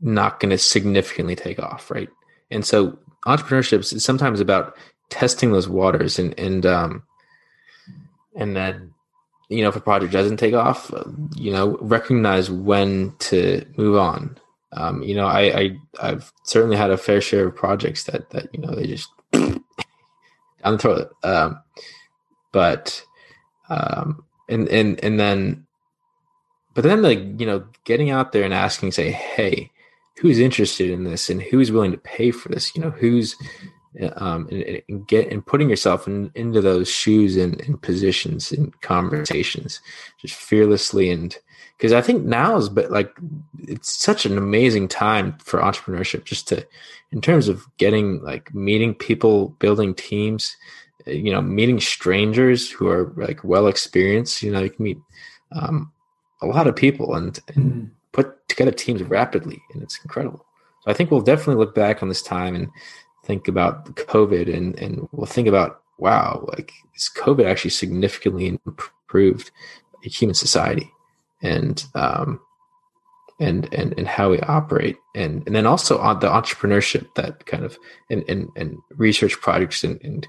not 0.00 0.40
going 0.40 0.50
to 0.50 0.58
significantly 0.58 1.36
take 1.36 1.58
off 1.58 1.90
right? 1.90 2.08
And 2.50 2.64
so 2.64 2.98
entrepreneurship 3.26 3.92
is 3.92 4.04
sometimes 4.04 4.40
about 4.40 4.76
testing 5.10 5.52
those 5.52 5.68
waters 5.68 6.18
and 6.18 6.38
and 6.38 6.64
um 6.64 7.02
and 8.36 8.56
then 8.56 8.92
you 9.48 9.62
know 9.62 9.68
if 9.68 9.76
a 9.76 9.80
project 9.80 10.12
doesn't 10.12 10.38
take 10.38 10.54
off 10.54 10.90
you 11.36 11.52
know 11.52 11.76
recognize 11.80 12.50
when 12.50 13.14
to 13.18 13.64
move 13.76 13.96
on. 13.96 14.38
Um 14.72 15.02
you 15.02 15.14
know 15.14 15.26
i 15.26 15.60
i 15.60 15.76
i've 16.00 16.32
certainly 16.44 16.76
had 16.76 16.90
a 16.90 16.96
fair 16.96 17.20
share 17.20 17.48
of 17.48 17.56
projects 17.56 18.04
that 18.04 18.30
that 18.30 18.48
you 18.52 18.60
know 18.60 18.74
they 18.74 18.86
just 18.86 19.10
down 19.32 19.62
the 20.62 20.78
toilet. 20.78 21.10
Um 21.22 21.60
but 22.52 23.02
um 23.68 24.24
and 24.48 24.68
and 24.68 25.02
and 25.04 25.20
then 25.20 25.66
but 26.74 26.84
then 26.84 27.02
like 27.02 27.18
you 27.38 27.46
know 27.46 27.64
getting 27.84 28.10
out 28.10 28.32
there 28.32 28.44
and 28.44 28.54
asking 28.54 28.92
say 28.92 29.10
hey 29.10 29.70
who's 30.20 30.38
interested 30.38 30.90
in 30.90 31.04
this 31.04 31.30
and 31.30 31.40
who's 31.40 31.72
willing 31.72 31.92
to 31.92 31.98
pay 31.98 32.30
for 32.30 32.50
this 32.50 32.74
you 32.76 32.82
know 32.82 32.90
who's 32.90 33.36
um, 34.16 34.46
and, 34.50 34.82
and, 34.88 35.08
get 35.08 35.32
and 35.32 35.44
putting 35.44 35.68
yourself 35.68 36.06
in, 36.06 36.30
into 36.34 36.60
those 36.60 36.88
shoes 36.88 37.36
and, 37.36 37.60
and 37.62 37.80
positions 37.82 38.52
and 38.52 38.78
conversations 38.82 39.80
just 40.20 40.34
fearlessly 40.34 41.10
and 41.10 41.38
because 41.76 41.92
I 41.94 42.02
think 42.02 42.24
now 42.24 42.56
is 42.56 42.68
but 42.68 42.90
like 42.90 43.16
it's 43.60 43.92
such 43.92 44.26
an 44.26 44.36
amazing 44.36 44.88
time 44.88 45.36
for 45.38 45.60
entrepreneurship 45.60 46.24
just 46.24 46.46
to 46.48 46.66
in 47.12 47.22
terms 47.22 47.48
of 47.48 47.66
getting 47.78 48.22
like 48.22 48.54
meeting 48.54 48.94
people 48.94 49.48
building 49.58 49.94
teams 49.94 50.54
you 51.06 51.32
know 51.32 51.40
meeting 51.40 51.80
strangers 51.80 52.70
who 52.70 52.88
are 52.88 53.12
like 53.16 53.42
well 53.42 53.66
experienced 53.66 54.42
you 54.42 54.52
know 54.52 54.60
you 54.60 54.70
can 54.70 54.84
meet 54.84 54.98
um, 55.52 55.90
a 56.42 56.46
lot 56.46 56.66
of 56.66 56.76
people 56.76 57.14
and, 57.14 57.40
and 57.48 57.56
mm-hmm 57.56 57.86
put 58.12 58.48
together 58.48 58.72
teams 58.72 59.02
rapidly, 59.02 59.62
and 59.72 59.82
it's 59.82 59.98
incredible. 60.02 60.44
So 60.82 60.90
I 60.90 60.94
think 60.94 61.10
we'll 61.10 61.20
definitely 61.20 61.56
look 61.56 61.74
back 61.74 62.02
on 62.02 62.08
this 62.08 62.22
time 62.22 62.54
and 62.54 62.68
think 63.24 63.48
about 63.48 63.84
COVID, 63.96 64.54
and 64.54 64.78
and 64.78 65.08
we'll 65.12 65.26
think 65.26 65.48
about 65.48 65.82
wow, 65.98 66.44
like 66.48 66.72
this 66.94 67.10
COVID 67.14 67.44
actually 67.44 67.70
significantly 67.70 68.46
improved 68.46 69.50
human 70.02 70.34
society, 70.34 70.90
and 71.42 71.84
um, 71.94 72.40
and 73.38 73.72
and 73.72 73.94
and 73.98 74.06
how 74.06 74.30
we 74.30 74.40
operate, 74.40 74.96
and 75.14 75.42
and 75.46 75.54
then 75.54 75.66
also 75.66 75.98
on 75.98 76.20
the 76.20 76.28
entrepreneurship 76.28 77.14
that 77.14 77.46
kind 77.46 77.64
of 77.64 77.78
and 78.10 78.24
and, 78.28 78.48
and 78.56 78.78
research 78.90 79.40
projects 79.40 79.84
and 79.84 80.00
and 80.02 80.26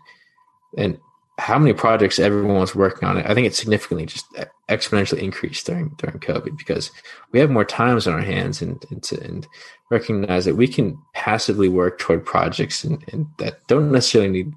and 0.77 0.99
how 1.37 1.57
many 1.57 1.73
projects 1.73 2.19
everyone 2.19 2.59
was 2.59 2.75
working 2.75 3.07
on. 3.07 3.17
I 3.17 3.33
think 3.33 3.47
it 3.47 3.55
significantly 3.55 4.05
just 4.05 4.25
exponentially 4.71 5.19
increased 5.19 5.65
during 5.65 5.89
during 5.97 6.19
COVID 6.19 6.57
because 6.57 6.91
we 7.31 7.39
have 7.39 7.51
more 7.51 7.65
times 7.65 8.07
on 8.07 8.13
our 8.13 8.21
hands 8.21 8.61
and 8.61 8.83
and, 8.89 9.03
to, 9.03 9.21
and 9.21 9.47
recognize 9.89 10.45
that 10.45 10.55
we 10.55 10.67
can 10.67 10.97
passively 11.13 11.67
work 11.67 11.99
toward 11.99 12.25
projects 12.25 12.83
and, 12.83 13.03
and 13.11 13.27
that 13.37 13.65
don't 13.67 13.91
necessarily 13.91 14.31
need 14.31 14.53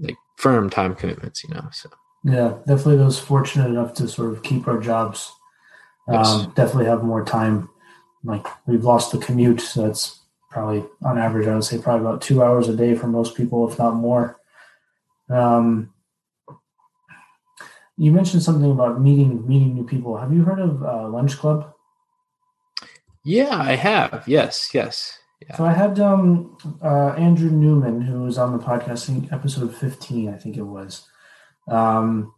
like 0.00 0.16
firm 0.36 0.68
time 0.68 0.94
commitments, 0.94 1.42
you 1.42 1.54
know. 1.54 1.68
So 1.72 1.90
yeah, 2.24 2.54
definitely 2.66 2.96
those 2.96 3.18
fortunate 3.18 3.68
enough 3.68 3.94
to 3.94 4.06
sort 4.06 4.32
of 4.32 4.42
keep 4.42 4.68
our 4.68 4.78
jobs 4.78 5.32
um, 6.08 6.14
yes. 6.16 6.46
definitely 6.54 6.86
have 6.86 7.02
more 7.02 7.24
time. 7.24 7.68
Like 8.24 8.46
we've 8.66 8.84
lost 8.84 9.12
the 9.12 9.18
commute, 9.18 9.60
so 9.60 9.86
that's 9.86 10.20
probably 10.50 10.84
on 11.04 11.18
average 11.18 11.46
I 11.46 11.54
would 11.54 11.64
say 11.64 11.78
probably 11.78 12.06
about 12.06 12.22
two 12.22 12.42
hours 12.42 12.68
a 12.68 12.76
day 12.76 12.94
for 12.94 13.06
most 13.06 13.36
people, 13.36 13.70
if 13.70 13.78
not 13.78 13.94
more. 13.94 14.40
Um, 15.28 15.92
you 17.98 18.12
mentioned 18.12 18.42
something 18.42 18.70
about 18.70 19.00
meeting 19.00 19.46
meeting 19.46 19.74
new 19.74 19.84
people. 19.84 20.16
Have 20.16 20.32
you 20.32 20.44
heard 20.44 20.60
of 20.60 20.82
uh, 20.82 21.08
Lunch 21.08 21.36
Club? 21.36 21.74
Yeah, 23.24 23.58
I 23.60 23.74
have. 23.74 24.24
Yes, 24.26 24.70
yes. 24.72 25.18
Yeah. 25.42 25.56
So 25.56 25.64
I 25.64 25.72
had 25.72 25.98
um, 26.00 26.56
uh, 26.82 27.10
Andrew 27.10 27.50
Newman, 27.50 28.00
who 28.00 28.22
was 28.22 28.38
on 28.38 28.56
the 28.56 28.64
podcasting 28.64 29.30
episode 29.32 29.74
15, 29.74 30.28
I 30.28 30.38
think 30.38 30.56
it 30.56 30.62
was. 30.62 31.08
Um, 31.68 32.34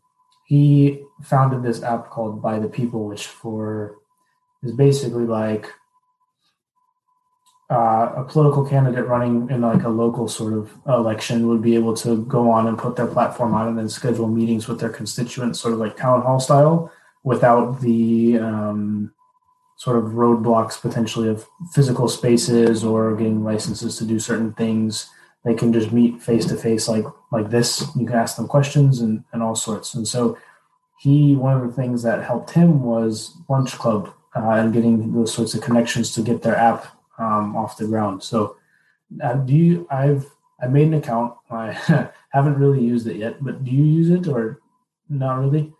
he 0.47 1.03
founded 1.23 1.63
this 1.63 1.83
app 1.83 2.11
called 2.11 2.43
By 2.43 2.59
the 2.59 2.69
People, 2.69 3.07
which 3.07 3.27
for 3.27 3.97
is 4.63 4.73
basically 4.73 5.25
like 5.25 5.73
uh, 7.71 8.13
a 8.17 8.25
political 8.25 8.69
candidate 8.69 9.07
running 9.07 9.49
in 9.49 9.61
like 9.61 9.85
a 9.85 9.89
local 9.89 10.27
sort 10.27 10.53
of 10.53 10.73
election 10.89 11.47
would 11.47 11.63
be 11.63 11.77
able 11.77 11.95
to 11.95 12.25
go 12.25 12.51
on 12.51 12.67
and 12.67 12.77
put 12.77 12.97
their 12.97 13.07
platform 13.07 13.55
on 13.55 13.69
and 13.69 13.79
then 13.79 13.89
schedule 13.89 14.27
meetings 14.27 14.67
with 14.67 14.81
their 14.81 14.91
constituents, 14.91 15.61
sort 15.61 15.75
of 15.75 15.79
like 15.79 15.97
town 15.97 16.21
hall 16.23 16.41
style, 16.41 16.93
without 17.23 17.81
the 17.81 18.39
um, 18.39 19.13
sort 19.77 19.97
of 19.97 20.13
roadblocks 20.13 20.81
potentially 20.81 21.29
of 21.29 21.47
physical 21.73 22.09
spaces 22.09 22.83
or 22.83 23.15
getting 23.15 23.45
licenses 23.45 23.97
to 23.97 24.05
do 24.05 24.19
certain 24.19 24.53
things. 24.55 25.09
They 25.45 25.55
can 25.55 25.73
just 25.73 25.93
meet 25.93 26.21
face 26.21 26.47
to 26.47 26.57
face 26.57 26.89
like 26.89 27.05
like 27.31 27.51
this. 27.51 27.87
You 27.95 28.05
can 28.05 28.17
ask 28.17 28.37
them 28.37 28.49
questions 28.49 29.01
and, 29.01 29.23
and 29.33 29.45
all 29.45 29.55
sorts. 29.55 29.95
And 29.95 30.09
so 30.09 30.37
he 30.99 31.37
one 31.37 31.57
of 31.57 31.67
the 31.67 31.73
things 31.73 32.03
that 32.03 32.25
helped 32.25 32.51
him 32.51 32.83
was 32.83 33.39
Lunch 33.49 33.79
Club 33.79 34.13
uh, 34.35 34.51
and 34.51 34.73
getting 34.73 35.13
those 35.13 35.33
sorts 35.33 35.55
of 35.55 35.63
connections 35.63 36.13
to 36.15 36.21
get 36.21 36.43
their 36.43 36.57
app 36.57 36.97
um, 37.21 37.57
off 37.57 37.77
the 37.77 37.87
ground. 37.87 38.23
So, 38.23 38.57
uh, 39.23 39.35
do 39.35 39.55
you? 39.55 39.87
I've 39.91 40.27
I 40.61 40.67
made 40.67 40.89
an 40.89 40.95
account. 40.95 41.35
I 41.51 42.11
haven't 42.31 42.59
really 42.59 42.83
used 42.83 43.07
it 43.07 43.17
yet, 43.17 43.43
but 43.43 43.65
do 43.65 43.71
you 43.71 43.85
use 43.85 44.11
it 44.11 44.27
or 44.27 44.61
not 45.09 45.39
really? 45.39 45.73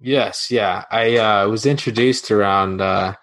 Yes, 0.00 0.50
yeah. 0.50 0.84
I 0.90 1.16
uh, 1.16 1.48
was 1.48 1.66
introduced 1.66 2.30
around 2.30 2.80
uh, 2.80 3.14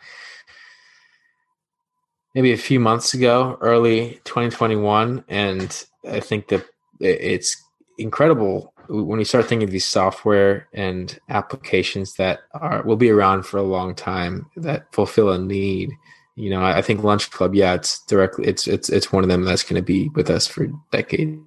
maybe 2.34 2.52
a 2.52 2.58
few 2.58 2.80
months 2.80 3.14
ago, 3.14 3.58
early 3.62 4.20
2021, 4.26 5.24
and 5.30 5.86
I 6.10 6.20
think 6.20 6.50
that 6.50 6.66
it's 7.00 7.56
incredible 7.98 8.74
when 8.90 9.20
you 9.20 9.26
start 9.26 9.48
thinking 9.48 9.68
of 9.68 9.72
these 9.72 9.86
software 9.86 10.68
and 10.74 11.18
applications 11.30 12.16
that 12.16 12.42
are 12.54 12.84
will 12.84 12.96
be 12.98 13.10
around 13.10 13.44
for 13.44 13.58
a 13.58 13.64
long 13.64 13.96
time 13.96 14.46
that 14.58 14.94
fulfill 14.94 15.32
a 15.32 15.40
need 15.40 15.92
you 16.36 16.50
know 16.50 16.62
i, 16.62 16.78
I 16.78 16.82
think 16.82 17.04
lunch 17.04 17.32
club 17.32 17.56
yeah 17.56 17.74
it's 17.74 18.00
directly 18.06 18.46
it's 18.46 18.68
it's 18.68 18.90
it's 18.90 19.12
one 19.12 19.24
of 19.24 19.30
them 19.30 19.44
that's 19.44 19.64
going 19.64 19.76
to 19.76 19.82
be 19.86 20.10
with 20.10 20.30
us 20.30 20.46
for 20.48 20.68
decades 20.92 21.42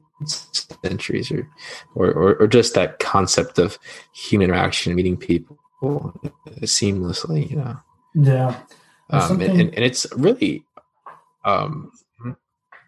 centuries 0.83 1.31
or, 1.31 1.49
or 1.95 2.11
or 2.13 2.35
or 2.43 2.47
just 2.47 2.75
that 2.75 2.99
concept 2.99 3.59
of 3.59 3.79
human 4.13 4.49
interaction 4.51 4.95
meeting 4.95 5.17
people 5.17 5.59
seamlessly 6.63 7.49
you 7.51 7.57
know 7.57 7.77
Yeah. 8.15 8.59
Um, 9.11 9.41
and, 9.41 9.43
and, 9.61 9.75
and 9.75 9.85
it's 9.85 10.07
really 10.17 10.65
um 11.45 11.93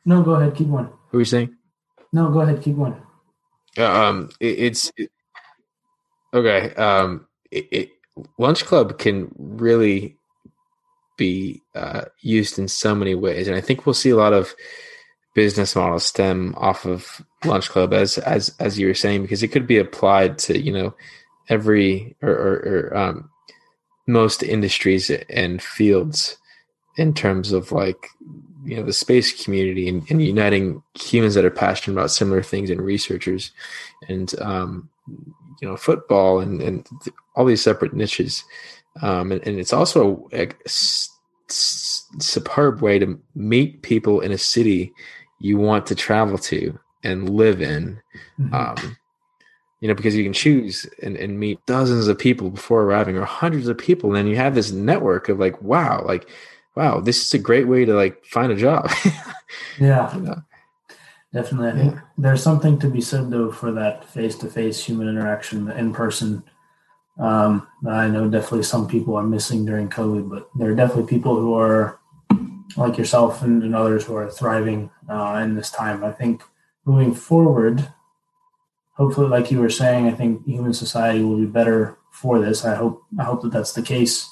No, 0.04 0.22
go 0.22 0.32
ahead. 0.34 0.54
Keep 0.54 0.70
going. 0.70 0.88
who 1.10 1.18
are 1.18 1.20
you 1.20 1.24
saying 1.24 1.54
No, 2.12 2.30
go 2.30 2.40
ahead. 2.40 2.60
Keep 2.62 2.76
going. 2.76 2.96
um 3.78 4.30
it, 4.40 4.58
it's 4.58 4.92
it- 4.96 5.12
okay 6.34 6.74
um 6.74 7.26
it, 7.50 7.68
it 7.70 7.90
lunch 8.38 8.64
club 8.64 8.98
can 8.98 9.30
really 9.38 10.16
be 11.20 11.62
uh, 11.74 12.02
used 12.20 12.58
in 12.58 12.66
so 12.66 12.94
many 12.94 13.14
ways. 13.14 13.46
And 13.46 13.56
i 13.56 13.60
think 13.60 13.84
we'll 13.84 14.02
see 14.02 14.10
a 14.10 14.22
lot 14.24 14.32
of 14.32 14.54
business 15.34 15.76
models 15.76 16.04
stem 16.04 16.54
off 16.56 16.84
of 16.84 17.22
lunch 17.44 17.68
club 17.68 17.92
as 17.92 18.18
as 18.18 18.54
as 18.58 18.78
you 18.78 18.86
were 18.88 18.94
saying 18.94 19.22
because 19.22 19.42
it 19.42 19.52
could 19.54 19.66
be 19.66 19.78
applied 19.78 20.38
to 20.38 20.58
you 20.58 20.72
know 20.72 20.92
every 21.48 22.16
or, 22.20 22.30
or, 22.30 22.54
or 22.72 22.96
um 22.96 23.30
most 24.06 24.42
industries 24.42 25.10
and 25.30 25.62
fields 25.62 26.36
in 26.96 27.14
terms 27.14 27.52
of 27.52 27.70
like 27.70 28.08
you 28.64 28.76
know 28.76 28.82
the 28.82 28.92
space 28.92 29.44
community 29.44 29.88
and, 29.88 30.08
and 30.10 30.20
uniting 30.22 30.82
humans 30.98 31.34
that 31.34 31.44
are 31.44 31.50
passionate 31.50 31.94
about 31.96 32.10
similar 32.10 32.42
things 32.42 32.70
and 32.70 32.80
researchers 32.80 33.52
and 34.08 34.34
um, 34.40 34.88
you 35.60 35.68
know 35.68 35.76
football 35.76 36.40
and, 36.40 36.60
and 36.60 36.86
all 37.34 37.44
these 37.44 37.62
separate 37.62 37.94
niches 37.94 38.44
um, 39.02 39.32
and, 39.32 39.46
and 39.46 39.58
it's 39.58 39.72
also 39.72 40.28
a 40.32 40.48
s- 40.66 41.08
s- 41.48 42.06
superb 42.18 42.80
way 42.80 42.98
to 42.98 43.18
meet 43.34 43.82
people 43.82 44.20
in 44.20 44.32
a 44.32 44.38
city 44.38 44.92
you 45.40 45.56
want 45.56 45.86
to 45.86 45.94
travel 45.94 46.36
to 46.38 46.78
and 47.02 47.30
live 47.30 47.62
in 47.62 48.00
Mhm. 48.38 48.52
um, 48.52 48.96
you 49.80 49.88
know, 49.88 49.94
because 49.94 50.14
you 50.14 50.22
can 50.24 50.34
choose 50.34 50.86
and, 51.02 51.16
and 51.16 51.40
meet 51.40 51.58
dozens 51.64 52.06
of 52.06 52.18
people 52.18 52.50
before 52.50 52.82
arriving 52.82 53.16
or 53.16 53.24
hundreds 53.24 53.66
of 53.66 53.78
people. 53.78 54.10
And 54.10 54.16
then 54.16 54.26
you 54.26 54.36
have 54.36 54.54
this 54.54 54.70
network 54.70 55.30
of 55.30 55.38
like, 55.38 55.60
wow, 55.62 56.04
like, 56.06 56.28
wow, 56.76 57.00
this 57.00 57.24
is 57.24 57.32
a 57.32 57.38
great 57.38 57.66
way 57.66 57.86
to 57.86 57.94
like 57.94 58.22
find 58.26 58.52
a 58.52 58.56
job. 58.56 58.90
yeah. 59.80 60.14
you 60.14 60.20
know? 60.20 60.42
Definitely. 61.32 61.68
I 61.70 61.84
think 61.84 61.98
there's 62.18 62.42
something 62.42 62.78
to 62.80 62.88
be 62.88 63.00
said 63.00 63.30
though 63.30 63.50
for 63.50 63.72
that 63.72 64.04
face 64.04 64.34
to 64.36 64.48
face 64.48 64.84
human 64.84 65.08
interaction 65.08 65.70
in 65.70 65.94
person. 65.94 66.42
Um, 67.20 67.68
I 67.86 68.08
know 68.08 68.28
definitely 68.28 68.62
some 68.62 68.88
people 68.88 69.14
are 69.14 69.22
missing 69.22 69.66
during 69.66 69.90
COVID, 69.90 70.30
but 70.30 70.48
there 70.54 70.70
are 70.70 70.74
definitely 70.74 71.06
people 71.06 71.36
who 71.36 71.54
are 71.54 72.00
like 72.76 72.96
yourself 72.96 73.42
and, 73.42 73.62
and 73.62 73.74
others 73.74 74.04
who 74.04 74.16
are 74.16 74.30
thriving 74.30 74.90
uh, 75.08 75.40
in 75.42 75.54
this 75.54 75.70
time. 75.70 76.02
I 76.02 76.12
think 76.12 76.42
moving 76.86 77.14
forward, 77.14 77.92
hopefully, 78.94 79.28
like 79.28 79.50
you 79.50 79.60
were 79.60 79.70
saying, 79.70 80.06
I 80.06 80.12
think 80.12 80.46
human 80.46 80.72
society 80.72 81.22
will 81.22 81.36
be 81.36 81.46
better 81.46 81.98
for 82.10 82.38
this. 82.38 82.64
I 82.64 82.74
hope 82.74 83.02
I 83.18 83.24
hope 83.24 83.42
that 83.42 83.52
that's 83.52 83.72
the 83.72 83.82
case 83.82 84.26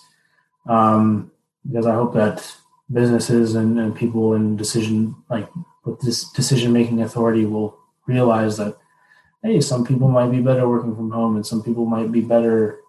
um, 0.66 1.30
because 1.66 1.86
I 1.86 1.95
hope 1.95 2.14
that 2.14 2.57
businesses 2.91 3.55
and, 3.55 3.78
and 3.78 3.95
people 3.95 4.34
in 4.34 4.57
decision 4.57 5.14
like 5.28 5.49
with 5.84 6.01
this 6.01 6.30
decision 6.30 6.72
making 6.72 7.03
authority 7.03 7.45
will 7.45 7.78
realize 8.07 8.57
that 8.57 8.78
hey 9.43 9.61
some 9.61 9.84
people 9.84 10.09
might 10.09 10.30
be 10.30 10.41
better 10.41 10.68
working 10.68 10.95
from 10.95 11.11
home 11.11 11.36
and 11.36 11.47
some 11.47 11.62
people 11.62 11.86
might 11.86 12.11
be 12.11 12.20
better 12.20 12.80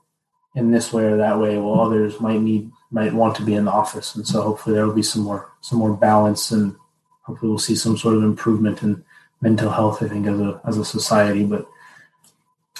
in 0.55 0.71
this 0.71 0.91
way 0.91 1.03
or 1.03 1.17
that 1.17 1.39
way 1.39 1.57
while 1.57 1.81
others 1.81 2.19
might 2.19 2.41
need 2.41 2.69
might 2.91 3.13
want 3.13 3.35
to 3.35 3.43
be 3.43 3.53
in 3.53 3.65
the 3.65 3.71
office 3.71 4.15
and 4.15 4.25
so 4.27 4.41
hopefully 4.41 4.75
there 4.75 4.85
will 4.85 4.93
be 4.93 5.03
some 5.03 5.21
more 5.21 5.51
some 5.61 5.77
more 5.77 5.95
balance 5.95 6.51
and 6.51 6.75
hopefully 7.21 7.49
we'll 7.49 7.59
see 7.59 7.75
some 7.75 7.97
sort 7.97 8.15
of 8.15 8.23
improvement 8.23 8.81
in 8.81 9.03
mental 9.41 9.69
health 9.69 10.01
i 10.01 10.07
think 10.07 10.25
as 10.25 10.39
a 10.39 10.61
as 10.65 10.77
a 10.77 10.85
society 10.85 11.45
but 11.45 11.69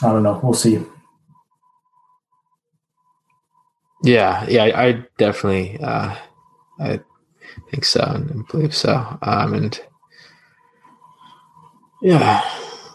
i 0.01 0.11
don't 0.11 0.23
know 0.23 0.39
we'll 0.41 0.53
see 0.53 0.83
yeah. 4.03 4.45
Yeah. 4.47 4.71
I, 4.75 5.03
definitely, 5.17 5.77
uh, 5.81 6.15
I 6.79 6.99
think 7.69 7.85
so 7.85 8.01
and 8.01 8.47
believe 8.47 8.75
so. 8.75 9.17
Um, 9.21 9.53
and 9.53 9.79
yeah, 12.01 12.41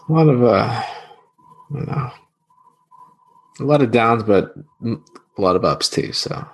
a 0.07 0.13
lot 0.13 0.27
of, 0.27 0.43
uh, 0.43 0.83
I 0.83 1.73
don't 1.73 1.87
know, 1.87 2.11
a 3.59 3.63
lot 3.63 3.81
of 3.81 3.91
downs, 3.91 4.23
but 4.23 4.55
a 4.83 4.97
lot 5.41 5.55
of 5.55 5.65
ups 5.65 5.89
too. 5.89 6.11
So, 6.13 6.47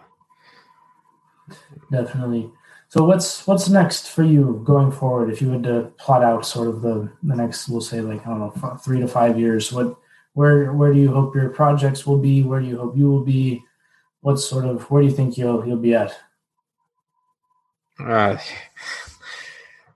definitely. 1.91 2.49
So 2.89 3.05
what's 3.05 3.47
what's 3.47 3.69
next 3.69 4.09
for 4.09 4.23
you 4.23 4.61
going 4.65 4.91
forward? 4.91 5.31
If 5.31 5.41
you 5.41 5.49
had 5.49 5.63
to 5.63 5.91
plot 5.97 6.23
out 6.23 6.45
sort 6.45 6.67
of 6.67 6.81
the 6.81 7.09
the 7.23 7.35
next 7.35 7.69
we'll 7.69 7.79
say 7.79 8.01
like 8.01 8.27
i 8.27 8.29
don't 8.29 8.39
know 8.39 8.77
three 8.83 8.99
to 8.99 9.07
five 9.07 9.39
years 9.39 9.71
what 9.71 9.95
where 10.33 10.73
where 10.73 10.93
do 10.93 10.99
you 10.99 11.11
hope 11.11 11.35
your 11.35 11.49
projects 11.49 12.05
will 12.05 12.17
be? 12.17 12.43
Where 12.43 12.59
do 12.59 12.67
you 12.67 12.77
hope 12.77 12.97
you 12.97 13.09
will 13.09 13.23
be? 13.23 13.63
What 14.21 14.37
sort 14.37 14.65
of 14.65 14.89
where 14.89 15.01
do 15.01 15.07
you 15.07 15.13
think 15.13 15.37
you'll 15.37 15.65
you'll 15.65 15.77
be 15.77 15.95
at? 15.95 16.17
Uh, 17.99 18.37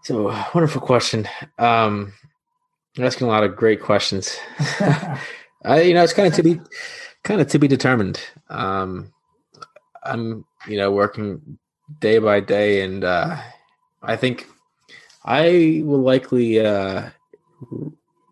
so 0.04 0.26
wonderful 0.54 0.82
question. 0.82 1.28
Um, 1.58 2.14
you're 2.96 3.08
asking 3.08 3.28
a 3.28 3.30
lot 3.30 3.44
of 3.44 3.56
great 3.56 3.82
questions. 3.82 4.38
I, 5.66 5.82
you 5.82 5.94
know, 5.94 6.04
it's 6.04 6.14
kind 6.14 6.28
of 6.28 6.34
to 6.36 6.44
be, 6.44 6.60
kind 7.24 7.42
of 7.42 7.48
to 7.50 7.60
be 7.60 7.68
determined. 7.68 8.20
Um, 8.50 9.12
I'm, 10.04 10.46
you 10.68 10.78
know, 10.78 10.92
working 10.92 11.58
day 12.00 12.20
by 12.20 12.40
day, 12.40 12.82
and 12.82 13.04
uh, 13.04 13.38
I 14.02 14.16
think 14.16 14.48
I 15.24 15.82
will 15.84 16.02
likely 16.02 16.60
uh, 16.64 17.10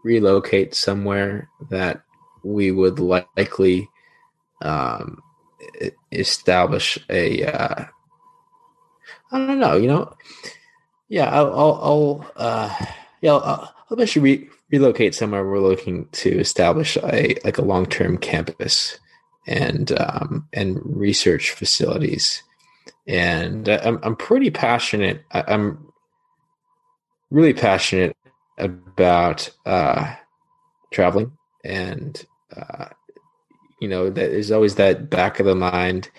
relocate 0.03 0.76
somewhere 0.76 1.49
that 1.70 2.03
we 2.43 2.72
would 2.72 2.99
likely 2.99 3.89
um, 4.61 5.22
establish 6.11 6.99
a. 7.09 7.43
Uh, 7.45 7.86
I 9.32 9.38
don't 9.47 9.59
know. 9.59 9.76
You 9.76 9.88
know, 9.88 10.14
yeah, 11.09 11.30
I'll, 11.30 11.51
I'll, 11.51 11.80
I'll 11.82 12.32
uh, 12.36 12.86
yeah, 13.22 13.34
I'll, 13.34 13.43
I'll 13.43 13.74
eventually 13.91 14.24
re- 14.24 14.49
relocate 14.74 15.13
somewhere. 15.13 15.45
We're 15.45 15.59
looking 15.59 16.07
to 16.13 16.39
establish 16.39 16.97
a 16.97 17.36
like 17.45 17.59
a 17.59 17.63
long 17.63 17.86
term 17.86 18.17
campus 18.17 18.97
and 19.45 19.91
um, 19.99 20.47
and 20.51 20.82
research 20.84 21.51
facilities. 21.51 22.41
And 23.07 23.69
I'm 23.69 23.99
I'm 24.01 24.15
pretty 24.15 24.49
passionate. 24.49 25.24
I'm 25.32 25.93
really 27.30 27.53
passionate 27.53 28.17
about 28.57 29.49
uh, 29.65 30.15
traveling, 30.91 31.32
and 31.63 32.26
uh, 32.57 32.88
you 33.80 33.88
know, 33.88 34.05
that 34.05 34.32
there's 34.32 34.51
always 34.51 34.76
that 34.76 35.09
back 35.09 35.39
of 35.39 35.45
the 35.45 35.55
mind 35.55 36.09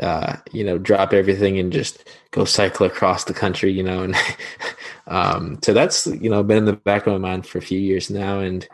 uh, 0.00 0.36
you 0.52 0.64
know, 0.64 0.78
drop 0.78 1.12
everything 1.12 1.58
and 1.58 1.72
just 1.72 2.08
go 2.30 2.44
cycle 2.44 2.86
across 2.86 3.24
the 3.24 3.34
country, 3.34 3.72
you 3.72 3.82
know, 3.82 4.02
and 4.02 4.16
um, 5.06 5.58
so 5.62 5.72
that's 5.72 6.06
you 6.06 6.30
know 6.30 6.42
been 6.42 6.58
in 6.58 6.64
the 6.64 6.74
back 6.74 7.06
of 7.06 7.12
my 7.12 7.18
mind 7.18 7.46
for 7.46 7.58
a 7.58 7.62
few 7.62 7.78
years 7.78 8.10
now, 8.10 8.40
and 8.40 8.68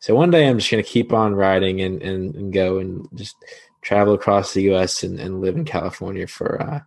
so 0.00 0.14
one 0.14 0.30
day 0.30 0.48
I'm 0.48 0.58
just 0.58 0.70
gonna 0.70 0.82
keep 0.82 1.12
on 1.12 1.34
riding 1.34 1.80
and 1.80 2.02
and, 2.02 2.34
and 2.34 2.52
go 2.52 2.78
and 2.78 3.08
just 3.14 3.36
travel 3.82 4.14
across 4.14 4.52
the 4.52 4.62
U.S. 4.62 5.02
and, 5.02 5.18
and 5.18 5.40
live 5.40 5.56
in 5.56 5.64
California 5.64 6.26
for 6.26 6.60
uh, 6.60 6.80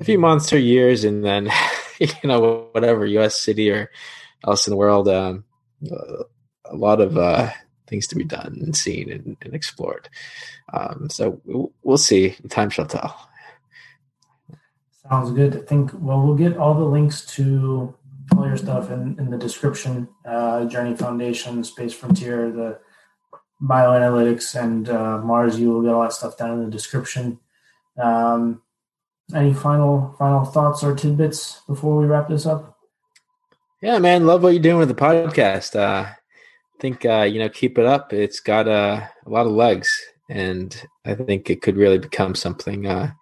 a 0.00 0.04
few 0.04 0.18
months 0.18 0.52
or 0.52 0.58
years, 0.58 1.04
and 1.04 1.24
then 1.24 1.50
you 2.00 2.08
know 2.24 2.68
whatever 2.72 3.06
U.S. 3.06 3.38
city 3.40 3.70
or 3.70 3.90
else 4.46 4.66
in 4.66 4.70
the 4.70 4.76
world, 4.76 5.08
um, 5.08 5.44
a 5.90 6.74
lot 6.74 7.00
of 7.00 7.16
uh, 7.16 7.50
things 7.86 8.06
to 8.08 8.16
be 8.16 8.24
done 8.24 8.58
and 8.62 8.76
seen 8.76 9.10
and, 9.10 9.36
and 9.42 9.54
explored. 9.54 10.08
Um, 10.72 11.08
so 11.10 11.40
we'll, 11.44 11.72
we'll 11.82 11.98
see. 11.98 12.36
Time 12.48 12.70
shall 12.70 12.86
tell. 12.86 13.28
Sounds 15.08 15.30
good. 15.30 15.56
I 15.56 15.60
think, 15.60 15.92
well, 15.94 16.20
we'll 16.20 16.34
get 16.34 16.56
all 16.56 16.74
the 16.74 16.84
links 16.84 17.24
to 17.36 17.94
all 18.36 18.46
your 18.46 18.56
stuff 18.56 18.90
in, 18.90 19.16
in 19.18 19.30
the 19.30 19.38
description 19.38 20.08
uh, 20.24 20.64
Journey 20.64 20.96
Foundation, 20.96 21.62
Space 21.62 21.94
Frontier, 21.94 22.50
the 22.50 22.78
bioanalytics, 23.62 24.60
and 24.60 24.88
uh, 24.88 25.18
Mars. 25.18 25.60
You 25.60 25.70
will 25.70 25.82
get 25.82 25.92
all 25.92 26.02
that 26.02 26.12
stuff 26.12 26.36
down 26.36 26.58
in 26.58 26.64
the 26.64 26.70
description. 26.70 27.38
Um, 27.96 28.62
any 29.34 29.54
final 29.54 30.14
final 30.18 30.44
thoughts 30.44 30.84
or 30.84 30.94
tidbits 30.94 31.60
before 31.66 31.96
we 31.96 32.06
wrap 32.06 32.28
this 32.28 32.46
up? 32.46 32.78
Yeah, 33.80 33.98
man, 33.98 34.26
love 34.26 34.42
what 34.42 34.50
you're 34.50 34.62
doing 34.62 34.78
with 34.78 34.88
the 34.88 34.94
podcast. 34.94 35.78
Uh, 35.78 36.12
think 36.80 37.04
uh, 37.04 37.22
you 37.22 37.38
know, 37.38 37.48
keep 37.48 37.78
it 37.78 37.86
up. 37.86 38.12
It's 38.12 38.40
got 38.40 38.68
uh, 38.68 39.06
a 39.24 39.30
lot 39.30 39.46
of 39.46 39.52
legs, 39.52 39.98
and 40.28 40.74
I 41.04 41.14
think 41.14 41.50
it 41.50 41.62
could 41.62 41.76
really 41.76 41.98
become 41.98 42.34
something 42.34 42.86
uh, 42.86 43.12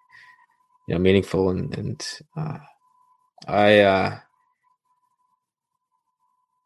you 0.87 0.95
know 0.95 0.99
meaningful. 0.99 1.49
And, 1.49 1.77
and 1.77 2.07
uh, 2.37 2.57
I 3.47 3.79
uh, 3.79 4.19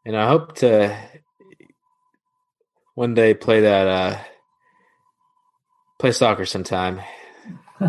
and 0.05 0.17
I 0.17 0.27
hope 0.27 0.55
to 0.57 0.97
one 2.95 3.13
day 3.13 3.33
play 3.33 3.61
that 3.61 3.87
uh 3.87 4.17
play 5.99 6.11
soccer 6.11 6.45
sometime. 6.45 7.01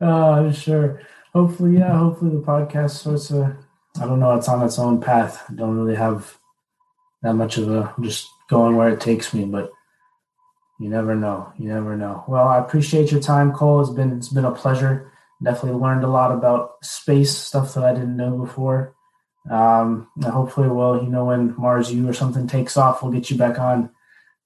uh, 0.00 0.52
sure. 0.52 1.00
Hopefully, 1.32 1.78
yeah. 1.78 1.96
Hopefully, 1.96 2.32
the 2.32 2.42
podcast 2.42 2.90
starts 2.90 3.32
I 3.32 4.06
don't 4.06 4.20
know. 4.20 4.34
It's 4.34 4.48
on 4.48 4.64
its 4.64 4.78
own 4.78 5.00
path. 5.00 5.44
I 5.48 5.54
don't 5.54 5.76
really 5.76 5.96
have 5.96 6.39
that 7.22 7.34
much 7.34 7.58
of 7.58 7.70
a 7.70 7.94
just 8.00 8.28
going 8.48 8.76
where 8.76 8.88
it 8.88 9.00
takes 9.00 9.32
me, 9.34 9.44
but 9.44 9.72
you 10.78 10.88
never 10.88 11.14
know. 11.14 11.52
You 11.58 11.68
never 11.68 11.96
know. 11.96 12.24
Well, 12.26 12.48
I 12.48 12.58
appreciate 12.58 13.12
your 13.12 13.20
time, 13.20 13.52
Cole. 13.52 13.80
It's 13.80 13.90
been 13.90 14.16
it's 14.16 14.28
been 14.28 14.44
a 14.44 14.50
pleasure. 14.52 15.12
Definitely 15.42 15.80
learned 15.80 16.04
a 16.04 16.08
lot 16.08 16.32
about 16.32 16.84
space 16.84 17.36
stuff 17.36 17.74
that 17.74 17.84
I 17.84 17.92
didn't 17.92 18.16
know 18.16 18.36
before. 18.36 18.94
Um, 19.50 20.08
hopefully, 20.22 20.68
well, 20.68 21.02
you 21.02 21.08
know, 21.08 21.26
when 21.26 21.54
Mars 21.56 21.92
U 21.92 22.08
or 22.08 22.12
something 22.12 22.46
takes 22.46 22.76
off, 22.76 23.02
we'll 23.02 23.12
get 23.12 23.30
you 23.30 23.38
back 23.38 23.58
on, 23.58 23.90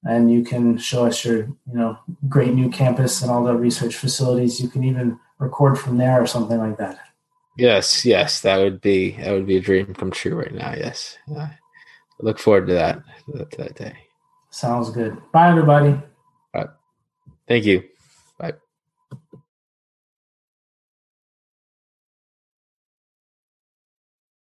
and 0.04 0.30
you 0.30 0.44
can 0.44 0.78
show 0.78 1.06
us 1.06 1.24
your, 1.24 1.38
you 1.38 1.74
know, 1.74 1.98
great 2.28 2.54
new 2.54 2.68
campus 2.68 3.22
and 3.22 3.30
all 3.30 3.42
the 3.42 3.54
research 3.54 3.96
facilities. 3.96 4.60
You 4.60 4.68
can 4.68 4.84
even 4.84 5.18
record 5.38 5.78
from 5.78 5.98
there 5.98 6.20
or 6.22 6.26
something 6.26 6.58
like 6.58 6.78
that. 6.78 6.98
Yes, 7.56 8.04
yes, 8.04 8.40
that 8.40 8.58
would 8.58 8.80
be 8.80 9.12
that 9.12 9.32
would 9.32 9.46
be 9.46 9.56
a 9.56 9.60
dream 9.60 9.94
come 9.94 10.10
true 10.10 10.34
right 10.34 10.52
now. 10.52 10.74
Yes, 10.76 11.16
uh, 11.36 11.48
look 12.24 12.38
forward 12.38 12.66
to 12.68 12.72
that 12.74 13.02
that 13.58 13.76
day. 13.76 13.94
Sounds 14.50 14.90
good. 14.90 15.16
Bye, 15.32 15.50
everybody. 15.50 16.00
Thank 17.46 17.66
you. 17.66 17.84